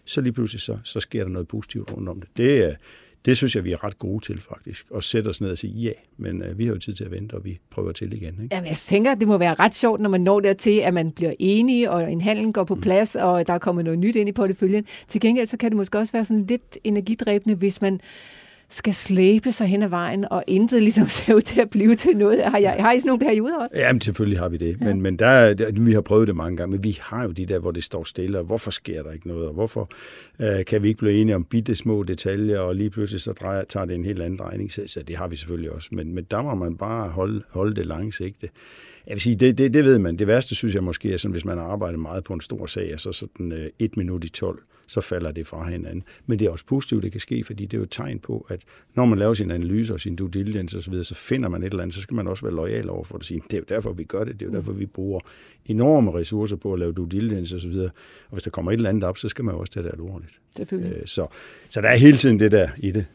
så 0.06 0.22
lige 0.22 0.34
pludselig 0.34 0.62
så, 0.62 0.78
så 0.84 1.00
sker 1.00 1.24
der 1.24 1.30
noget 1.30 1.48
positivt 1.48 1.92
rundt 1.92 2.10
om 2.10 2.20
det. 2.20 2.30
Det 2.38 2.64
er, 2.64 2.76
det 3.26 3.38
synes 3.38 3.56
jeg, 3.56 3.64
vi 3.64 3.72
er 3.72 3.84
ret 3.84 3.98
gode 3.98 4.26
til 4.26 4.42
faktisk. 4.42 4.86
At 4.96 5.04
sætte 5.04 5.28
os 5.28 5.42
ned 5.42 5.52
og 5.52 5.58
sige 5.58 5.74
ja, 5.74 5.92
men 6.18 6.44
øh, 6.44 6.58
vi 6.58 6.66
har 6.66 6.74
jo 6.74 6.80
tid 6.80 6.94
til 6.94 7.04
at 7.04 7.12
vente, 7.12 7.34
og 7.34 7.46
vi 7.46 7.60
prøver 7.70 7.92
til 7.92 8.14
igen. 8.14 8.34
Ikke? 8.44 8.56
Jamen, 8.56 8.68
jeg 8.68 8.78
tænker, 8.78 9.16
det 9.16 9.28
må 9.28 9.38
være 9.38 9.54
ret 9.54 9.76
sjovt, 9.76 10.02
når 10.02 10.10
man 10.10 10.22
når 10.22 10.40
dertil, 10.40 10.80
at 10.80 10.94
man 10.94 11.12
bliver 11.12 11.34
enige, 11.40 11.92
og 11.92 12.12
en 12.12 12.22
handel 12.22 12.54
går 12.54 12.64
på 12.64 12.76
mm. 12.76 12.82
plads, 12.82 13.16
og 13.16 13.48
der 13.48 13.54
er 13.54 13.58
kommet 13.58 13.86
noget 13.86 14.00
nyt 14.00 14.16
ind 14.16 14.30
i 14.30 14.32
porteføljen. 14.32 14.86
Til 15.08 15.22
gengæld 15.22 15.48
så 15.48 15.58
kan 15.58 15.72
det 15.72 15.78
måske 15.78 15.98
også 15.98 16.14
være 16.14 16.26
sådan 16.26 16.46
lidt 16.46 16.78
energidræbende, 16.84 17.56
hvis 17.56 17.82
man 17.82 18.02
skal 18.74 18.94
slæbe 18.94 19.52
sig 19.52 19.68
hen 19.68 19.84
ad 19.84 19.90
vejen, 19.90 20.26
og 20.32 20.44
intet 20.48 20.82
ligesom 20.82 21.08
ser 21.18 21.34
ud 21.34 21.42
til 21.42 21.62
at 21.62 21.70
blive 21.70 21.96
til 21.96 22.18
noget. 22.18 22.44
Har, 22.44 22.58
jeg, 22.58 22.76
har 22.80 22.92
I 22.92 23.00
sådan 23.00 23.08
nogle 23.08 23.26
perioder 23.26 23.58
også? 23.58 23.78
Jamen, 23.78 24.02
selvfølgelig 24.02 24.40
har 24.40 24.50
vi 24.50 24.58
det. 24.58 24.78
Ja. 24.82 24.86
Men, 24.86 25.02
men 25.02 25.20
der, 25.20 25.54
der, 25.54 25.72
vi 25.72 25.92
har 25.92 26.02
prøvet 26.02 26.28
det 26.28 26.36
mange 26.36 26.58
gange, 26.58 26.72
men 26.72 26.84
vi 26.84 27.00
har 27.02 27.24
jo 27.24 27.32
de 27.32 27.46
der, 27.46 27.60
hvor 27.60 27.72
det 27.72 27.84
står 27.84 28.04
stille, 28.04 28.40
og 28.40 28.46
hvorfor 28.46 28.72
sker 28.72 29.04
der 29.04 29.12
ikke 29.12 29.28
noget, 29.28 29.48
og 29.48 29.54
hvorfor 29.54 29.90
øh, 30.40 30.66
kan 30.66 30.84
vi 30.84 30.88
ikke 30.88 30.98
blive 30.98 31.22
enige 31.22 31.36
om 31.36 31.44
bitte 31.44 31.76
små 31.76 32.04
detaljer, 32.04 32.60
og 32.60 32.76
lige 32.76 32.90
pludselig 32.90 33.22
så 33.22 33.32
drejer, 33.32 33.64
tager 33.64 33.86
det 33.86 33.96
en 33.96 34.06
helt 34.06 34.22
anden 34.22 34.40
drejning. 34.40 34.72
Så, 34.72 34.82
så 34.88 35.04
det 35.04 35.18
har 35.18 35.28
vi 35.28 35.36
selvfølgelig 35.36 35.72
også. 35.72 35.90
Men, 35.92 36.16
men 36.16 36.24
der 36.32 36.42
må 36.42 36.56
man 36.56 36.78
bare 36.78 37.10
holde, 37.10 37.44
holde 37.50 37.76
det 37.76 37.86
lange 37.86 38.14
sigte. 38.14 38.50
Jeg 39.08 39.14
vil 39.14 39.22
sige, 39.22 39.36
det, 39.36 39.58
det, 39.58 39.74
det 39.74 39.84
ved 39.84 40.00
man. 40.00 40.20
Det 40.20 40.28
værste 40.28 40.56
synes 40.56 40.76
jeg 40.76 40.84
måske 40.84 41.14
er 41.14 41.18
sådan, 41.18 41.32
hvis 41.32 41.46
man 41.46 41.58
har 41.58 41.66
arbejdet 41.66 42.00
meget 42.00 42.24
på 42.24 42.34
en 42.34 42.42
stor 42.42 42.66
sag, 42.66 43.00
så 43.00 43.12
sådan 43.12 43.52
øh, 43.52 43.70
et 43.80 43.98
minut 43.98 44.24
i 44.24 44.30
12, 44.30 44.60
så 44.88 45.02
falder 45.02 45.32
det 45.32 45.48
fra 45.48 45.70
hinanden. 45.70 46.04
Men 46.26 46.40
det 46.40 46.46
er 46.46 46.52
også 46.52 46.66
positivt, 46.66 47.04
det 47.04 47.12
kan 47.12 47.22
ske, 47.22 47.44
fordi 47.44 47.66
det 47.66 47.74
er 47.74 47.78
jo 47.78 47.84
et 47.84 47.92
tegn 47.92 48.20
på, 48.20 48.46
at 48.50 48.62
når 48.96 49.06
man 49.06 49.20
laver 49.20 49.34
sin 49.34 49.52
analyse 49.52 49.94
og 49.94 50.00
sin 50.00 50.16
due 50.16 50.30
diligence 50.30 50.78
osv., 50.78 51.04
så 51.04 51.16
finder 51.16 51.50
man 51.50 51.64
et 51.64 51.70
eller 51.70 51.84
andet, 51.84 51.96
så 51.96 52.02
skal 52.02 52.16
man 52.16 52.28
også 52.28 52.46
være 52.46 52.56
lojal 52.56 52.90
over 52.90 53.04
for 53.04 53.18
det. 53.18 53.28
Sige, 53.28 53.42
det 53.52 53.54
er 53.54 53.58
jo 53.58 53.66
derfor, 53.70 53.94
vi 53.94 54.04
gør 54.04 54.24
det. 54.24 54.40
Det 54.40 54.46
er 54.46 54.50
jo 54.50 54.56
derfor, 54.56 54.72
vi 54.72 54.86
bruger 54.86 55.20
enorme 55.66 56.14
ressourcer 56.14 56.56
på 56.56 56.74
at 56.74 56.80
lave 56.80 56.94
due 56.94 57.10
diligence 57.10 57.56
osv. 57.56 57.72
Og 57.72 57.92
hvis 58.32 58.44
der 58.44 58.52
kommer 58.52 58.72
et 58.72 58.76
eller 58.76 58.90
andet 58.90 59.04
op, 59.04 59.18
så 59.18 59.30
skal 59.30 59.46
man 59.46 59.56
jo 59.56 59.60
også 59.60 59.74
tage 59.74 59.84
det 59.84 59.92
alvorligt. 59.94 60.40
Selvfølgelig. 60.58 60.98
Øh, 60.98 61.06
så, 61.06 61.28
så 61.70 61.82
der 61.82 61.90
er 61.90 61.98
hele 61.98 62.18
tiden 62.18 62.40
det 62.40 62.52
der 62.52 62.70
i 62.78 62.92
det. 62.92 63.06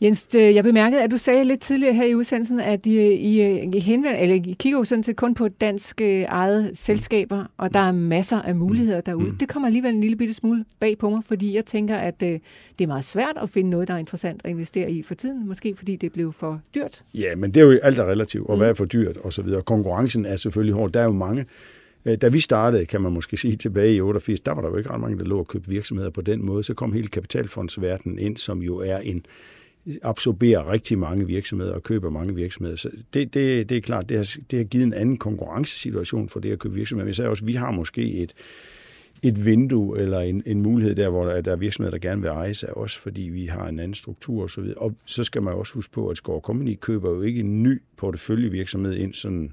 Jens, 0.00 0.28
øh, 0.34 0.54
jeg 0.54 0.64
bemærkede, 0.64 1.02
at 1.02 1.10
du 1.10 1.16
sagde 1.16 1.44
lidt 1.44 1.60
tidligere 1.60 1.94
her 1.94 2.04
i 2.04 2.14
udsendelsen, 2.14 2.60
at 2.60 2.86
I, 2.86 3.12
I, 3.12 3.60
I, 3.74 3.80
henvend, 3.80 4.16
eller 4.18 4.34
I 4.34 4.56
kigger 4.58 4.78
jo 4.78 4.84
sådan 4.84 5.02
set 5.02 5.16
kun 5.16 5.34
på 5.34 5.48
dansk 5.48 6.00
eget 6.00 6.70
selskaber, 6.74 7.44
og 7.56 7.74
der 7.74 7.80
er 7.80 7.92
masser 7.92 8.42
af 8.42 8.54
muligheder 8.54 9.00
derude. 9.00 9.30
Mm. 9.30 9.36
Det 9.36 9.48
kommer 9.48 9.66
alligevel 9.66 9.94
en 9.94 10.00
lille 10.00 10.16
bitte 10.16 10.34
smule 10.34 10.64
bag 10.80 10.98
på 10.98 11.10
mig, 11.10 11.24
fordi 11.24 11.54
jeg 11.54 11.64
tænker, 11.64 11.96
at 11.96 12.22
øh, 12.22 12.28
det 12.78 12.84
er 12.84 12.86
meget 12.86 13.04
svært 13.04 13.36
at 13.42 13.50
finde 13.50 13.70
noget, 13.70 13.88
der 13.88 13.94
er 13.94 13.98
interessant 13.98 14.40
at 14.44 14.50
investere 14.50 14.90
i 14.90 15.02
for 15.02 15.14
tiden, 15.14 15.48
måske 15.48 15.74
fordi 15.76 15.96
det 15.96 16.12
blev 16.12 16.32
for 16.32 16.60
dyrt. 16.74 17.02
Ja, 17.14 17.34
men 17.36 17.54
det 17.54 17.60
er 17.60 17.64
jo 17.64 17.78
alt 17.82 17.98
er 17.98 18.04
relativt, 18.04 18.48
og 18.48 18.56
hvad 18.56 18.68
er 18.68 18.74
for 18.74 18.84
dyrt 18.84 19.18
osv. 19.24 19.48
Konkurrencen 19.66 20.26
er 20.26 20.36
selvfølgelig 20.36 20.74
hård. 20.74 20.92
Der 20.92 21.00
er 21.00 21.04
jo 21.04 21.12
mange, 21.12 21.46
øh, 22.04 22.18
da 22.18 22.28
vi 22.28 22.40
startede, 22.40 22.86
kan 22.86 23.00
man 23.00 23.12
måske 23.12 23.36
sige, 23.36 23.56
tilbage 23.56 23.94
i 23.94 24.00
88, 24.00 24.40
der 24.40 24.52
var 24.52 24.62
der 24.62 24.68
jo 24.68 24.76
ikke 24.76 24.90
ret 24.90 25.00
mange, 25.00 25.18
der 25.18 25.24
lå 25.24 25.38
og 25.38 25.48
købte 25.48 25.70
virksomheder 25.70 26.10
på 26.10 26.20
den 26.20 26.46
måde. 26.46 26.62
Så 26.62 26.74
kom 26.74 26.92
hele 26.92 27.08
kapitalfondsverdenen 27.08 28.18
ind, 28.18 28.36
som 28.36 28.62
jo 28.62 28.76
er 28.78 28.98
en 28.98 29.26
absorberer 30.02 30.72
rigtig 30.72 30.98
mange 30.98 31.26
virksomheder 31.26 31.74
og 31.74 31.82
køber 31.82 32.10
mange 32.10 32.34
virksomheder. 32.34 32.76
Så 32.76 32.90
det, 33.14 33.34
det, 33.34 33.68
det 33.68 33.76
er 33.76 33.80
klart, 33.80 34.08
det 34.08 34.16
har, 34.16 34.36
det 34.50 34.58
har 34.58 34.64
givet 34.64 34.84
en 34.84 34.92
anden 34.92 35.16
konkurrencesituation 35.16 36.28
for 36.28 36.40
det 36.40 36.52
at 36.52 36.58
købe 36.58 36.74
virksomheder. 36.74 37.04
Men 37.04 37.08
jeg 37.08 37.16
sagde 37.16 37.30
også, 37.30 37.44
at 37.44 37.48
vi 37.48 37.52
har 37.52 37.70
måske 37.70 38.12
et, 38.12 38.34
et 39.22 39.44
vindue 39.44 39.98
eller 39.98 40.20
en, 40.20 40.42
en 40.46 40.62
mulighed 40.62 40.94
der, 40.94 41.08
hvor 41.08 41.24
der, 41.24 41.40
der 41.40 41.52
er 41.52 41.56
virksomheder, 41.56 41.98
der 41.98 42.08
gerne 42.08 42.22
vil 42.22 42.28
eje 42.28 42.54
sig 42.54 42.76
også, 42.76 43.00
fordi 43.00 43.22
vi 43.22 43.46
har 43.46 43.68
en 43.68 43.78
anden 43.78 43.94
struktur 43.94 44.42
og 44.42 44.50
så 44.50 44.60
videre. 44.60 44.78
Og 44.78 44.94
så 45.04 45.24
skal 45.24 45.42
man 45.42 45.54
også 45.54 45.74
huske 45.74 45.92
på, 45.92 46.08
at 46.08 46.16
Score 46.16 46.40
Company 46.40 46.76
køber 46.80 47.10
jo 47.10 47.22
ikke 47.22 47.40
en 47.40 47.62
ny 47.62 47.82
porteføljevirksomhed 47.96 48.94
ind 48.94 49.14
sådan 49.14 49.52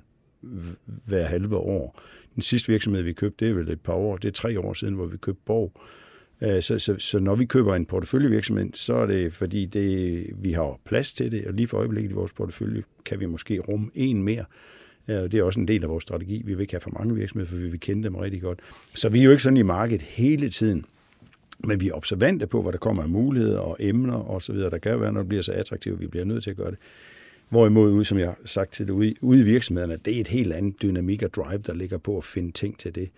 hver 1.05 1.25
halve 1.25 1.55
år. 1.55 1.99
Den 2.35 2.41
sidste 2.41 2.71
virksomhed, 2.71 3.01
vi 3.01 3.13
købte, 3.13 3.45
det 3.45 3.51
er 3.51 3.55
vel 3.55 3.69
et 3.69 3.81
par 3.81 3.93
år, 3.93 4.17
det 4.17 4.27
er 4.27 4.31
tre 4.31 4.59
år 4.59 4.73
siden, 4.73 4.93
hvor 4.93 5.05
vi 5.05 5.17
købte 5.17 5.41
Borg. 5.45 5.71
Øh, 6.41 6.61
så, 6.61 6.79
så, 6.79 6.95
så 6.97 7.19
når 7.19 7.35
vi 7.35 7.45
køber 7.45 7.75
en 7.75 7.85
porteføljevirksomhed, 7.85 8.69
så 8.73 8.93
er 8.93 9.05
det 9.05 9.33
fordi, 9.33 9.65
det, 9.65 10.25
vi 10.35 10.51
har 10.51 10.79
plads 10.85 11.11
til 11.11 11.31
det, 11.31 11.47
og 11.47 11.53
lige 11.53 11.67
for 11.67 11.77
øjeblikket 11.77 12.11
i 12.11 12.13
vores 12.13 12.33
portefølje 12.33 12.83
kan 13.05 13.19
vi 13.19 13.25
måske 13.25 13.59
rumme 13.59 13.89
en 13.95 14.23
mere. 14.23 14.45
Øh, 15.07 15.15
det 15.15 15.33
er 15.33 15.43
også 15.43 15.59
en 15.59 15.67
del 15.67 15.83
af 15.83 15.89
vores 15.89 16.01
strategi. 16.01 16.41
Vi 16.45 16.53
vil 16.53 16.61
ikke 16.61 16.73
have 16.73 16.81
for 16.81 16.95
mange 16.99 17.15
virksomheder, 17.15 17.49
for 17.49 17.57
vi 17.57 17.67
vil 17.67 17.79
kende 17.79 18.03
dem 18.03 18.15
rigtig 18.15 18.41
godt. 18.41 18.59
Så 18.93 19.09
vi 19.09 19.19
er 19.19 19.23
jo 19.23 19.31
ikke 19.31 19.43
sådan 19.43 19.57
i 19.57 19.61
markedet 19.61 20.01
hele 20.01 20.49
tiden. 20.49 20.85
Men 21.63 21.81
vi 21.81 21.87
er 21.89 21.93
observante 21.93 22.47
på, 22.47 22.61
hvad 22.61 22.71
der 22.71 22.77
kommer 22.77 23.03
af 23.03 23.09
muligheder 23.09 23.59
og 23.59 23.77
emner 23.79 24.13
og 24.13 24.41
så 24.41 24.53
videre. 24.53 24.69
Der 24.69 24.77
kan 24.77 25.01
være, 25.01 25.13
når 25.13 25.21
det 25.21 25.27
bliver 25.27 25.43
så 25.43 25.51
attraktivt, 25.51 25.99
vi 25.99 26.07
bliver 26.07 26.25
nødt 26.25 26.43
til 26.43 26.49
at 26.49 26.57
gøre 26.57 26.71
det. 26.71 26.79
Hvorimod, 27.49 27.91
ude, 27.91 28.05
som 28.05 28.19
jeg 28.19 28.27
har 28.27 28.37
sagt 28.45 28.73
til 28.73 28.87
det, 28.87 28.93
ude, 28.93 29.13
ude 29.21 29.41
i 29.41 29.43
virksomhederne, 29.43 29.97
det 30.05 30.15
er 30.17 30.21
et 30.21 30.27
helt 30.27 30.53
andet 30.53 30.81
dynamik 30.81 31.23
og 31.23 31.33
drive, 31.33 31.61
der 31.65 31.73
ligger 31.73 31.97
på 31.97 32.17
at 32.17 32.23
finde 32.23 32.51
ting 32.51 32.79
til 32.79 32.95
det. 32.95 33.09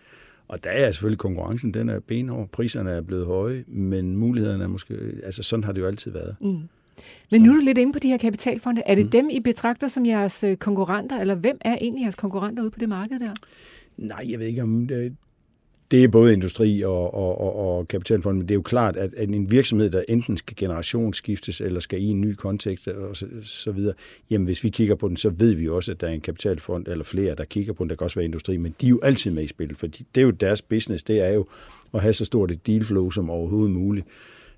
Og 0.54 0.64
der 0.64 0.70
er 0.70 0.92
selvfølgelig 0.92 1.20
konkurrencen, 1.20 1.74
den 1.74 1.90
er 1.90 2.00
benhård, 2.00 2.50
priserne 2.50 2.92
er 2.92 3.02
blevet 3.02 3.26
høje, 3.26 3.64
men 3.68 4.18
mulighederne 4.18 4.64
er 4.64 4.68
måske, 4.68 4.96
altså 5.24 5.44
sådan 5.44 5.64
har 5.64 5.72
det 5.72 5.82
jo 5.82 5.88
altid 5.88 6.12
været. 6.12 6.36
Mm. 6.42 6.60
Men 7.32 7.42
nu 7.42 7.52
er 7.52 7.56
du 7.56 7.62
lidt 7.62 7.78
inde 7.78 7.94
på 7.94 8.00
de 8.00 8.08
her 8.08 8.18
kapitalfonde. 8.18 8.82
Er 8.86 8.96
det 8.96 9.06
mm. 9.06 9.12
dem, 9.12 9.30
I 9.30 9.40
betragter 9.40 9.88
som 9.88 10.06
jeres 10.06 10.44
øh, 10.44 10.58
konkurrenter, 10.58 11.20
eller 11.20 11.36
hvem 11.36 11.58
er 11.62 11.78
egentlig 11.82 12.02
jeres 12.02 12.16
konkurrenter 12.16 12.64
ude 12.64 12.72
på 12.72 12.80
det 12.80 12.90
marked 12.90 13.20
der? 13.20 13.34
Nej, 13.98 14.26
jeg 14.30 14.40
ved 14.40 14.48
ikke 14.48 14.62
om... 14.62 14.88
Det, 14.88 15.16
det 15.94 16.04
er 16.04 16.08
både 16.08 16.34
industri 16.34 16.82
og, 16.82 17.14
og, 17.14 17.42
og, 17.42 17.56
og 17.56 17.88
kapitalfond, 17.88 18.38
men 18.38 18.48
det 18.48 18.52
er 18.52 18.56
jo 18.56 18.62
klart, 18.62 18.96
at, 18.96 19.14
at 19.14 19.30
en 19.30 19.52
virksomhed, 19.52 19.90
der 19.90 20.04
enten 20.08 20.38
skal 20.38 20.56
generationsskiftes 20.58 21.62
eller 21.62 21.80
skal 21.80 22.02
i 22.02 22.06
en 22.06 22.22
ny 22.22 22.34
kontekst 22.34 22.88
og 22.88 23.18
så, 23.18 23.26
så 23.44 23.72
videre, 23.72 23.94
jamen 24.30 24.46
hvis 24.46 24.64
vi 24.64 24.70
kigger 24.70 24.96
på 24.96 25.08
den, 25.08 25.18
så 25.18 25.30
ved 25.30 25.54
vi 25.54 25.70
også, 25.70 25.92
at 25.92 26.02
der 26.02 26.08
er 26.08 26.12
en 26.12 26.22
kapitalfond 26.22 26.88
eller 26.88 27.04
flere, 27.04 27.36
der 27.36 27.46
kigger 27.46 27.74
på 27.74 27.84
den. 27.84 27.90
Der 27.90 27.96
kan 27.96 28.06
også 28.06 28.16
være 28.16 28.26
industri, 28.26 28.58
men 28.58 28.76
de 28.82 28.86
er 28.86 28.90
jo 28.90 29.00
altid 29.04 29.32
med 29.32 29.44
i 29.44 29.48
spil, 29.48 29.76
for 29.76 29.88
det 29.88 30.06
er 30.18 30.22
jo 30.22 30.32
deres 30.32 30.62
business, 30.62 31.04
det 31.04 31.20
er 31.20 31.30
jo 31.30 31.46
at 31.94 32.02
have 32.02 32.14
så 32.14 32.26
stort 32.26 32.52
et 32.52 32.68
dealflow 32.68 33.10
som 33.10 33.30
overhovedet 33.30 33.72
muligt. 33.72 34.08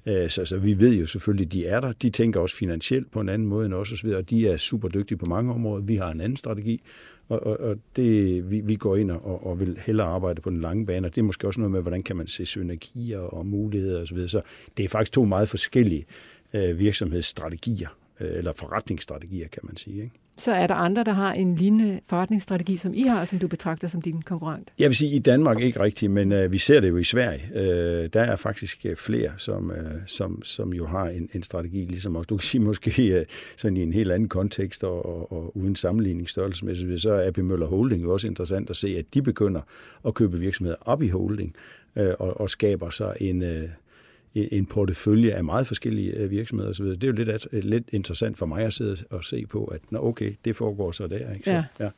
Øh, 0.06 0.30
så, 0.30 0.46
så 0.46 0.58
vi 0.58 0.80
ved 0.80 0.94
jo 0.94 1.06
selvfølgelig, 1.06 1.46
at 1.46 1.52
de 1.52 1.66
er 1.66 1.80
der. 1.80 1.92
De 1.92 2.10
tænker 2.10 2.40
også 2.40 2.56
finansielt 2.56 3.12
på 3.12 3.20
en 3.20 3.30
anden 3.30 3.48
måde 3.48 3.66
end 3.66 3.74
os 3.74 3.92
osv., 3.92 4.10
og 4.10 4.30
de 4.30 4.48
er 4.48 4.58
super 4.58 4.88
dygtige 4.88 5.18
på 5.18 5.26
mange 5.26 5.54
områder. 5.54 5.84
Vi 5.84 5.96
har 5.96 6.12
en 6.12 6.22
anden 6.22 6.38
strategi, 6.38 6.82
og, 7.30 7.44
og, 7.44 7.60
og 7.60 7.78
det, 7.96 8.52
vi, 8.52 8.60
vi 8.60 8.76
går 8.76 8.96
ind 8.96 9.12
og, 9.12 9.48
og 9.48 9.60
vil 9.60 9.80
hellere 9.86 10.08
arbejde 10.08 10.42
på 10.42 10.50
den 10.50 10.62
lange 10.62 10.86
bane, 10.86 11.08
og 11.08 11.16
det 11.16 11.22
er 11.22 11.26
måske 11.26 11.48
også 11.48 11.60
noget 11.60 11.72
med, 11.72 11.82
hvordan 11.82 12.04
kan 12.04 12.16
man 12.16 12.28
se 12.28 12.46
synergier 12.46 13.20
og 13.20 13.46
muligheder 13.46 14.02
osv. 14.02 14.18
Så, 14.18 14.28
så 14.28 14.42
det 14.78 14.86
er 14.86 14.90
faktisk 14.90 15.12
to 15.12 15.26
meget 15.26 15.50
forskellige 15.50 16.06
øh, 16.54 16.80
virksomhedsstrategier, 16.80 17.98
øh, 18.20 18.38
eller 18.38 18.54
forretningsstrategier, 18.54 19.48
kan 19.48 19.62
man 19.64 19.78
sige. 19.78 20.04
Ikke? 20.04 20.16
Så 20.38 20.52
er 20.52 20.68
der 20.68 20.76
andre, 20.76 21.04
der 21.04 21.12
har 21.12 21.34
en 21.34 21.56
lignende 21.56 22.00
forretningsstrategi, 22.06 22.78
som 22.78 22.94
I 22.94 23.02
har, 23.02 23.26
som 23.26 23.40
du 23.40 23.48
betragter 23.48 23.88
som 23.88 24.02
din 24.02 24.22
konkurrent? 24.22 24.74
Jeg 24.80 24.90
vil 24.90 24.96
sige, 24.96 25.12
i 25.12 25.20
Danmark 25.20 25.62
ikke 25.62 25.80
rigtigt, 25.80 26.12
men 26.12 26.32
øh, 26.32 26.52
vi 26.52 26.58
ser 26.58 26.80
det 26.80 26.90
jo 26.90 26.98
i 26.98 27.04
Sverige. 27.04 27.42
Øh, 27.56 28.10
der 28.14 28.22
er 28.22 28.36
faktisk 28.36 28.86
øh, 28.86 28.96
flere, 28.96 29.32
som, 29.38 29.72
øh, 29.72 30.02
som, 30.06 30.44
som 30.44 30.74
jo 30.74 30.86
har 30.86 31.08
en, 31.08 31.30
en 31.34 31.44
strategi, 31.44 31.86
ligesom 31.86 32.16
også. 32.16 32.28
Du 32.28 32.38
kan 32.38 32.44
sige 32.44 32.62
måske 32.72 33.20
øh, 33.20 33.26
sådan 33.58 33.78
i 33.78 33.82
en 33.82 33.94
helt 33.94 34.12
anden 34.12 34.30
kontekst 34.30 34.84
og, 34.84 35.06
og, 35.06 35.32
og 35.32 35.58
uden 35.58 35.76
sammenligning 35.76 36.30
størrelsesmæssigt, 36.30 37.02
så 37.02 37.12
er 37.12 37.28
AP 37.28 37.38
Møller 37.38 37.68
Holding 37.68 38.04
jo 38.04 38.14
også 38.14 38.28
interessant 38.28 38.70
at 38.70 38.76
se, 38.76 38.96
at 38.98 39.14
de 39.14 39.22
begynder 39.22 39.62
at 40.08 40.14
købe 40.14 40.40
virksomheder 40.40 40.78
op 40.82 41.02
i 41.02 41.10
holding 41.10 41.56
øh, 41.96 42.14
og, 42.20 42.42
og 42.42 42.50
skaber 42.50 42.90
sig 42.90 43.16
en... 43.20 43.44
Øh, 43.44 43.70
en 44.36 44.66
portefølje 44.66 45.32
af 45.32 45.44
meget 45.44 45.68
forskellige 45.68 46.12
øh, 46.12 46.32
virksomheder 46.32 46.72
osv. 46.72 46.86
Det 46.86 47.04
er 47.04 47.08
jo 47.08 47.14
lidt, 47.14 47.66
lidt 47.66 47.90
interessant 47.92 48.38
for 48.38 48.46
mig 48.46 48.64
at 48.64 48.74
sidde 48.74 48.98
og 49.10 49.24
se 49.24 49.46
på, 49.50 49.66
at 49.66 49.82
nå, 49.90 50.00
okay, 50.00 50.34
det 50.46 50.56
foregår 50.56 50.92
så 50.92 51.08
der. 51.08 51.34
Ikke? 51.34 51.46
Så, 51.46 51.52
ja. 51.52 51.64
ja. 51.80 51.90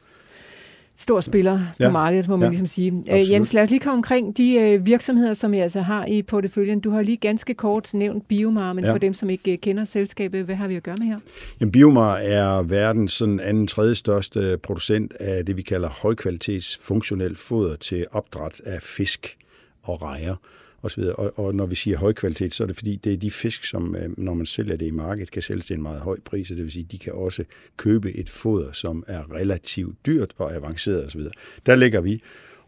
Stor 1.00 1.21
spiller 1.21 1.58
på 1.58 1.84
ja. 1.84 1.91
markedet, 1.91 2.28
må 2.28 2.38
man 2.38 2.45
ja. 2.45 2.50
ligesom 2.50 2.67
sige. 2.67 3.04
Øh. 3.12 3.32
Jens, 3.32 3.54
lad 3.54 3.63
os 3.63 3.69
lige 3.69 3.80
komme 3.80 3.97
omkring 3.97 4.38
de 4.38 4.54
øh, 4.54 4.86
virksomheder, 4.86 5.34
som 5.34 5.54
I 5.54 5.60
altså 5.60 5.82
har 5.82 6.06
i 6.06 6.21
porteføljen. 6.21 6.80
Du 6.80 6.89
har 6.89 7.02
lige 7.02 7.17
ganske 7.17 7.54
kort 7.54 7.93
nævnt 7.93 8.28
Biomar, 8.28 8.73
men 8.73 8.84
ja. 8.86 8.93
for 8.93 8.97
dem, 8.97 9.13
som 9.13 9.30
ikke 9.30 9.58
kender 9.58 9.86
selskabet, 9.86 10.45
hvad 10.45 10.56
har 10.56 10.67
vi 10.67 10.76
at 10.76 10.84
gøre 10.84 10.95
med 11.00 11.08
her? 11.08 11.19
Jamen, 11.60 11.71
Biomar 11.71 12.17
er 12.17 12.62
verdens 12.63 13.13
sådan 13.13 13.39
anden 13.39 13.67
tredje 13.67 13.95
største 13.95 14.58
producent 14.63 15.13
af 15.19 15.45
det, 15.45 15.58
vi 15.58 15.62
kalder 15.62 15.89
højkvalitets 15.89 16.78
funktionel 16.78 17.36
foder 17.36 17.76
til 17.76 18.06
opdræt 18.12 18.62
af 18.65 18.82
fisk 18.82 19.38
og 19.84 20.02
rejer 20.02 20.36
osv. 20.81 21.03
Og, 21.03 21.39
og 21.39 21.55
når 21.55 21.65
vi 21.65 21.75
siger 21.75 21.97
høj 21.97 22.13
kvalitet, 22.13 22.53
så 22.53 22.63
er 22.63 22.67
det 22.67 22.75
fordi, 22.75 22.95
det 22.95 23.13
er 23.13 23.17
de 23.17 23.31
fisk, 23.31 23.65
som 23.65 23.95
øh, 23.95 24.09
når 24.17 24.33
man 24.33 24.45
sælger 24.45 24.75
det 24.75 24.85
i 24.85 24.91
markedet, 24.91 25.31
kan 25.31 25.41
sælges 25.41 25.65
til 25.65 25.75
en 25.75 25.81
meget 25.81 26.01
høj 26.01 26.19
pris, 26.25 26.51
og 26.51 26.57
det 26.57 26.63
vil 26.63 26.71
sige, 26.71 26.87
de 26.91 26.97
kan 26.97 27.13
også 27.13 27.43
købe 27.77 28.15
et 28.15 28.29
foder, 28.29 28.71
som 28.71 29.03
er 29.07 29.33
relativt 29.33 30.05
dyrt 30.05 30.33
og 30.37 30.55
avanceret 30.55 31.05
osv. 31.05 31.21
Der 31.65 31.75
ligger 31.75 32.01
vi, 32.01 32.21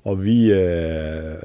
og 0.04 0.26
vi 0.26 0.52
øh, 0.52 1.38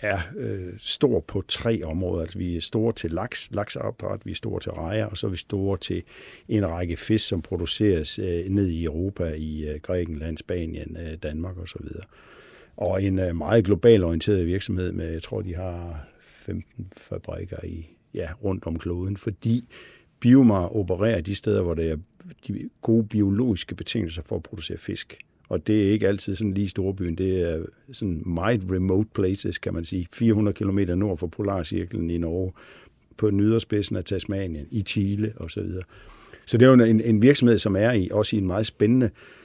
er 0.00 0.20
øh, 0.36 0.72
store 0.78 1.22
på 1.22 1.42
tre 1.48 1.82
områder. 1.84 2.22
Altså, 2.22 2.38
vi 2.38 2.56
er 2.56 2.60
store 2.60 2.92
til 2.92 3.10
laks, 3.10 3.48
lakseopdræt, 3.52 4.20
vi 4.24 4.30
er 4.30 4.34
store 4.34 4.60
til 4.60 4.72
rejer, 4.72 5.06
og 5.06 5.18
så 5.18 5.26
er 5.26 5.30
vi 5.30 5.36
store 5.36 5.78
til 5.78 6.02
en 6.48 6.66
række 6.66 6.96
fisk, 6.96 7.28
som 7.28 7.42
produceres 7.42 8.18
øh, 8.18 8.48
ned 8.48 8.66
i 8.66 8.84
Europa, 8.84 9.24
i 9.24 9.68
øh, 9.68 9.80
Grækenland, 9.80 10.38
Spanien, 10.38 10.96
øh, 11.00 11.14
Danmark 11.22 11.58
osv. 11.58 11.84
Og, 11.84 12.04
og 12.76 13.02
en 13.02 13.18
øh, 13.18 13.36
meget 13.36 13.64
global 13.64 14.04
orienteret 14.04 14.46
virksomhed 14.46 14.92
med, 14.92 15.12
jeg 15.12 15.22
tror, 15.22 15.40
de 15.40 15.54
har 15.54 16.06
15 16.20 16.92
fabrikker 16.96 17.64
i, 17.64 17.86
ja, 18.14 18.28
rundt 18.44 18.66
om 18.66 18.78
kloden, 18.78 19.16
fordi 19.16 19.68
Biomar 20.20 20.76
opererer 20.76 21.20
de 21.20 21.34
steder, 21.34 21.62
hvor 21.62 21.74
der 21.74 21.92
er 21.92 21.96
de 22.46 22.70
gode 22.82 23.06
biologiske 23.06 23.74
betingelser 23.74 24.22
for 24.22 24.36
at 24.36 24.42
producere 24.42 24.78
fisk. 24.78 25.18
Og 25.48 25.66
det 25.66 25.86
er 25.86 25.92
ikke 25.92 26.08
altid 26.08 26.36
sådan 26.36 26.54
lige 26.54 26.64
i 26.64 26.68
storbyen. 26.68 27.14
Det 27.14 27.40
er 27.40 27.62
sådan 27.92 28.22
meget 28.26 28.62
remote 28.70 29.08
places, 29.14 29.58
kan 29.58 29.74
man 29.74 29.84
sige. 29.84 30.06
400 30.12 30.54
km 30.54 30.78
nord 30.78 31.18
for 31.18 31.26
Polarcirklen 31.26 32.10
i 32.10 32.18
Norge, 32.18 32.52
på 33.16 33.30
nyderspidsen 33.30 33.96
af 33.96 34.04
Tasmanien, 34.04 34.66
i 34.70 34.82
Chile 34.82 35.32
osv. 35.36 35.62
Så, 35.72 35.82
så 36.46 36.58
det 36.58 36.66
er 36.66 36.72
jo 36.72 36.84
en, 36.84 37.00
en 37.00 37.22
virksomhed, 37.22 37.58
som 37.58 37.76
er 37.76 37.92
i 37.92 38.08
også 38.12 38.36
i 38.36 38.38
en 38.38 38.46
meget 38.46 38.66
spændende 38.66 39.06
øh, 39.06 39.41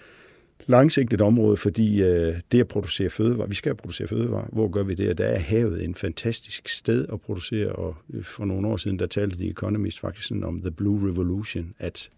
langsigtet 0.66 1.22
område, 1.22 1.58
fordi 1.58 2.02
øh, 2.02 2.36
det 2.52 2.60
at 2.60 2.68
producere 2.68 3.10
fødevarer, 3.10 3.48
vi 3.48 3.56
skal 3.56 3.76
producere 3.76 4.08
fødevarer, 4.08 4.48
hvor 4.52 4.68
gør 4.68 4.84
vi 4.84 4.94
det? 4.94 5.18
Der 5.18 5.26
er 5.26 5.40
havet 5.40 5.84
en 5.84 5.96
fantastisk 5.96 6.70
sted 6.70 7.06
at 7.14 7.22
producere, 7.22 7.72
og 7.72 7.96
øh, 8.14 8.24
for 8.24 8.46
nogle 8.46 8.68
år 8.68 8.78
siden, 8.78 9.00
der 9.00 9.08
talte 9.08 9.38
The 9.38 9.50
Economist 9.50 10.00
faktisk 10.00 10.28
sådan 10.28 10.44
om 10.44 10.62
The 10.62 10.72
Blue 10.72 11.10
Revolution, 11.10 11.74
at 11.80 12.10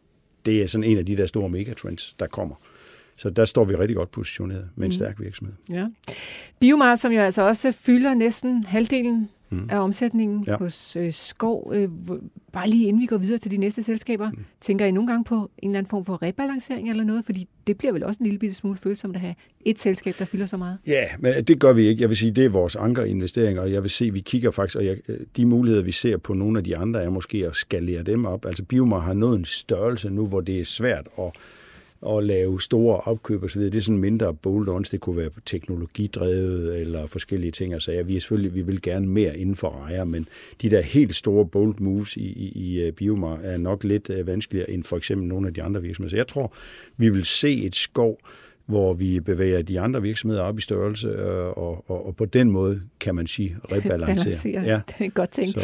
det 0.45 0.61
er 0.61 0.67
sådan 0.67 0.83
en 0.83 0.97
af 0.97 1.05
de 1.05 1.17
der 1.17 1.25
store 1.25 1.49
megatrends, 1.49 2.13
der 2.13 2.27
kommer. 2.27 2.55
Så 3.15 3.29
der 3.29 3.45
står 3.45 3.65
vi 3.65 3.75
rigtig 3.75 3.95
godt 3.95 4.11
positioneret 4.11 4.69
med 4.75 4.85
en 4.85 4.87
mm. 4.87 4.91
stærk 4.91 5.19
virksomhed. 5.19 5.55
Ja. 5.69 5.87
Biomar, 6.59 6.95
som 6.95 7.11
jo 7.11 7.21
altså 7.21 7.41
også 7.41 7.71
fylder 7.71 8.13
næsten 8.13 8.63
halvdelen 8.63 9.29
mm. 9.49 9.67
af 9.69 9.79
omsætningen 9.79 10.43
ja. 10.47 10.57
hos 10.57 10.95
øh, 10.95 11.13
Skov. 11.13 11.71
Øh, 11.75 11.89
bare 12.53 12.69
lige 12.69 12.87
inden 12.87 13.01
vi 13.01 13.05
går 13.05 13.17
videre 13.17 13.37
til 13.37 13.51
de 13.51 13.57
næste 13.57 13.83
selskaber, 13.83 14.29
mm. 14.31 14.37
tænker 14.61 14.85
I 14.85 14.91
nogle 14.91 15.07
gange 15.07 15.23
på 15.23 15.51
en 15.57 15.69
eller 15.69 15.77
anden 15.79 15.89
form 15.89 16.05
for 16.05 16.21
rebalancering 16.21 16.89
eller 16.89 17.03
noget? 17.03 17.25
Fordi 17.25 17.47
det 17.67 17.77
bliver 17.77 17.93
vel 17.93 18.03
også 18.03 18.17
en 18.19 18.25
lille 18.25 18.39
bitte 18.39 18.55
smule 18.55 18.77
følsomt 18.77 19.15
at 19.15 19.21
have 19.21 19.35
et 19.65 19.79
selskab, 19.79 20.13
der 20.19 20.25
fylder 20.25 20.45
så 20.45 20.57
meget. 20.57 20.77
Ja, 20.87 21.05
men 21.19 21.43
det 21.43 21.59
gør 21.59 21.73
vi 21.73 21.87
ikke. 21.87 22.01
Jeg 22.01 22.09
vil 22.09 22.17
sige, 22.17 22.31
det 22.31 22.45
er 22.45 22.49
vores 22.49 22.75
ankerinvesteringer, 22.75 23.61
og 23.61 23.71
jeg 23.71 23.83
vil 23.83 23.91
se, 23.91 24.13
vi 24.13 24.19
kigger 24.19 24.51
faktisk, 24.51 24.75
og 24.75 24.85
jeg, 24.85 24.97
de 25.37 25.45
muligheder, 25.45 25.83
vi 25.83 25.91
ser 25.91 26.17
på 26.17 26.33
nogle 26.33 26.57
af 26.57 26.63
de 26.63 26.77
andre, 26.77 27.03
er 27.03 27.09
måske 27.09 27.47
at 27.47 27.55
skalere 27.55 28.03
dem 28.03 28.25
op. 28.25 28.45
Altså 28.45 28.63
Biomar 28.63 28.99
har 28.99 29.13
nået 29.13 29.39
en 29.39 29.45
størrelse 29.45 30.09
nu, 30.09 30.27
hvor 30.27 30.41
det 30.41 30.59
er 30.59 30.65
svært 30.65 31.07
at 31.19 31.31
at 32.07 32.23
lave 32.23 32.61
store 32.61 32.97
opkøb 32.97 33.43
osv. 33.43 33.61
Det 33.61 33.75
er 33.75 33.81
sådan 33.81 33.97
mindre 33.97 34.33
bolt-ons. 34.33 34.89
Det 34.89 34.99
kunne 34.99 35.17
være 35.17 35.29
teknologidrevet 35.45 36.79
eller 36.81 37.05
forskellige 37.05 37.51
ting. 37.51 37.73
Altså, 37.73 37.91
ja, 37.91 38.01
vi 38.01 38.15
er 38.15 38.19
selvfølgelig, 38.19 38.55
vi 38.55 38.61
vil 38.61 38.81
gerne 38.81 39.07
mere 39.07 39.37
inden 39.37 39.55
for 39.55 39.83
rejer, 39.85 40.03
men 40.03 40.27
de 40.61 40.69
der 40.69 40.81
helt 40.81 41.15
store 41.15 41.45
bold 41.45 41.75
moves 41.79 42.17
i, 42.17 42.25
i, 42.25 42.51
i 42.55 42.81
øh, 42.81 42.91
Biomar 42.91 43.39
er 43.43 43.57
nok 43.57 43.83
lidt 43.83 44.09
uh, 44.09 44.27
vanskeligere 44.27 44.69
end 44.69 44.83
for 44.83 44.97
eksempel 44.97 45.27
nogle 45.27 45.47
af 45.47 45.53
de 45.53 45.63
andre 45.63 45.81
virksomheder. 45.81 46.09
Så 46.09 46.15
jeg 46.15 46.27
tror, 46.27 46.53
vi 46.97 47.09
vil 47.09 47.25
se 47.25 47.63
et 47.63 47.75
skov, 47.75 48.19
hvor 48.65 48.93
vi 48.93 49.19
bevæger 49.19 49.61
de 49.61 49.79
andre 49.79 50.01
virksomheder 50.01 50.43
op 50.43 50.57
i 50.57 50.61
størrelse, 50.61 51.07
øh, 51.07 51.47
og, 51.47 51.83
og, 51.87 52.05
og 52.07 52.15
på 52.15 52.25
den 52.25 52.51
måde 52.51 52.81
kan 52.99 53.15
man 53.15 53.27
sige 53.27 53.57
rebalancere. 53.71 54.63
ja. 54.63 54.81
Det 54.87 55.05
er 55.05 55.09
godt 55.09 55.29
tænkt. 55.29 55.51
Så. 55.51 55.59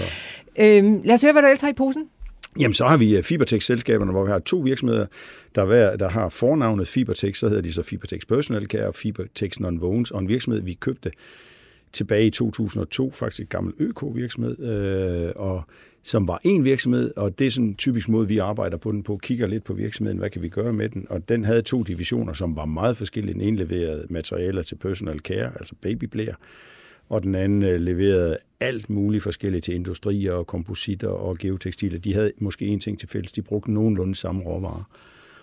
Øhm, 0.58 1.02
lad 1.04 1.14
os 1.14 1.22
høre, 1.22 1.32
hvad 1.32 1.42
der 1.42 1.48
ellers 1.48 1.62
har 1.62 1.70
i 1.70 1.74
posen. 1.74 2.10
Jamen, 2.60 2.74
så 2.74 2.86
har 2.86 2.98
vi 2.98 3.18
øh, 3.18 3.24
Fibertex-selskaberne, 3.24 4.12
hvor 4.12 4.26
vi 4.26 4.32
har 4.32 4.40
to 4.40 4.58
virksomheder, 4.58 5.06
der, 5.56 5.66
hver, 5.66 5.96
der 5.96 6.10
har 6.10 6.30
fornavnet 6.30 6.88
Fibertex, 6.88 7.38
så 7.38 7.48
hedder 7.48 7.62
de 7.62 7.74
så 7.74 7.84
Fibertex 7.84 8.22
Personal 8.28 8.66
Care 8.66 8.88
og 8.88 8.96
Fibertex 8.96 9.58
Non-Vones, 9.58 10.12
og 10.12 10.20
en 10.20 10.28
virksomhed, 10.28 10.62
vi 10.62 10.74
købte 10.74 11.12
tilbage 11.94 12.28
i 12.28 12.30
2002, 12.30 13.12
faktisk 13.12 13.42
et 13.42 13.50
gammelt 13.50 13.76
ØK-virksomhed, 13.80 14.60
øh, 14.60 15.32
og 15.36 15.64
som 16.04 16.28
var 16.28 16.40
en 16.44 16.64
virksomhed, 16.64 17.12
og 17.16 17.40
det 17.40 17.48
er 17.48 17.52
sådan 17.52 17.68
en 17.68 17.76
typisk 17.76 18.10
måde, 18.10 18.28
vi 18.28 18.38
arbejder 18.38 18.78
på 18.78 18.92
den 18.92 19.04
på, 19.04 19.18
kigger 19.18 19.48
lidt 19.48 19.64
på 19.64 19.74
virksomheden, 19.74 20.18
hvad 20.18 20.30
kan 20.30 20.42
vi 20.42 20.50
gøre 20.50 20.74
med 20.74 20.90
den, 20.90 21.08
og 21.10 21.30
den 21.30 21.46
havde 21.46 21.62
to 21.62 21.84
divisioner, 21.84 22.34
som 22.34 22.56
var 22.56 22.66
meget 22.66 22.98
forskellige. 22.98 23.34
Den 23.34 23.42
ene 23.42 23.58
leverede 23.58 24.08
materialer 24.10 24.62
til 24.62 24.76
personal 24.76 25.20
care, 25.20 25.52
altså 25.56 25.76
babyblæer, 25.82 26.36
og 27.10 27.24
den 27.24 27.36
anden 27.36 27.64
øh, 27.64 27.80
leverede 27.80 28.38
alt 28.60 28.90
muligt 28.90 29.24
forskelligt 29.24 29.64
til 29.64 29.76
industrier 29.76 30.34
og 30.34 30.48
kompositter 30.48 31.08
og 31.08 31.38
geotekstiler. 31.38 32.00
De 32.00 32.14
havde 32.14 32.32
måske 32.38 32.68
en 32.68 32.80
ting 32.80 33.00
til 33.00 33.10
fælles, 33.10 33.32
de 33.32 33.42
brugte 33.42 33.72
nogenlunde 33.72 34.16
samme 34.16 34.44
råvarer. 34.44 34.90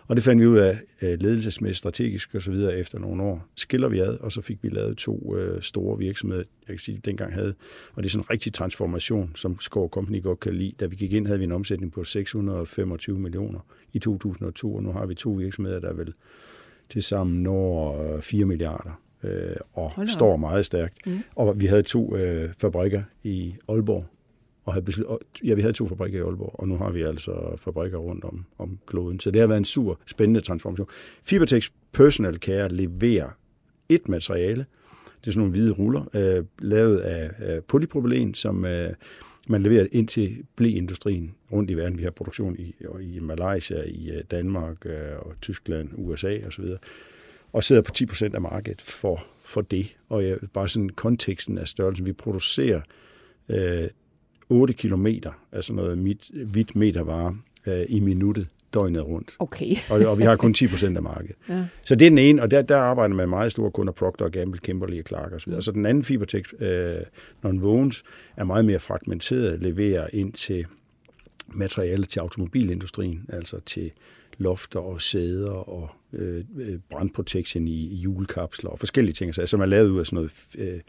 Og 0.08 0.16
det 0.16 0.24
fandt 0.24 0.42
vi 0.42 0.46
ud 0.46 0.56
af 0.56 0.78
øh, 1.02 1.20
ledelsesmæssigt, 1.20 1.78
strategisk 1.78 2.34
og 2.34 2.42
så 2.42 2.50
videre 2.50 2.76
efter 2.76 2.98
nogle 2.98 3.22
år. 3.22 3.46
Skiller 3.56 3.88
vi 3.88 3.98
ad, 3.98 4.18
og 4.20 4.32
så 4.32 4.40
fik 4.40 4.58
vi 4.62 4.68
lavet 4.68 4.96
to 4.96 5.36
øh, 5.36 5.62
store 5.62 5.98
virksomheder, 5.98 6.42
jeg 6.68 6.76
kan 6.76 6.78
sige, 6.78 7.00
dengang 7.04 7.34
havde. 7.34 7.54
Og 7.94 8.02
det 8.02 8.08
er 8.08 8.10
sådan 8.10 8.22
en 8.22 8.30
rigtig 8.30 8.52
transformation, 8.52 9.32
som 9.34 9.60
Skov 9.60 9.90
Company 9.90 10.22
godt 10.22 10.40
kan 10.40 10.54
lide. 10.54 10.72
Da 10.80 10.86
vi 10.86 10.96
gik 10.96 11.12
ind, 11.12 11.26
havde 11.26 11.38
vi 11.38 11.44
en 11.44 11.52
omsætning 11.52 11.92
på 11.92 12.04
625 12.04 13.18
millioner 13.18 13.60
i 13.92 13.98
2002, 13.98 14.74
og 14.74 14.82
nu 14.82 14.92
har 14.92 15.06
vi 15.06 15.14
to 15.14 15.30
virksomheder, 15.30 15.80
der 15.80 15.92
vil 15.92 16.14
til 16.88 17.02
sammen 17.02 17.42
når 17.42 18.02
øh, 18.16 18.22
4 18.22 18.44
milliarder 18.44 19.01
øh, 19.24 19.56
og 19.72 19.92
står 20.06 20.36
meget 20.36 20.66
stærkt. 20.66 21.06
Mm. 21.06 21.18
Og 21.36 21.60
vi 21.60 21.66
havde 21.66 21.82
to 21.82 22.16
øh, 22.16 22.50
fabrikker 22.58 23.02
i 23.22 23.54
Aalborg, 23.68 24.04
og 24.64 24.72
havde 24.72 24.84
beslut, 24.84 25.06
ja, 25.44 25.54
vi 25.54 25.60
havde 25.60 25.72
to 25.72 25.88
fabrikker 25.88 26.18
i 26.18 26.22
Aalborg, 26.22 26.54
og 26.54 26.68
nu 26.68 26.76
har 26.76 26.90
vi 26.90 27.02
altså 27.02 27.56
fabrikker 27.56 27.98
rundt 27.98 28.24
om, 28.24 28.44
om 28.58 28.78
kloden. 28.86 29.20
Så 29.20 29.30
det 29.30 29.40
har 29.40 29.48
været 29.48 29.58
en 29.58 29.64
sur, 29.64 30.00
spændende 30.06 30.40
transformation. 30.40 30.88
Fibertex 31.22 31.70
Personal 31.92 32.36
Care 32.36 32.68
leverer 32.68 33.28
et 33.88 34.08
materiale, 34.08 34.66
det 35.20 35.26
er 35.28 35.32
sådan 35.32 35.38
nogle 35.38 35.52
hvide 35.52 35.72
ruller, 35.72 36.04
øh, 36.14 36.44
lavet 36.58 36.98
af, 36.98 37.30
af 37.38 37.64
polypropylen, 37.64 38.34
som 38.34 38.64
øh, 38.64 38.92
man 39.48 39.62
leverer 39.62 39.86
ind 39.92 40.08
til 40.08 40.44
blæindustrien 40.56 41.34
rundt 41.52 41.70
i 41.70 41.74
verden. 41.74 41.98
Vi 41.98 42.02
har 42.02 42.10
produktion 42.10 42.56
i, 42.58 42.74
i 43.00 43.18
Malaysia, 43.18 43.82
i 43.82 44.10
øh, 44.10 44.22
Danmark, 44.30 44.86
øh, 44.86 45.18
og 45.18 45.34
Tyskland, 45.40 45.88
USA 45.94 46.38
osv. 46.46 46.64
Og 47.52 47.64
sidder 47.64 47.82
på 47.82 47.90
10 47.90 48.06
procent 48.06 48.34
af 48.34 48.40
markedet 48.40 48.80
for, 48.80 49.24
for 49.44 49.60
det. 49.60 49.96
Og 50.08 50.24
jeg, 50.24 50.38
bare 50.52 50.68
sådan 50.68 50.88
konteksten 50.88 51.58
af 51.58 51.68
størrelsen. 51.68 52.06
Vi 52.06 52.12
producerer 52.12 52.80
øh, 53.48 53.88
8 54.48 54.74
kilometer, 54.74 55.32
altså 55.52 55.72
noget 55.72 55.98
mit, 55.98 56.30
hvidt 56.46 56.76
meter 56.76 57.02
vare 57.02 57.36
øh, 57.66 57.86
i 57.88 58.00
minuttet 58.00 58.48
døgnet 58.74 59.06
rundt. 59.06 59.30
Okay. 59.38 59.76
og, 59.90 60.00
og 60.00 60.18
vi 60.18 60.24
har 60.24 60.36
kun 60.36 60.54
10 60.54 60.66
procent 60.66 60.96
af 60.96 61.02
markedet. 61.02 61.36
Ja. 61.48 61.66
Så 61.82 61.94
det 61.94 62.06
er 62.06 62.10
den 62.10 62.18
ene, 62.18 62.42
og 62.42 62.50
der, 62.50 62.62
der 62.62 62.76
arbejder 62.76 63.14
man 63.14 63.16
med 63.16 63.26
meget 63.26 63.52
store 63.52 63.70
kunder, 63.70 63.92
Procter 63.92 64.28
Gamble, 64.28 64.60
Kimberly 64.60 64.98
og 64.98 65.04
Clark 65.08 65.32
osv. 65.32 65.52
Så 65.60 65.72
den 65.72 65.86
anden 65.86 66.04
Fibertex, 66.04 66.44
øh, 66.58 66.96
non-wounds, 67.46 68.02
er 68.36 68.44
meget 68.44 68.64
mere 68.64 68.78
fragmenteret, 68.78 69.60
leverer 69.62 70.08
ind 70.12 70.32
til 70.32 70.66
materialer 71.48 72.06
til 72.06 72.20
automobilindustrien, 72.20 73.26
altså 73.28 73.60
til 73.66 73.90
lofter 74.38 74.80
og 74.80 75.02
sæder 75.02 75.50
og 75.50 75.90
øh, 76.12 76.44
øh 76.58 76.78
brandprotection 76.90 77.68
i, 77.68 77.92
i 77.92 77.96
hjulkapsler 77.96 78.70
og 78.70 78.78
forskellige 78.78 79.14
ting, 79.14 79.28
altså, 79.28 79.46
som 79.46 79.60
er 79.60 79.66
lavet 79.66 79.88
ud 79.88 80.00
af 80.00 80.06
sådan 80.06 80.16
noget 80.16 80.32
øh, 80.58 80.80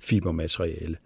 fibermateriale 0.00 0.96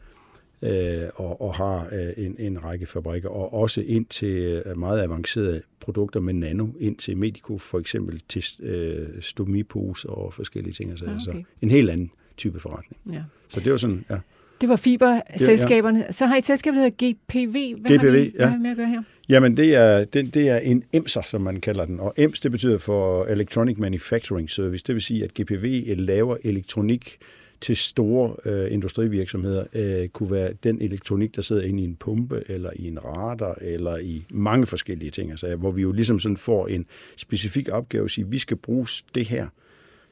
øh, 0.65 1.09
og, 1.15 1.41
og 1.41 1.55
har 1.55 1.89
øh, 1.93 2.25
en, 2.25 2.37
en 2.39 2.65
række 2.65 2.87
fabrikker, 2.87 3.29
og 3.29 3.55
også 3.55 3.81
ind 3.81 4.07
til 4.07 4.63
øh, 4.67 4.79
meget 4.79 5.03
avancerede 5.03 5.63
produkter 5.81 6.21
med 6.21 6.35
nano, 6.35 6.67
ind 6.81 6.97
til 6.97 7.17
Medico 7.17 7.59
for 7.59 7.79
eksempel, 7.79 8.23
til 8.29 8.45
øh, 8.61 9.23
stomiposer 9.23 10.09
og 10.09 10.33
forskellige 10.33 10.75
ting. 10.75 10.91
Altså, 10.91 11.05
ah, 11.05 11.11
okay. 11.11 11.15
altså 11.15 11.43
en 11.61 11.71
helt 11.71 11.91
anden 11.91 12.11
type 12.37 12.61
forretning. 12.61 13.01
Ja. 13.13 13.25
Så 13.49 13.61
det 13.61 13.73
var 13.73 13.79
sådan, 13.79 14.05
ja. 14.11 14.19
Det 14.65 14.69
var 14.69 14.77
fiberselskaberne. 14.77 15.99
Ja, 15.99 16.05
ja. 16.05 16.13
Så 16.13 16.27
har 16.27 16.35
I 16.35 16.39
et 16.39 16.45
selskab, 16.45 16.75
der 16.75 16.81
hedder 16.81 17.13
GPV. 17.13 17.81
Hvad 17.81 17.99
GPV, 17.99 18.05
har 18.05 18.11
vi, 18.11 18.33
ja. 18.39 18.59
med 18.59 18.71
at 18.71 18.77
gøre 18.77 18.87
her? 18.87 19.03
Jamen, 19.29 19.57
det 19.57 19.75
er, 19.75 20.05
det, 20.05 20.35
det 20.35 20.49
er 20.49 20.59
en 20.59 20.83
EMSer, 20.93 21.23
som 21.23 21.41
man 21.41 21.61
kalder 21.61 21.85
den. 21.85 22.01
Og 22.01 22.15
EMS, 22.17 22.41
det 22.41 22.51
betyder 22.51 22.79
for 22.79 23.25
Electronic 23.25 23.79
Manufacturing 23.79 24.51
Service. 24.51 24.85
Det 24.87 24.95
vil 24.95 25.03
sige, 25.03 25.25
at 25.25 25.35
GPV 25.35 25.95
laver 25.99 26.37
elektronik 26.45 27.19
til 27.61 27.77
store 27.77 28.37
øh, 28.45 28.73
industrivirksomheder 28.73 29.65
øh, 29.73 30.09
kunne 30.09 30.31
være 30.31 30.53
den 30.53 30.83
elektronik, 30.83 31.37
der 31.37 31.43
sidder 31.43 31.63
inde 31.63 31.83
i 31.83 31.85
en 31.85 31.97
pumpe, 31.97 32.43
eller 32.49 32.71
i 32.77 32.89
en 32.89 33.05
radar, 33.05 33.59
eller 33.61 33.97
i 33.97 34.25
mange 34.31 34.67
forskellige 34.67 35.11
ting. 35.11 35.31
Altså, 35.31 35.57
hvor 35.57 35.71
vi 35.71 35.83
jo 35.83 35.93
ligesom 35.93 36.21
sådan 36.21 36.37
får 36.37 36.67
en 36.67 36.87
specifik 37.17 37.69
opgave 37.69 38.05
at 38.05 38.11
sige, 38.11 38.29
vi 38.29 38.39
skal 38.39 38.57
bruge 38.57 38.87
det 39.15 39.29
her, 39.29 39.47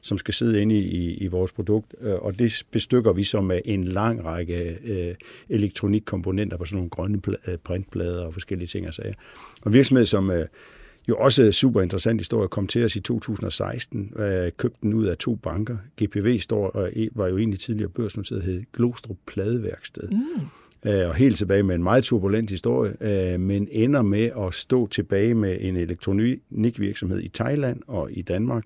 som 0.03 0.17
skal 0.17 0.33
sidde 0.33 0.61
inde 0.61 0.75
i, 0.75 1.13
i, 1.13 1.27
vores 1.27 1.51
produkt, 1.51 1.95
øh, 2.01 2.15
og 2.15 2.39
det 2.39 2.63
bestykker 2.71 3.13
vi 3.13 3.23
så 3.23 3.41
med 3.41 3.61
en 3.65 3.83
lang 3.83 4.25
række 4.25 4.77
øh, 4.85 5.15
elektronikkomponenter 5.49 6.57
på 6.57 6.65
sådan 6.65 6.75
nogle 6.75 6.89
grønne 6.89 7.21
øh, 7.47 7.57
printplader 7.57 8.25
og 8.25 8.33
forskellige 8.33 8.67
ting. 8.67 8.85
Altså, 8.85 9.01
og 9.61 9.73
virksomheder 9.73 10.05
som 10.05 10.31
øh, 10.31 10.45
jo 11.09 11.15
også 11.17 11.51
super 11.51 11.81
interessant 11.81 12.21
historie, 12.21 12.47
kom 12.47 12.67
til 12.67 12.85
os 12.85 12.95
i 12.95 12.99
2016, 12.99 14.13
øh, 14.15 14.51
købte 14.57 14.77
den 14.81 14.93
ud 14.93 15.05
af 15.05 15.17
to 15.17 15.35
banker. 15.35 15.77
GPV 16.03 16.39
står 16.39 16.69
og 16.69 16.91
var 17.11 17.27
jo 17.27 17.37
egentlig 17.37 17.59
tidligere 17.59 17.89
børsnoteret, 17.89 18.43
hed 18.43 18.63
Glostrup 18.73 19.17
Pladeværksted. 19.25 20.09
Mm. 20.09 20.91
Øh, 20.91 21.09
og 21.09 21.15
helt 21.15 21.37
tilbage 21.37 21.63
med 21.63 21.75
en 21.75 21.83
meget 21.83 22.03
turbulent 22.03 22.49
historie, 22.49 23.37
men 23.37 23.67
ender 23.71 24.01
med 24.01 24.31
at 24.47 24.53
stå 24.53 24.87
tilbage 24.87 25.33
med 25.33 25.57
en 25.61 25.75
elektronikvirksomhed 25.75 27.21
i 27.21 27.27
Thailand 27.27 27.81
og 27.87 28.09
i 28.11 28.21
Danmark, 28.21 28.63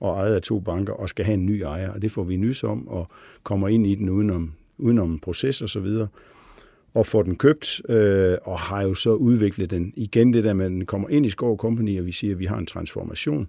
og 0.00 0.16
ejet 0.16 0.34
af 0.34 0.42
to 0.42 0.60
banker, 0.60 0.92
og 0.92 1.08
skal 1.08 1.24
have 1.24 1.34
en 1.34 1.46
ny 1.46 1.62
ejer. 1.62 1.90
Og 1.90 2.02
det 2.02 2.12
får 2.12 2.24
vi 2.24 2.36
nys 2.36 2.64
om, 2.64 2.88
og 2.88 3.08
kommer 3.42 3.68
ind 3.68 3.86
i 3.86 3.94
den 3.94 4.08
udenom, 4.08 4.52
udenom 4.78 5.18
proces 5.18 5.62
og 5.62 5.68
så 5.68 5.80
videre 5.80 6.08
og 6.94 7.06
får 7.06 7.22
den 7.22 7.36
købt, 7.36 7.82
øh, 7.88 8.36
og 8.42 8.58
har 8.58 8.82
jo 8.82 8.94
så 8.94 9.10
udviklet 9.10 9.70
den. 9.70 9.92
Igen 9.96 10.32
det 10.32 10.44
der 10.44 10.52
med, 10.52 10.64
at 10.64 10.70
den 10.70 10.86
kommer 10.86 11.08
ind 11.08 11.26
i 11.26 11.30
Skov 11.30 11.58
Company, 11.58 11.98
og 11.98 12.06
vi 12.06 12.12
siger, 12.12 12.34
at 12.34 12.38
vi 12.38 12.44
har 12.44 12.58
en 12.58 12.66
transformation 12.66 13.48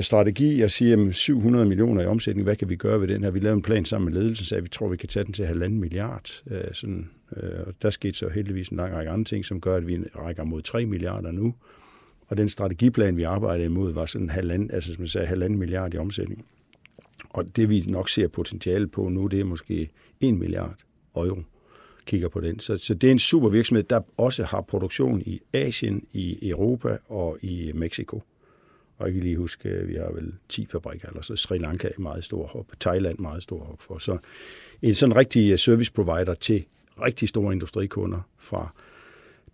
strategi 0.00 0.60
og 0.60 0.70
siger, 0.70 1.08
at 1.08 1.14
700 1.14 1.66
millioner 1.66 2.02
i 2.02 2.06
omsætning, 2.06 2.44
hvad 2.44 2.56
kan 2.56 2.68
vi 2.68 2.76
gøre 2.76 3.00
ved 3.00 3.08
den 3.08 3.22
her? 3.22 3.30
Vi 3.30 3.38
lavede 3.38 3.56
en 3.56 3.62
plan 3.62 3.84
sammen 3.84 4.12
med 4.12 4.22
ledelsen, 4.22 4.46
så 4.46 4.60
vi 4.60 4.68
tror, 4.68 4.88
vi 4.88 4.96
kan 4.96 5.08
tage 5.08 5.24
den 5.24 5.32
til 5.32 5.46
halvanden 5.46 5.80
milliard. 5.80 6.42
Øh, 6.50 6.64
sådan, 6.72 7.10
øh, 7.36 7.60
og 7.66 7.74
der 7.82 7.90
skete 7.90 8.18
så 8.18 8.28
heldigvis 8.28 8.68
en 8.68 8.76
lang 8.76 8.94
række 8.94 9.10
andre 9.10 9.24
ting, 9.24 9.44
som 9.44 9.60
gør, 9.60 9.76
at 9.76 9.86
vi 9.86 9.98
rækker 10.16 10.44
mod 10.44 10.62
3 10.62 10.86
milliarder 10.86 11.30
nu. 11.30 11.54
Og 12.30 12.36
den 12.36 12.48
strategiplan, 12.48 13.16
vi 13.16 13.22
arbejdede 13.22 13.66
imod, 13.66 13.92
var 13.92 14.06
sådan 14.06 14.30
halvanden, 14.30 14.70
altså 14.70 14.92
som 14.92 15.02
jeg 15.02 15.10
sagde, 15.10 15.26
halvanden 15.26 15.58
milliard 15.58 15.94
i 15.94 15.98
omsætning. 15.98 16.44
Og 17.30 17.56
det 17.56 17.70
vi 17.70 17.84
nok 17.86 18.08
ser 18.08 18.28
potentiale 18.28 18.86
på 18.86 19.08
nu, 19.08 19.26
det 19.26 19.40
er 19.40 19.44
måske 19.44 19.90
1 20.20 20.34
milliard 20.34 20.74
euro 21.16 21.42
kigger 22.06 22.28
på 22.28 22.40
den. 22.40 22.60
Så, 22.60 22.78
så 22.78 22.94
det 22.94 23.06
er 23.06 23.12
en 23.12 23.18
super 23.18 23.48
virksomhed, 23.48 23.82
der 23.82 24.00
også 24.16 24.44
har 24.44 24.60
produktion 24.60 25.20
i 25.20 25.40
Asien, 25.52 26.06
i 26.12 26.48
Europa 26.48 26.98
og 27.08 27.38
i 27.42 27.72
Mexico. 27.74 28.22
Og 28.98 29.06
jeg 29.06 29.14
kan 29.14 29.22
lige 29.22 29.36
huske, 29.36 29.68
at 29.68 29.88
vi 29.88 29.94
har 29.94 30.12
vel 30.12 30.34
10 30.48 30.66
fabrikker, 30.66 31.08
eller 31.08 31.22
så 31.22 31.36
Sri 31.36 31.58
Lanka 31.58 31.88
er 31.88 32.00
meget 32.00 32.24
stor 32.24 32.46
hop, 32.46 32.66
Thailand 32.80 33.18
meget 33.18 33.42
stor 33.42 33.64
hop 33.64 33.82
for. 33.82 33.98
Så 33.98 34.18
en 34.82 34.94
sådan 34.94 35.16
rigtig 35.16 35.52
øh, 35.52 35.58
service 35.58 35.92
provider 35.92 36.34
til 36.34 36.64
rigtig 37.02 37.28
store 37.28 37.52
industrikunder 37.52 38.20
fra 38.38 38.74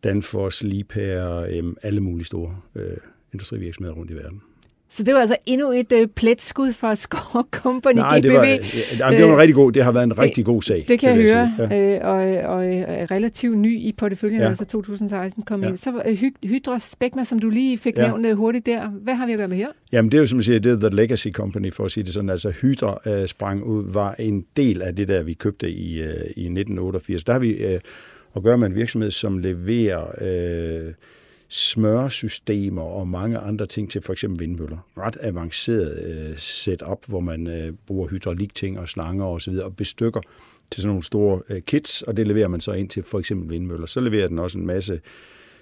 Danfoss, 0.07 0.63
Liebherr, 0.63 1.73
alle 1.83 2.01
mulige 2.01 2.27
store 2.27 2.57
øh, 2.75 2.97
industrivirksomheder 3.33 3.95
rundt 3.95 4.11
i 4.11 4.15
verden. 4.15 4.41
Så 4.89 5.03
det 5.03 5.15
var 5.15 5.21
altså 5.21 5.37
endnu 5.47 5.73
et 5.73 5.93
øh, 5.93 6.07
pletskud 6.07 6.73
for 6.73 6.95
Skov 6.95 7.49
Company 7.63 7.99
Nej, 7.99 8.19
GPV. 8.19 8.23
Det 8.23 8.33
var, 8.33 8.45
ja, 8.45 9.17
det 9.17 9.25
var 9.25 9.33
en 9.33 9.39
rigtig 9.39 9.55
god, 9.55 9.73
det 9.73 9.85
har 9.85 9.93
været 9.93 10.05
en 10.05 10.19
rigtig 10.19 10.45
god 10.45 10.63
sag. 10.63 10.85
Det 10.89 10.99
kan 10.99 11.09
jeg 11.09 11.17
høre, 11.17 11.55
ja. 11.71 11.97
øh, 11.97 12.09
og, 12.09 12.55
og 12.57 12.75
øh, 12.75 12.83
relativt 13.11 13.59
ny 13.59 13.79
i 13.79 13.95
porteføljen, 13.99 14.41
ja. 14.41 14.49
altså 14.49 14.65
2016 14.65 15.43
kom 15.43 15.63
ja. 15.63 15.69
ind. 15.69 15.77
Så 15.77 16.03
øh, 16.07 16.31
Hydra 16.45 16.79
Spekma, 16.79 17.25
som 17.25 17.39
du 17.39 17.51
lige 17.51 17.79
fik 17.79 17.97
ja. 17.97 18.07
nævnt 18.07 18.27
øh, 18.27 18.37
hurtigt 18.37 18.67
der, 18.67 18.89
hvad 18.89 19.15
har 19.15 19.27
vi 19.27 19.33
at 19.33 19.39
gøre 19.39 19.49
med 19.49 19.57
her? 19.57 19.69
Jamen 19.93 20.13
det 20.13 20.19
er 20.19 20.21
jo 20.23 20.27
som 20.27 20.39
jeg 20.39 20.45
siger, 20.45 20.59
det 20.59 20.73
er 20.73 20.89
The 20.89 20.97
Legacy 20.97 21.29
Company, 21.29 21.73
for 21.73 21.85
at 21.85 21.91
sige 21.91 22.05
det 22.05 22.15
sådan. 22.15 22.31
Altså 22.31 22.51
Hydra 22.51 22.99
øh, 23.07 23.27
sprang 23.27 23.65
ud, 23.65 23.93
var 23.93 24.15
en 24.19 24.45
del 24.57 24.83
af 24.83 24.97
det 24.97 25.09
der, 25.09 25.23
vi 25.23 25.35
købte 25.35 25.71
i, 25.71 26.01
øh, 26.01 26.15
i 26.37 26.45
1988. 26.45 27.25
Der 27.25 27.33
har 27.33 27.41
vi 27.41 27.51
øh, 27.51 27.81
at 28.37 28.43
gøre 28.43 28.59
med 28.59 28.67
en 28.67 28.75
virksomhed, 28.75 29.11
som 29.11 29.39
leverer... 29.39 30.07
Øh, 30.21 30.95
smørsystemer 31.49 32.83
og 32.83 33.09
mange 33.09 33.39
andre 33.39 33.67
ting 33.67 33.91
til 33.91 34.03
for 34.03 34.13
eksempel 34.13 34.41
vindmøller. 34.41 34.79
Ret 34.99 35.17
avanceret 35.21 36.05
øh, 36.05 36.39
setup, 36.39 37.07
hvor 37.07 37.21
man 37.21 37.47
øh, 37.47 37.73
bruger 37.87 38.09
hydraulikting 38.09 38.79
og 38.79 38.89
slanger 38.89 39.25
og 39.25 39.41
så 39.41 39.51
videre 39.51 39.67
og 39.67 39.77
bestykker 39.77 40.21
til 40.71 40.83
sådan 40.83 40.89
nogle 40.89 41.03
store 41.03 41.43
øh, 41.51 41.63
kits, 41.63 42.03
og 42.03 42.17
det 42.17 42.29
leverer 42.29 42.49
man 42.49 42.61
så 42.61 42.73
ind 42.73 42.89
til 42.89 43.03
for 43.03 43.19
eksempel 43.19 43.51
vindmøller. 43.51 43.87
Så 43.87 44.01
leverer 44.01 44.29
den 44.29 44.39
også 44.39 44.59
en 44.59 44.67
masse 44.67 45.01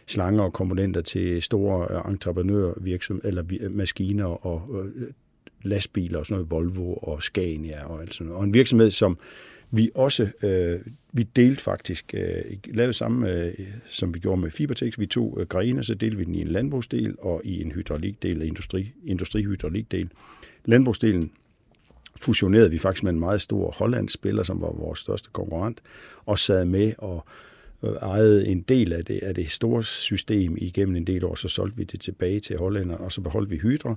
slanger 0.06 0.42
og 0.42 0.52
komponenter 0.52 1.00
til 1.00 1.42
store 1.42 1.86
øh, 1.90 2.12
entreprenørvirksomheder 2.12 3.28
eller 3.28 3.44
øh, 3.60 3.72
maskiner 3.72 4.46
og 4.46 4.84
øh, 4.84 5.08
lastbiler 5.62 6.18
og 6.18 6.26
sådan 6.26 6.34
noget, 6.34 6.50
Volvo 6.50 6.94
og 6.94 7.22
Scania 7.22 7.84
og 7.84 8.00
alt 8.00 8.14
sådan 8.14 8.26
noget. 8.26 8.38
Og 8.38 8.44
en 8.44 8.54
virksomhed, 8.54 8.90
som 8.90 9.18
vi 9.76 9.90
også, 9.94 10.28
øh, 10.42 10.80
vi 11.12 11.22
delte 11.22 11.62
faktisk, 11.62 12.14
øh, 12.14 12.44
lavede 12.64 12.92
samme, 12.92 13.32
øh, 13.32 13.54
som 13.88 14.14
vi 14.14 14.18
gjorde 14.18 14.40
med 14.40 14.50
Fibertex, 14.50 14.98
vi 14.98 15.06
tog 15.06 15.36
øh, 15.40 15.46
grene, 15.46 15.84
så 15.84 15.94
delte 15.94 16.16
vi 16.16 16.24
den 16.24 16.34
i 16.34 16.40
en 16.40 16.48
landbrugsdel 16.48 17.14
og 17.18 17.40
i 17.44 17.62
en 17.62 17.72
hydraulikdel, 17.72 18.42
industri, 18.42 18.92
industrihydraulikdel. 19.04 20.10
Landbrugsdelen 20.64 21.30
fusionerede 22.16 22.70
vi 22.70 22.78
faktisk 22.78 23.02
med 23.02 23.12
en 23.12 23.18
meget 23.18 23.40
stor 23.40 23.70
hollandsk 23.70 24.14
spiller, 24.14 24.42
som 24.42 24.60
var 24.60 24.72
vores 24.72 24.98
største 24.98 25.30
konkurrent, 25.32 25.82
og 26.26 26.38
sad 26.38 26.64
med 26.64 26.92
og 26.98 27.24
øh, 27.84 27.92
ejede 27.92 28.46
en 28.46 28.60
del 28.60 28.92
af 28.92 29.04
det, 29.04 29.18
af 29.22 29.34
det 29.34 29.50
store 29.50 29.84
system 29.84 30.56
igennem 30.58 30.96
en 30.96 31.06
del 31.06 31.24
år, 31.24 31.34
så 31.34 31.48
solgte 31.48 31.76
vi 31.76 31.84
det 31.84 32.00
tilbage 32.00 32.40
til 32.40 32.58
hollænderne, 32.58 33.00
og 33.00 33.12
så 33.12 33.20
beholdt 33.20 33.50
vi 33.50 33.56
Hydra, 33.56 33.96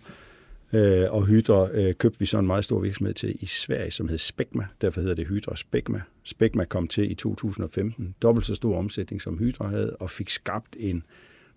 Øh, 0.74 1.03
og 1.09 1.26
Hydra 1.26 1.70
øh, 1.74 1.93
købte 1.93 2.20
vi 2.20 2.26
så 2.26 2.39
en 2.39 2.47
meget 2.47 2.63
stor 2.63 2.80
virksomhed 2.80 3.13
til 3.13 3.38
i 3.39 3.45
Sverige, 3.45 3.91
som 3.91 4.07
hed 4.07 4.18
Spekma. 4.18 4.65
Derfor 4.82 5.01
hedder 5.01 5.15
det 5.15 5.28
Hydra 5.28 5.55
Spekma. 5.55 6.01
Spekma 6.24 6.65
kom 6.65 6.88
til 6.88 7.11
i 7.11 7.15
2015. 7.15 8.15
Dobbelt 8.22 8.45
så 8.45 8.55
stor 8.55 8.78
omsætning 8.78 9.22
som 9.22 9.38
Hydra 9.38 9.68
havde, 9.68 9.95
og 9.99 10.09
fik 10.09 10.30
skabt 10.30 10.76
en 10.80 11.03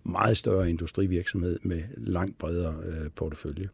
meget 0.03 0.37
større 0.37 0.69
industrivirksomhed 0.69 1.59
med 1.63 1.81
langt 1.97 2.37
bredere 2.37 2.75
øh, 2.85 3.09
portefølje. 3.15 3.69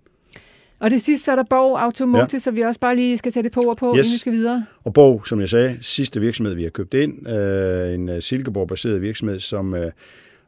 Og 0.79 0.91
det 0.91 1.01
sidste 1.01 1.25
så 1.25 1.31
er 1.31 1.35
der 1.35 1.43
Borg 1.43 1.79
Automotive, 1.79 2.29
ja. 2.33 2.39
så 2.39 2.51
vi 2.51 2.61
også 2.61 2.79
bare 2.79 2.95
lige 2.95 3.17
skal 3.17 3.31
sætte 3.31 3.49
på 3.49 3.61
ord 3.67 3.77
på, 3.77 3.93
yes. 3.97 3.97
inden 3.97 4.13
vi 4.13 4.17
skal 4.17 4.33
videre. 4.33 4.65
Og 4.83 4.93
Borg, 4.93 5.27
som 5.27 5.39
jeg 5.39 5.49
sagde, 5.49 5.77
sidste 5.81 6.19
virksomhed, 6.19 6.53
vi 6.53 6.63
har 6.63 6.69
købt 6.69 6.93
ind, 6.93 7.29
øh, 7.29 7.93
en 7.93 8.09
øh, 8.09 8.21
Silkeborg-baseret 8.21 9.01
virksomhed, 9.01 9.39
som, 9.39 9.73
øh, 9.73 9.91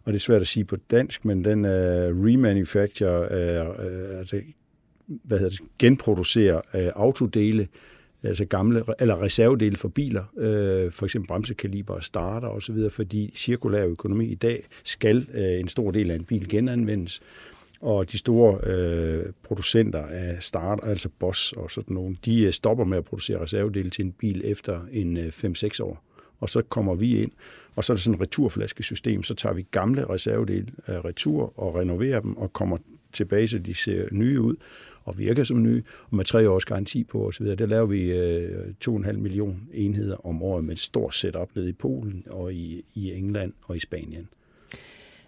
og 0.05 0.13
det 0.13 0.15
er 0.15 0.19
svært 0.19 0.41
at 0.41 0.47
sige 0.47 0.65
på 0.65 0.75
dansk, 0.91 1.25
men 1.25 1.45
den 1.45 1.65
øh, 1.65 2.25
remanufacture, 2.25 3.27
øh, 3.31 3.67
øh, 3.67 4.19
altså 4.19 4.41
hvad 5.23 5.39
hedder 5.39 5.49
det, 5.49 5.61
genproducere 5.79 6.61
øh, 6.73 6.91
autodele, 6.95 7.67
altså 8.23 8.45
gamle 8.45 8.83
eller 8.99 9.21
reservedele 9.21 9.75
for 9.75 9.87
biler, 9.87 10.23
øh, 10.37 10.91
for 10.91 11.05
eksempel 11.05 11.27
bremsekaliber 11.27 11.93
og 11.93 12.03
starter 12.03 12.47
osv., 12.47 12.89
fordi 12.89 13.31
cirkulær 13.35 13.85
økonomi 13.85 14.25
i 14.25 14.35
dag 14.35 14.67
skal 14.83 15.27
øh, 15.33 15.59
en 15.59 15.67
stor 15.67 15.91
del 15.91 16.11
af 16.11 16.15
en 16.15 16.23
bil 16.23 16.49
genanvendes. 16.49 17.21
Og 17.81 18.11
de 18.11 18.17
store 18.17 18.59
øh, 18.63 19.25
producenter 19.43 20.05
af 20.05 20.43
start, 20.43 20.79
altså 20.83 21.09
Bosch 21.19 21.53
og 21.57 21.71
sådan 21.71 21.93
nogle, 21.93 22.17
de 22.25 22.41
øh, 22.43 22.53
stopper 22.53 22.83
med 22.83 22.97
at 22.97 23.05
producere 23.05 23.41
reservedele 23.41 23.89
til 23.89 24.05
en 24.05 24.11
bil 24.11 24.41
efter 24.45 24.81
en 24.91 25.17
øh, 25.17 25.27
5-6 25.27 25.83
år. 25.83 26.03
Og 26.39 26.49
så 26.49 26.61
kommer 26.61 26.95
vi 26.95 27.21
ind, 27.21 27.31
og 27.75 27.83
så 27.83 27.93
er 27.93 27.95
det 27.95 28.03
sådan 28.03 28.15
et 28.15 28.21
returflaskesystem, 28.21 29.23
så 29.23 29.35
tager 29.35 29.53
vi 29.53 29.65
gamle 29.71 30.09
reservedele 30.09 30.67
øh, 30.87 30.95
retur 30.95 31.59
og 31.59 31.75
renoverer 31.75 32.19
dem 32.19 32.37
og 32.37 32.53
kommer 32.53 32.77
tilbage, 33.13 33.47
så 33.47 33.57
de 33.57 33.73
ser 33.73 34.05
nye 34.11 34.41
ud 34.41 34.55
og 35.03 35.17
virker 35.17 35.43
som 35.43 35.63
nye, 35.63 35.83
og 36.09 36.15
med 36.15 36.25
tre 36.25 36.49
års 36.49 36.65
garanti 36.65 37.03
på 37.03 37.27
osv. 37.27 37.45
Der 37.45 37.65
laver 37.65 37.85
vi 37.85 38.11
øh, 38.11 38.73
2,5 38.85 39.11
millioner 39.11 39.55
enheder 39.73 40.25
om 40.25 40.43
året 40.43 40.63
med 40.63 40.73
et 40.73 40.79
stort 40.79 41.15
setup 41.15 41.49
nede 41.55 41.69
i 41.69 41.73
Polen 41.73 42.23
og 42.29 42.53
i, 42.53 42.83
i 42.95 43.13
England 43.13 43.53
og 43.67 43.75
i 43.75 43.79
Spanien. 43.79 44.29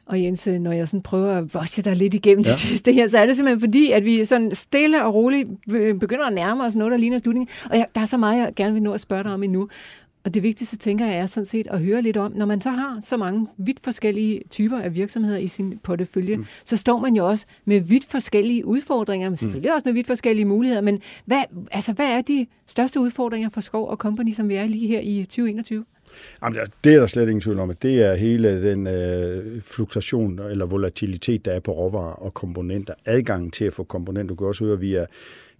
Og 0.05 0.21
Jens, 0.23 0.47
når 0.47 0.71
jeg 0.71 0.88
sådan 0.88 1.01
prøver 1.01 1.32
at 1.32 1.53
vosje 1.53 1.84
dig 1.84 1.95
lidt 1.95 2.13
igennem 2.13 2.43
ja. 2.43 2.49
det 2.49 2.57
sidste 2.57 2.93
her, 2.93 3.07
så 3.07 3.17
er 3.17 3.25
det 3.25 3.36
simpelthen 3.36 3.59
fordi, 3.59 3.91
at 3.91 4.05
vi 4.05 4.25
sådan 4.25 4.55
stille 4.55 5.05
og 5.05 5.13
roligt 5.13 5.49
begynder 5.99 6.25
at 6.25 6.34
nærme 6.34 6.63
os 6.63 6.75
noget, 6.75 6.91
der 6.91 6.97
ligner 6.97 7.19
slutningen. 7.19 7.49
Og 7.69 7.77
jeg, 7.77 7.86
der 7.95 8.01
er 8.01 8.05
så 8.05 8.17
meget, 8.17 8.39
jeg 8.39 8.53
gerne 8.55 8.73
vil 8.73 8.84
nå 8.84 8.93
at 8.93 9.01
spørge 9.01 9.23
dig 9.23 9.34
om 9.34 9.43
endnu. 9.43 9.69
Og 10.24 10.34
det 10.34 10.43
vigtigste, 10.43 10.78
tænker 10.78 11.05
jeg, 11.05 11.17
er 11.17 11.26
sådan 11.26 11.45
set 11.45 11.67
at 11.67 11.80
høre 11.80 12.01
lidt 12.01 12.17
om, 12.17 12.32
når 12.36 12.45
man 12.45 12.61
så 12.61 12.69
har 12.69 13.01
så 13.05 13.17
mange 13.17 13.47
vidt 13.57 13.80
forskellige 13.84 14.41
typer 14.49 14.80
af 14.80 14.95
virksomheder 14.95 15.38
i 15.38 15.47
sin 15.47 15.80
portefølje, 15.84 16.38
mm. 16.38 16.45
så 16.65 16.78
står 16.78 16.99
man 16.99 17.15
jo 17.15 17.28
også 17.28 17.45
med 17.65 17.80
vidt 17.80 18.05
forskellige 18.05 18.65
udfordringer, 18.65 19.30
men 19.30 19.38
selvfølgelig 19.38 19.72
mm. 19.72 19.74
også 19.74 19.84
med 19.86 19.93
vidt 19.93 20.07
forskellige 20.07 20.45
muligheder. 20.45 20.82
Men 20.82 21.01
hvad, 21.26 21.41
altså, 21.72 21.93
hvad 21.93 22.05
er 22.05 22.22
de 22.22 22.47
største 22.67 22.99
udfordringer 22.99 23.49
for 23.49 23.61
Skov 23.61 23.88
og 23.88 23.97
Company, 23.97 24.32
som 24.32 24.49
vi 24.49 24.55
er 24.55 24.65
lige 24.65 24.88
her 24.88 24.99
i 24.99 25.24
2021? 25.24 25.86
Jamen, 26.43 26.59
det 26.84 26.93
er 26.93 26.99
der 26.99 27.07
slet 27.07 27.30
ingen 27.30 27.41
tvivl 27.41 27.59
om, 27.59 27.69
at 27.69 27.84
det 27.84 28.01
er 28.01 28.15
hele 28.15 28.72
den 28.72 28.88
øh, 28.88 29.61
fluktuation 29.61 30.39
eller 30.39 30.65
volatilitet, 30.65 31.45
der 31.45 31.51
er 31.51 31.59
på 31.59 31.72
råvarer 31.72 32.13
og 32.13 32.34
komponenter. 32.34 32.93
Adgangen 33.05 33.51
til 33.51 33.65
at 33.65 33.74
få 33.74 33.84
komponenter. 33.84 34.28
Du 34.28 34.36
kan 34.36 34.47
også 34.47 34.63
høre, 34.63 34.74
at 34.74 34.82
vi 34.82 34.95
er 34.95 35.05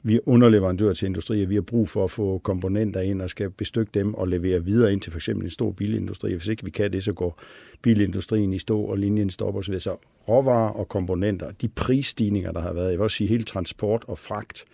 vi 0.04 0.16
er 0.16 0.20
underleverandør 0.26 0.93
til 0.93 1.06
industrier. 1.06 1.47
Vi 1.47 1.56
har 1.56 1.62
brug 1.62 1.89
for 1.89 2.04
at 2.04 2.12
få 2.12 2.38
komponenter 2.43 3.02
ind 3.02 3.22
og 3.22 3.30
skal 3.30 3.49
bestykke 3.49 3.91
dem 3.93 4.14
og 4.14 4.28
levere 4.28 4.66
videre 4.66 4.93
ind 4.93 5.02
til 5.02 5.12
f.eks. 5.12 5.30
en 5.30 5.49
stor 5.49 5.72
bilindustri. 5.72 6.34
Hvis 6.34 6.47
ikke 6.47 6.64
vi 6.66 6.72
kan 6.72 6.93
det, 6.93 7.04
så 7.04 7.14
går 7.14 7.41
bilindustrien 7.82 8.54
i 8.54 8.60
stå, 8.60 8.82
og 8.82 8.97
linjen 8.97 9.30
stopper 9.30 9.60
osv. 9.60 9.80
Så 9.80 9.97
råvarer 10.28 10.70
og 10.70 10.89
komponenter, 10.89 11.52
de 11.52 11.68
prisstigninger, 11.68 12.52
der 12.52 12.62
har 12.62 12.74
været, 12.74 12.89
jeg 12.89 12.99
vil 12.99 13.04
også 13.04 13.18
sige 13.18 13.28
hele 13.28 13.43
transport 13.43 14.04
og 14.08 14.18
fragt, 14.18 14.66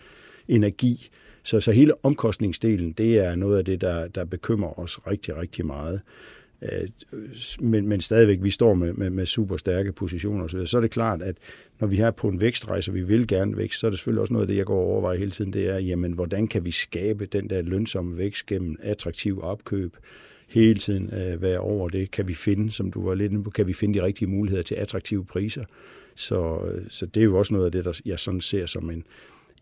energi, 0.48 1.10
så, 1.42 1.60
så 1.60 1.72
hele 1.72 2.04
omkostningsdelen, 2.04 2.92
det 2.92 3.18
er 3.18 3.34
noget 3.34 3.58
af 3.58 3.64
det, 3.64 3.80
der, 3.80 4.08
der 4.08 4.24
bekymrer 4.24 4.78
os 4.78 5.06
rigtig, 5.06 5.36
rigtig 5.36 5.66
meget. 5.66 6.00
Øh, 6.62 6.88
men, 7.60 7.88
men 7.88 8.00
stadigvæk, 8.00 8.38
vi 8.42 8.50
står 8.50 8.74
med, 8.74 8.92
med, 8.92 9.10
med 9.10 9.26
super 9.26 9.56
stærke 9.56 9.92
positioner 9.92 10.44
osv., 10.44 10.66
så 10.66 10.76
er 10.76 10.80
det 10.80 10.90
klart, 10.90 11.22
at 11.22 11.36
når 11.80 11.88
vi 11.88 11.98
er 11.98 12.10
på 12.10 12.28
en 12.28 12.40
vækstrejse, 12.40 12.90
og 12.90 12.94
vi 12.94 13.02
vil 13.02 13.26
gerne 13.26 13.56
vækst, 13.56 13.80
så 13.80 13.86
er 13.86 13.90
det 13.90 13.98
selvfølgelig 13.98 14.20
også 14.20 14.32
noget 14.32 14.44
af 14.44 14.48
det, 14.48 14.56
jeg 14.56 14.66
går 14.66 14.80
og 14.80 14.86
overvejer 14.86 15.18
hele 15.18 15.30
tiden, 15.30 15.52
det 15.52 15.68
er, 15.68 15.78
jamen, 15.78 16.12
hvordan 16.12 16.48
kan 16.48 16.64
vi 16.64 16.70
skabe 16.70 17.26
den 17.26 17.50
der 17.50 17.62
lønsomme 17.62 18.18
vækst 18.18 18.46
gennem 18.46 18.76
attraktiv 18.82 19.42
opkøb, 19.42 19.96
hele 20.48 20.74
tiden 20.74 21.14
øh, 21.14 21.42
være 21.42 21.58
over 21.58 21.88
det. 21.88 22.10
Kan 22.10 22.28
vi 22.28 22.34
finde, 22.34 22.72
som 22.72 22.92
du 22.92 23.02
var 23.02 23.14
lidt 23.14 23.32
inde 23.32 23.44
på, 23.44 23.50
kan 23.50 23.66
vi 23.66 23.72
finde 23.72 23.98
de 23.98 24.04
rigtige 24.04 24.28
muligheder 24.28 24.62
til 24.62 24.74
attraktive 24.74 25.24
priser? 25.24 25.64
Så, 26.14 26.60
øh, 26.64 26.84
så 26.88 27.06
det 27.06 27.20
er 27.20 27.24
jo 27.24 27.38
også 27.38 27.54
noget 27.54 27.66
af 27.66 27.72
det, 27.72 27.84
der 27.84 28.00
jeg 28.04 28.18
sådan 28.18 28.40
ser 28.40 28.66
som 28.66 28.90
en, 28.90 29.04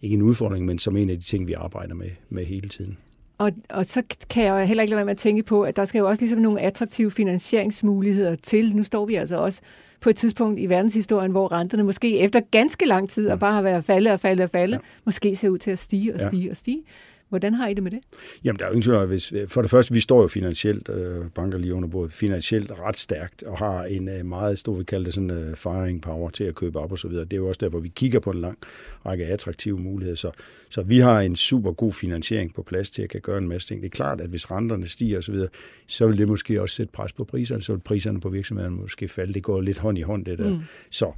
ikke 0.03 0.14
en 0.14 0.22
udfordring, 0.22 0.64
men 0.64 0.78
som 0.78 0.97
en 0.97 1.11
af 1.11 1.16
de 1.16 1.24
ting, 1.24 1.49
vi 1.49 1.53
arbejder 1.53 1.94
med, 1.94 2.11
med 2.28 2.44
hele 2.44 2.68
tiden. 2.68 2.99
Og, 3.39 3.53
og 3.70 3.84
så 3.84 4.03
kan 4.30 4.45
jeg 4.45 4.68
heller 4.68 4.82
ikke 4.82 4.91
lade 4.91 4.97
være 4.97 5.05
med 5.05 5.12
at 5.12 5.18
tænke 5.18 5.43
på, 5.43 5.62
at 5.62 5.76
der 5.76 5.84
skal 5.84 5.99
jo 5.99 6.09
også 6.09 6.22
ligesom 6.22 6.39
nogle 6.39 6.61
attraktive 6.61 7.11
finansieringsmuligheder 7.11 8.34
til. 8.34 8.76
Nu 8.76 8.82
står 8.82 9.07
vi 9.07 9.14
altså 9.14 9.37
også 9.37 9.61
på 10.01 10.11
et 10.11 10.16
tidspunkt 10.16 10.59
i 10.59 10.66
verdenshistorien, 10.66 11.30
hvor 11.30 11.53
renterne 11.53 11.82
måske 11.82 12.18
efter 12.18 12.41
ganske 12.51 12.87
lang 12.87 13.11
tid, 13.11 13.28
og 13.28 13.39
bare 13.39 13.53
har 13.53 13.62
været 13.62 13.84
faldet 13.84 14.12
og 14.12 14.20
faldet 14.20 14.45
og 14.45 14.51
faldet, 14.51 14.76
ja. 14.76 14.80
måske 15.05 15.37
ser 15.37 15.49
ud 15.49 15.59
til 15.59 15.70
at 15.70 15.78
stige 15.78 16.14
og 16.14 16.20
stige 16.20 16.45
ja. 16.45 16.51
og 16.51 16.57
stige. 16.57 16.82
Hvordan 17.29 17.55
har 17.55 17.68
I 17.68 17.74
det 17.74 17.83
med 17.83 17.91
det? 17.91 17.99
Jamen, 18.45 18.59
der 18.59 18.64
er 18.64 18.68
jo 18.68 18.72
ingen 18.72 18.83
tvivl 18.83 19.07
hvis, 19.07 19.35
For 19.49 19.62
det 19.62 19.70
første, 19.70 19.95
vi 19.95 20.01
står 20.01 20.22
jo 20.22 20.29
finansielt, 20.29 20.89
øh, 20.89 21.24
banker 21.35 21.59
lige 21.59 21.74
under 21.74 21.89
bordet, 21.89 22.12
finansielt 22.12 22.70
ret 22.70 22.97
stærkt, 22.97 23.43
og 23.43 23.59
har 23.59 23.85
en 23.85 24.09
øh, 24.09 24.27
meget 24.27 24.59
stor, 24.59 24.74
vi 24.74 24.85
kalder 24.85 25.05
det 25.05 25.14
sådan 25.14 25.31
øh, 25.31 25.57
firing 25.57 26.03
power 26.03 26.31
til 26.31 26.45
at 26.45 26.55
købe 26.55 26.79
op 26.79 26.93
og 26.93 26.99
så 26.99 27.09
videre. 27.09 27.24
Det 27.24 27.33
er 27.33 27.37
jo 27.37 27.49
også 27.49 27.59
der, 27.61 27.68
hvor 27.68 27.81
vi 27.81 27.89
kigger 27.89 28.20
på 28.20 28.31
en 28.31 28.41
lang 28.41 28.59
række 29.07 29.27
attraktive 29.27 29.79
muligheder. 29.79 30.16
Så, 30.16 30.31
så 30.68 30.83
vi 30.83 30.99
har 30.99 31.20
en 31.20 31.37
super 31.37 31.72
god 31.72 31.93
finansiering 31.93 32.55
på 32.55 32.62
plads 32.62 32.91
til 32.91 33.03
at 33.03 33.11
kan 33.11 33.20
gøre 33.20 33.39
en 33.39 33.49
masse 33.49 33.68
ting. 33.68 33.83
Det 33.83 33.87
er 33.87 33.97
klart, 33.97 34.20
at 34.20 34.29
hvis 34.29 34.51
renterne 34.51 34.89
stiger 34.89 35.16
og 35.16 35.24
så 35.24 35.33
videre, 35.33 35.49
så 35.87 36.07
vil 36.07 36.18
det 36.18 36.29
måske 36.29 36.62
også 36.62 36.74
sætte 36.74 36.93
pres 36.93 37.12
på 37.12 37.24
priserne, 37.24 37.62
så 37.62 37.72
vil 37.72 37.81
priserne 37.81 38.20
på 38.20 38.29
virksomhederne 38.29 38.77
måske 38.77 39.09
falde. 39.09 39.35
Det 39.35 39.43
går 39.43 39.61
lidt 39.61 39.79
hånd 39.79 39.99
i 39.99 40.03
hånd, 40.03 40.24
det 40.24 40.39
der. 40.39 40.51
Mm. 40.51 40.61
Så 40.91 41.12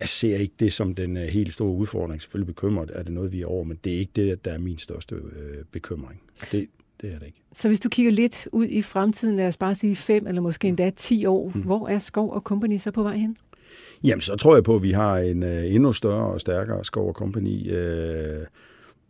jeg 0.00 0.08
ser 0.08 0.36
ikke 0.36 0.54
det 0.60 0.72
som 0.72 0.94
den 0.94 1.16
uh, 1.16 1.22
helt 1.22 1.52
store 1.52 1.74
udfordring. 1.74 2.22
Selvfølgelig 2.22 2.54
bekymret 2.54 2.90
er 2.94 3.02
det 3.02 3.12
noget, 3.12 3.32
vi 3.32 3.42
er 3.42 3.46
over, 3.46 3.64
men 3.64 3.78
det 3.84 3.94
er 3.94 3.98
ikke 3.98 4.12
det, 4.16 4.44
der 4.44 4.52
er 4.52 4.58
min 4.58 4.78
største 4.78 5.16
uh, 5.16 5.30
bekymring. 5.72 6.20
Det, 6.52 6.66
det 7.00 7.12
er 7.12 7.18
det 7.18 7.26
ikke. 7.26 7.42
Så 7.52 7.68
hvis 7.68 7.80
du 7.80 7.88
kigger 7.88 8.12
lidt 8.12 8.48
ud 8.52 8.66
i 8.66 8.82
fremtiden, 8.82 9.36
lad 9.36 9.48
os 9.48 9.56
bare 9.56 9.74
sige 9.74 9.96
fem 9.96 10.26
eller 10.26 10.40
måske 10.40 10.68
endda 10.68 10.90
ti 10.90 11.26
år, 11.26 11.52
mm. 11.54 11.60
hvor 11.60 11.88
er 11.88 11.98
Skov 11.98 12.32
og 12.32 12.40
Company 12.40 12.76
så 12.76 12.90
på 12.90 13.02
vej 13.02 13.16
hen? 13.16 13.36
Jamen, 14.04 14.20
så 14.20 14.36
tror 14.36 14.54
jeg 14.54 14.64
på, 14.64 14.76
at 14.76 14.82
vi 14.82 14.92
har 14.92 15.18
en 15.18 15.42
uh, 15.42 15.74
endnu 15.74 15.92
større 15.92 16.32
og 16.32 16.40
stærkere 16.40 16.84
Skov 16.84 17.08
og 17.08 17.14
Company 17.14 17.72
uh, 17.72 18.46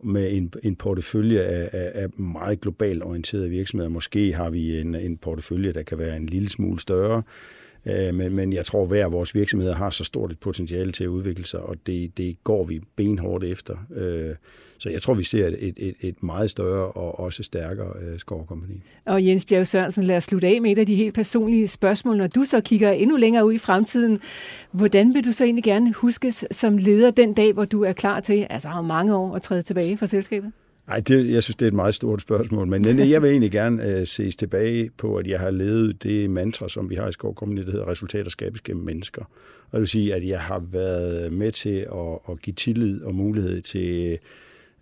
med 0.03 0.31
en, 0.31 0.53
en 0.63 0.75
portefølje 0.75 1.39
af, 1.41 1.69
af, 1.73 1.91
af 1.93 2.19
meget 2.19 2.61
globalt 2.61 3.03
orienterede 3.03 3.49
virksomheder. 3.49 3.89
Måske 3.89 4.33
har 4.33 4.49
vi 4.49 4.79
en, 4.79 4.95
en 4.95 5.17
portefølje, 5.17 5.71
der 5.71 5.83
kan 5.83 5.97
være 5.97 6.17
en 6.17 6.25
lille 6.25 6.49
smule 6.49 6.79
større, 6.79 7.17
Øh, 7.17 7.23
Øh, 7.85 8.15
men, 8.15 8.35
men 8.35 8.53
jeg 8.53 8.65
tror, 8.65 8.81
at 8.81 8.87
hver 8.87 9.05
af 9.05 9.11
vores 9.11 9.35
virksomheder 9.35 9.75
har 9.75 9.89
så 9.89 10.03
stort 10.03 10.31
et 10.31 10.39
potentiale 10.39 10.91
til 10.91 11.03
at 11.03 11.07
udvikle 11.07 11.45
sig, 11.45 11.59
og 11.59 11.75
det, 11.85 12.17
det 12.17 12.43
går 12.43 12.63
vi 12.63 12.81
benhårdt 12.95 13.43
efter. 13.43 13.75
Øh, 13.95 14.35
så 14.77 14.89
jeg 14.89 15.01
tror, 15.01 15.13
vi 15.13 15.23
ser 15.23 15.47
et, 15.47 15.73
et, 15.77 15.95
et 16.01 16.23
meget 16.23 16.49
større 16.49 16.91
og 16.91 17.19
også 17.19 17.43
stærkere 17.43 17.93
øh, 18.01 18.19
skovkompani. 18.19 18.83
Og 19.05 19.25
Jens 19.25 19.45
Bjerg 19.45 19.67
Sørensen, 19.67 20.03
lad 20.03 20.17
os 20.17 20.23
slutte 20.23 20.47
af 20.47 20.61
med 20.61 20.71
et 20.71 20.77
af 20.77 20.85
de 20.85 20.95
helt 20.95 21.15
personlige 21.15 21.67
spørgsmål. 21.67 22.17
Når 22.17 22.27
du 22.27 22.45
så 22.45 22.61
kigger 22.61 22.91
endnu 22.91 23.17
længere 23.17 23.45
ud 23.45 23.53
i 23.53 23.57
fremtiden, 23.57 24.19
hvordan 24.71 25.13
vil 25.13 25.25
du 25.25 25.31
så 25.31 25.43
egentlig 25.43 25.63
gerne 25.63 25.93
huskes 25.93 26.45
som 26.51 26.77
leder 26.77 27.11
den 27.11 27.33
dag, 27.33 27.53
hvor 27.53 27.65
du 27.65 27.83
er 27.83 27.93
klar 27.93 28.19
til, 28.19 28.47
altså 28.49 28.67
har 28.67 28.81
mange 28.81 29.15
år 29.15 29.35
at 29.35 29.41
træde 29.41 29.61
tilbage 29.61 29.97
fra 29.97 30.07
selskabet? 30.07 30.51
Nej, 30.87 30.99
det, 30.99 31.29
jeg 31.29 31.43
synes, 31.43 31.55
det 31.55 31.65
er 31.65 31.67
et 31.67 31.73
meget 31.73 31.95
stort 31.95 32.21
spørgsmål, 32.21 32.67
men 32.67 33.09
jeg 33.09 33.21
vil 33.21 33.29
egentlig 33.29 33.51
gerne 33.51 33.99
øh, 33.99 34.07
ses 34.07 34.35
tilbage 34.35 34.89
på, 34.97 35.15
at 35.15 35.27
jeg 35.27 35.39
har 35.39 35.51
levet 35.51 36.03
det 36.03 36.29
mantra, 36.29 36.69
som 36.69 36.89
vi 36.89 36.95
har 36.95 37.07
i 37.07 37.11
Skovkommunen, 37.11 37.65
der 37.65 37.71
hedder 37.71 37.87
resultater 37.87 38.29
skabes 38.29 38.61
gennem 38.61 38.85
mennesker. 38.85 39.21
Og 39.65 39.71
det 39.71 39.79
vil 39.79 39.87
sige, 39.87 40.15
at 40.15 40.27
jeg 40.27 40.41
har 40.41 40.59
været 40.59 41.33
med 41.33 41.51
til 41.51 41.87
at, 41.91 42.19
at 42.29 42.41
give 42.41 42.53
tillid 42.53 43.01
og 43.01 43.15
mulighed 43.15 43.61
til 43.61 44.19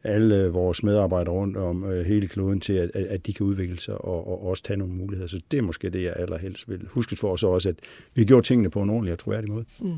alle 0.04 0.48
vores 0.48 0.84
medarbejdere 0.84 1.34
rundt 1.34 1.58
om 1.58 1.84
øh, 1.84 2.06
hele 2.06 2.28
kloden 2.28 2.60
til, 2.60 2.74
at, 2.74 2.90
at 2.96 3.26
de 3.26 3.34
kan 3.34 3.46
udvikle 3.46 3.80
sig 3.80 3.96
og, 3.96 4.28
og 4.28 4.48
også 4.48 4.64
tage 4.64 4.78
nogle 4.78 4.94
muligheder. 4.94 5.28
Så 5.28 5.42
det 5.52 5.58
er 5.58 5.62
måske 5.62 5.90
det, 5.90 6.04
jeg 6.04 6.14
allerhelst 6.16 6.70
vil 6.70 6.88
huske 6.88 7.16
for 7.16 7.34
os 7.34 7.44
også, 7.44 7.70
at 7.70 7.76
vi 8.14 8.26
gjorde 8.26 8.48
tingene 8.48 8.70
på 8.70 8.82
en 8.82 8.90
ordentlig 8.90 9.14
og 9.14 9.20
troværdig 9.20 9.52
måde. 9.52 9.66
Mm 9.80 9.94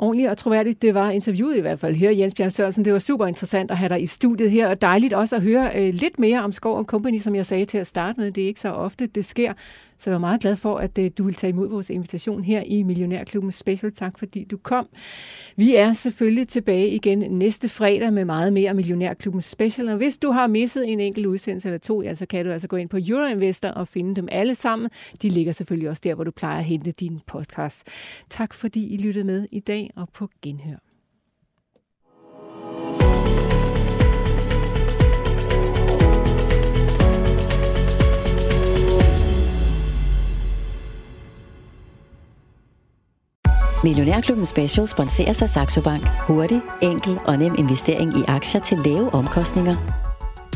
ordentligt 0.00 0.30
og 0.30 0.38
troværdigt. 0.38 0.82
Det 0.82 0.94
var 0.94 1.10
interviewet 1.10 1.58
i 1.58 1.60
hvert 1.60 1.78
fald 1.78 1.94
her, 1.94 2.10
Jens 2.10 2.34
Bjørn 2.34 2.50
Sørensen. 2.50 2.84
Det 2.84 2.92
var 2.92 2.98
super 2.98 3.26
interessant 3.26 3.70
at 3.70 3.76
have 3.76 3.88
dig 3.88 4.02
i 4.02 4.06
studiet 4.06 4.50
her, 4.50 4.68
og 4.68 4.80
dejligt 4.82 5.12
også 5.12 5.36
at 5.36 5.42
høre 5.42 5.70
øh, 5.76 5.94
lidt 5.94 6.18
mere 6.18 6.44
om 6.44 6.52
Skov 6.52 6.84
Company, 6.84 7.18
som 7.18 7.34
jeg 7.34 7.46
sagde 7.46 7.64
til 7.64 7.78
at 7.78 7.86
starte 7.86 8.20
med. 8.20 8.30
Det 8.30 8.42
er 8.42 8.46
ikke 8.46 8.60
så 8.60 8.70
ofte, 8.72 9.06
det 9.06 9.24
sker. 9.24 9.52
Så 10.00 10.10
jeg 10.10 10.14
er 10.14 10.18
meget 10.18 10.40
glad 10.40 10.56
for, 10.56 10.78
at 10.78 10.98
øh, 10.98 11.10
du 11.18 11.24
vil 11.24 11.34
tage 11.34 11.48
imod 11.48 11.68
vores 11.68 11.90
invitation 11.90 12.44
her 12.44 12.62
i 12.66 12.82
Millionærklubben 12.82 13.52
Special. 13.52 13.92
Tak 13.92 14.18
fordi 14.18 14.44
du 14.44 14.56
kom. 14.56 14.88
Vi 15.56 15.74
er 15.74 15.92
selvfølgelig 15.92 16.48
tilbage 16.48 16.88
igen 16.88 17.18
næste 17.18 17.68
fredag 17.68 18.12
med 18.12 18.24
meget 18.24 18.52
mere 18.52 18.74
Millionærklubben 18.74 19.42
Special. 19.42 19.88
Og 19.88 19.96
hvis 19.96 20.16
du 20.16 20.30
har 20.30 20.46
misset 20.46 20.92
en 20.92 21.00
enkelt 21.00 21.26
udsendelse 21.26 21.68
eller 21.68 21.78
to, 21.78 22.02
ja, 22.02 22.14
så 22.14 22.26
kan 22.26 22.44
du 22.44 22.52
altså 22.52 22.68
gå 22.68 22.76
ind 22.76 22.88
på 22.88 22.98
Euroinvestor 23.08 23.68
og 23.68 23.88
finde 23.88 24.16
dem 24.16 24.28
alle 24.32 24.54
sammen. 24.54 24.90
De 25.22 25.28
ligger 25.28 25.52
selvfølgelig 25.52 25.90
også 25.90 26.00
der, 26.04 26.14
hvor 26.14 26.24
du 26.24 26.30
plejer 26.30 26.58
at 26.58 26.64
hente 26.64 26.90
din 26.90 27.20
podcast. 27.26 27.88
Tak 28.30 28.54
fordi 28.54 28.94
I 28.94 28.96
lyttede 28.96 29.24
med 29.24 29.46
i 29.52 29.60
dag 29.60 29.90
og 29.96 30.08
på 30.08 30.28
genhør. 30.42 30.89
Millionærklubben 43.84 44.46
Special 44.46 44.88
sponserer 44.88 45.32
sig 45.32 45.48
Saxo 45.48 45.80
Bank. 45.80 46.08
Hurtig, 46.26 46.60
enkel 46.82 47.18
og 47.26 47.38
nem 47.38 47.54
investering 47.58 48.18
i 48.18 48.22
aktier 48.28 48.60
til 48.60 48.78
lave 48.78 49.14
omkostninger. 49.14 49.76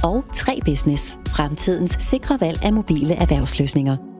Og 0.03 0.25
3 0.35 0.59
Business. 0.65 1.19
Fremtidens 1.29 1.97
sikre 2.01 2.39
valg 2.41 2.65
af 2.65 2.73
mobile 2.73 3.15
erhvervsløsninger. 3.15 4.14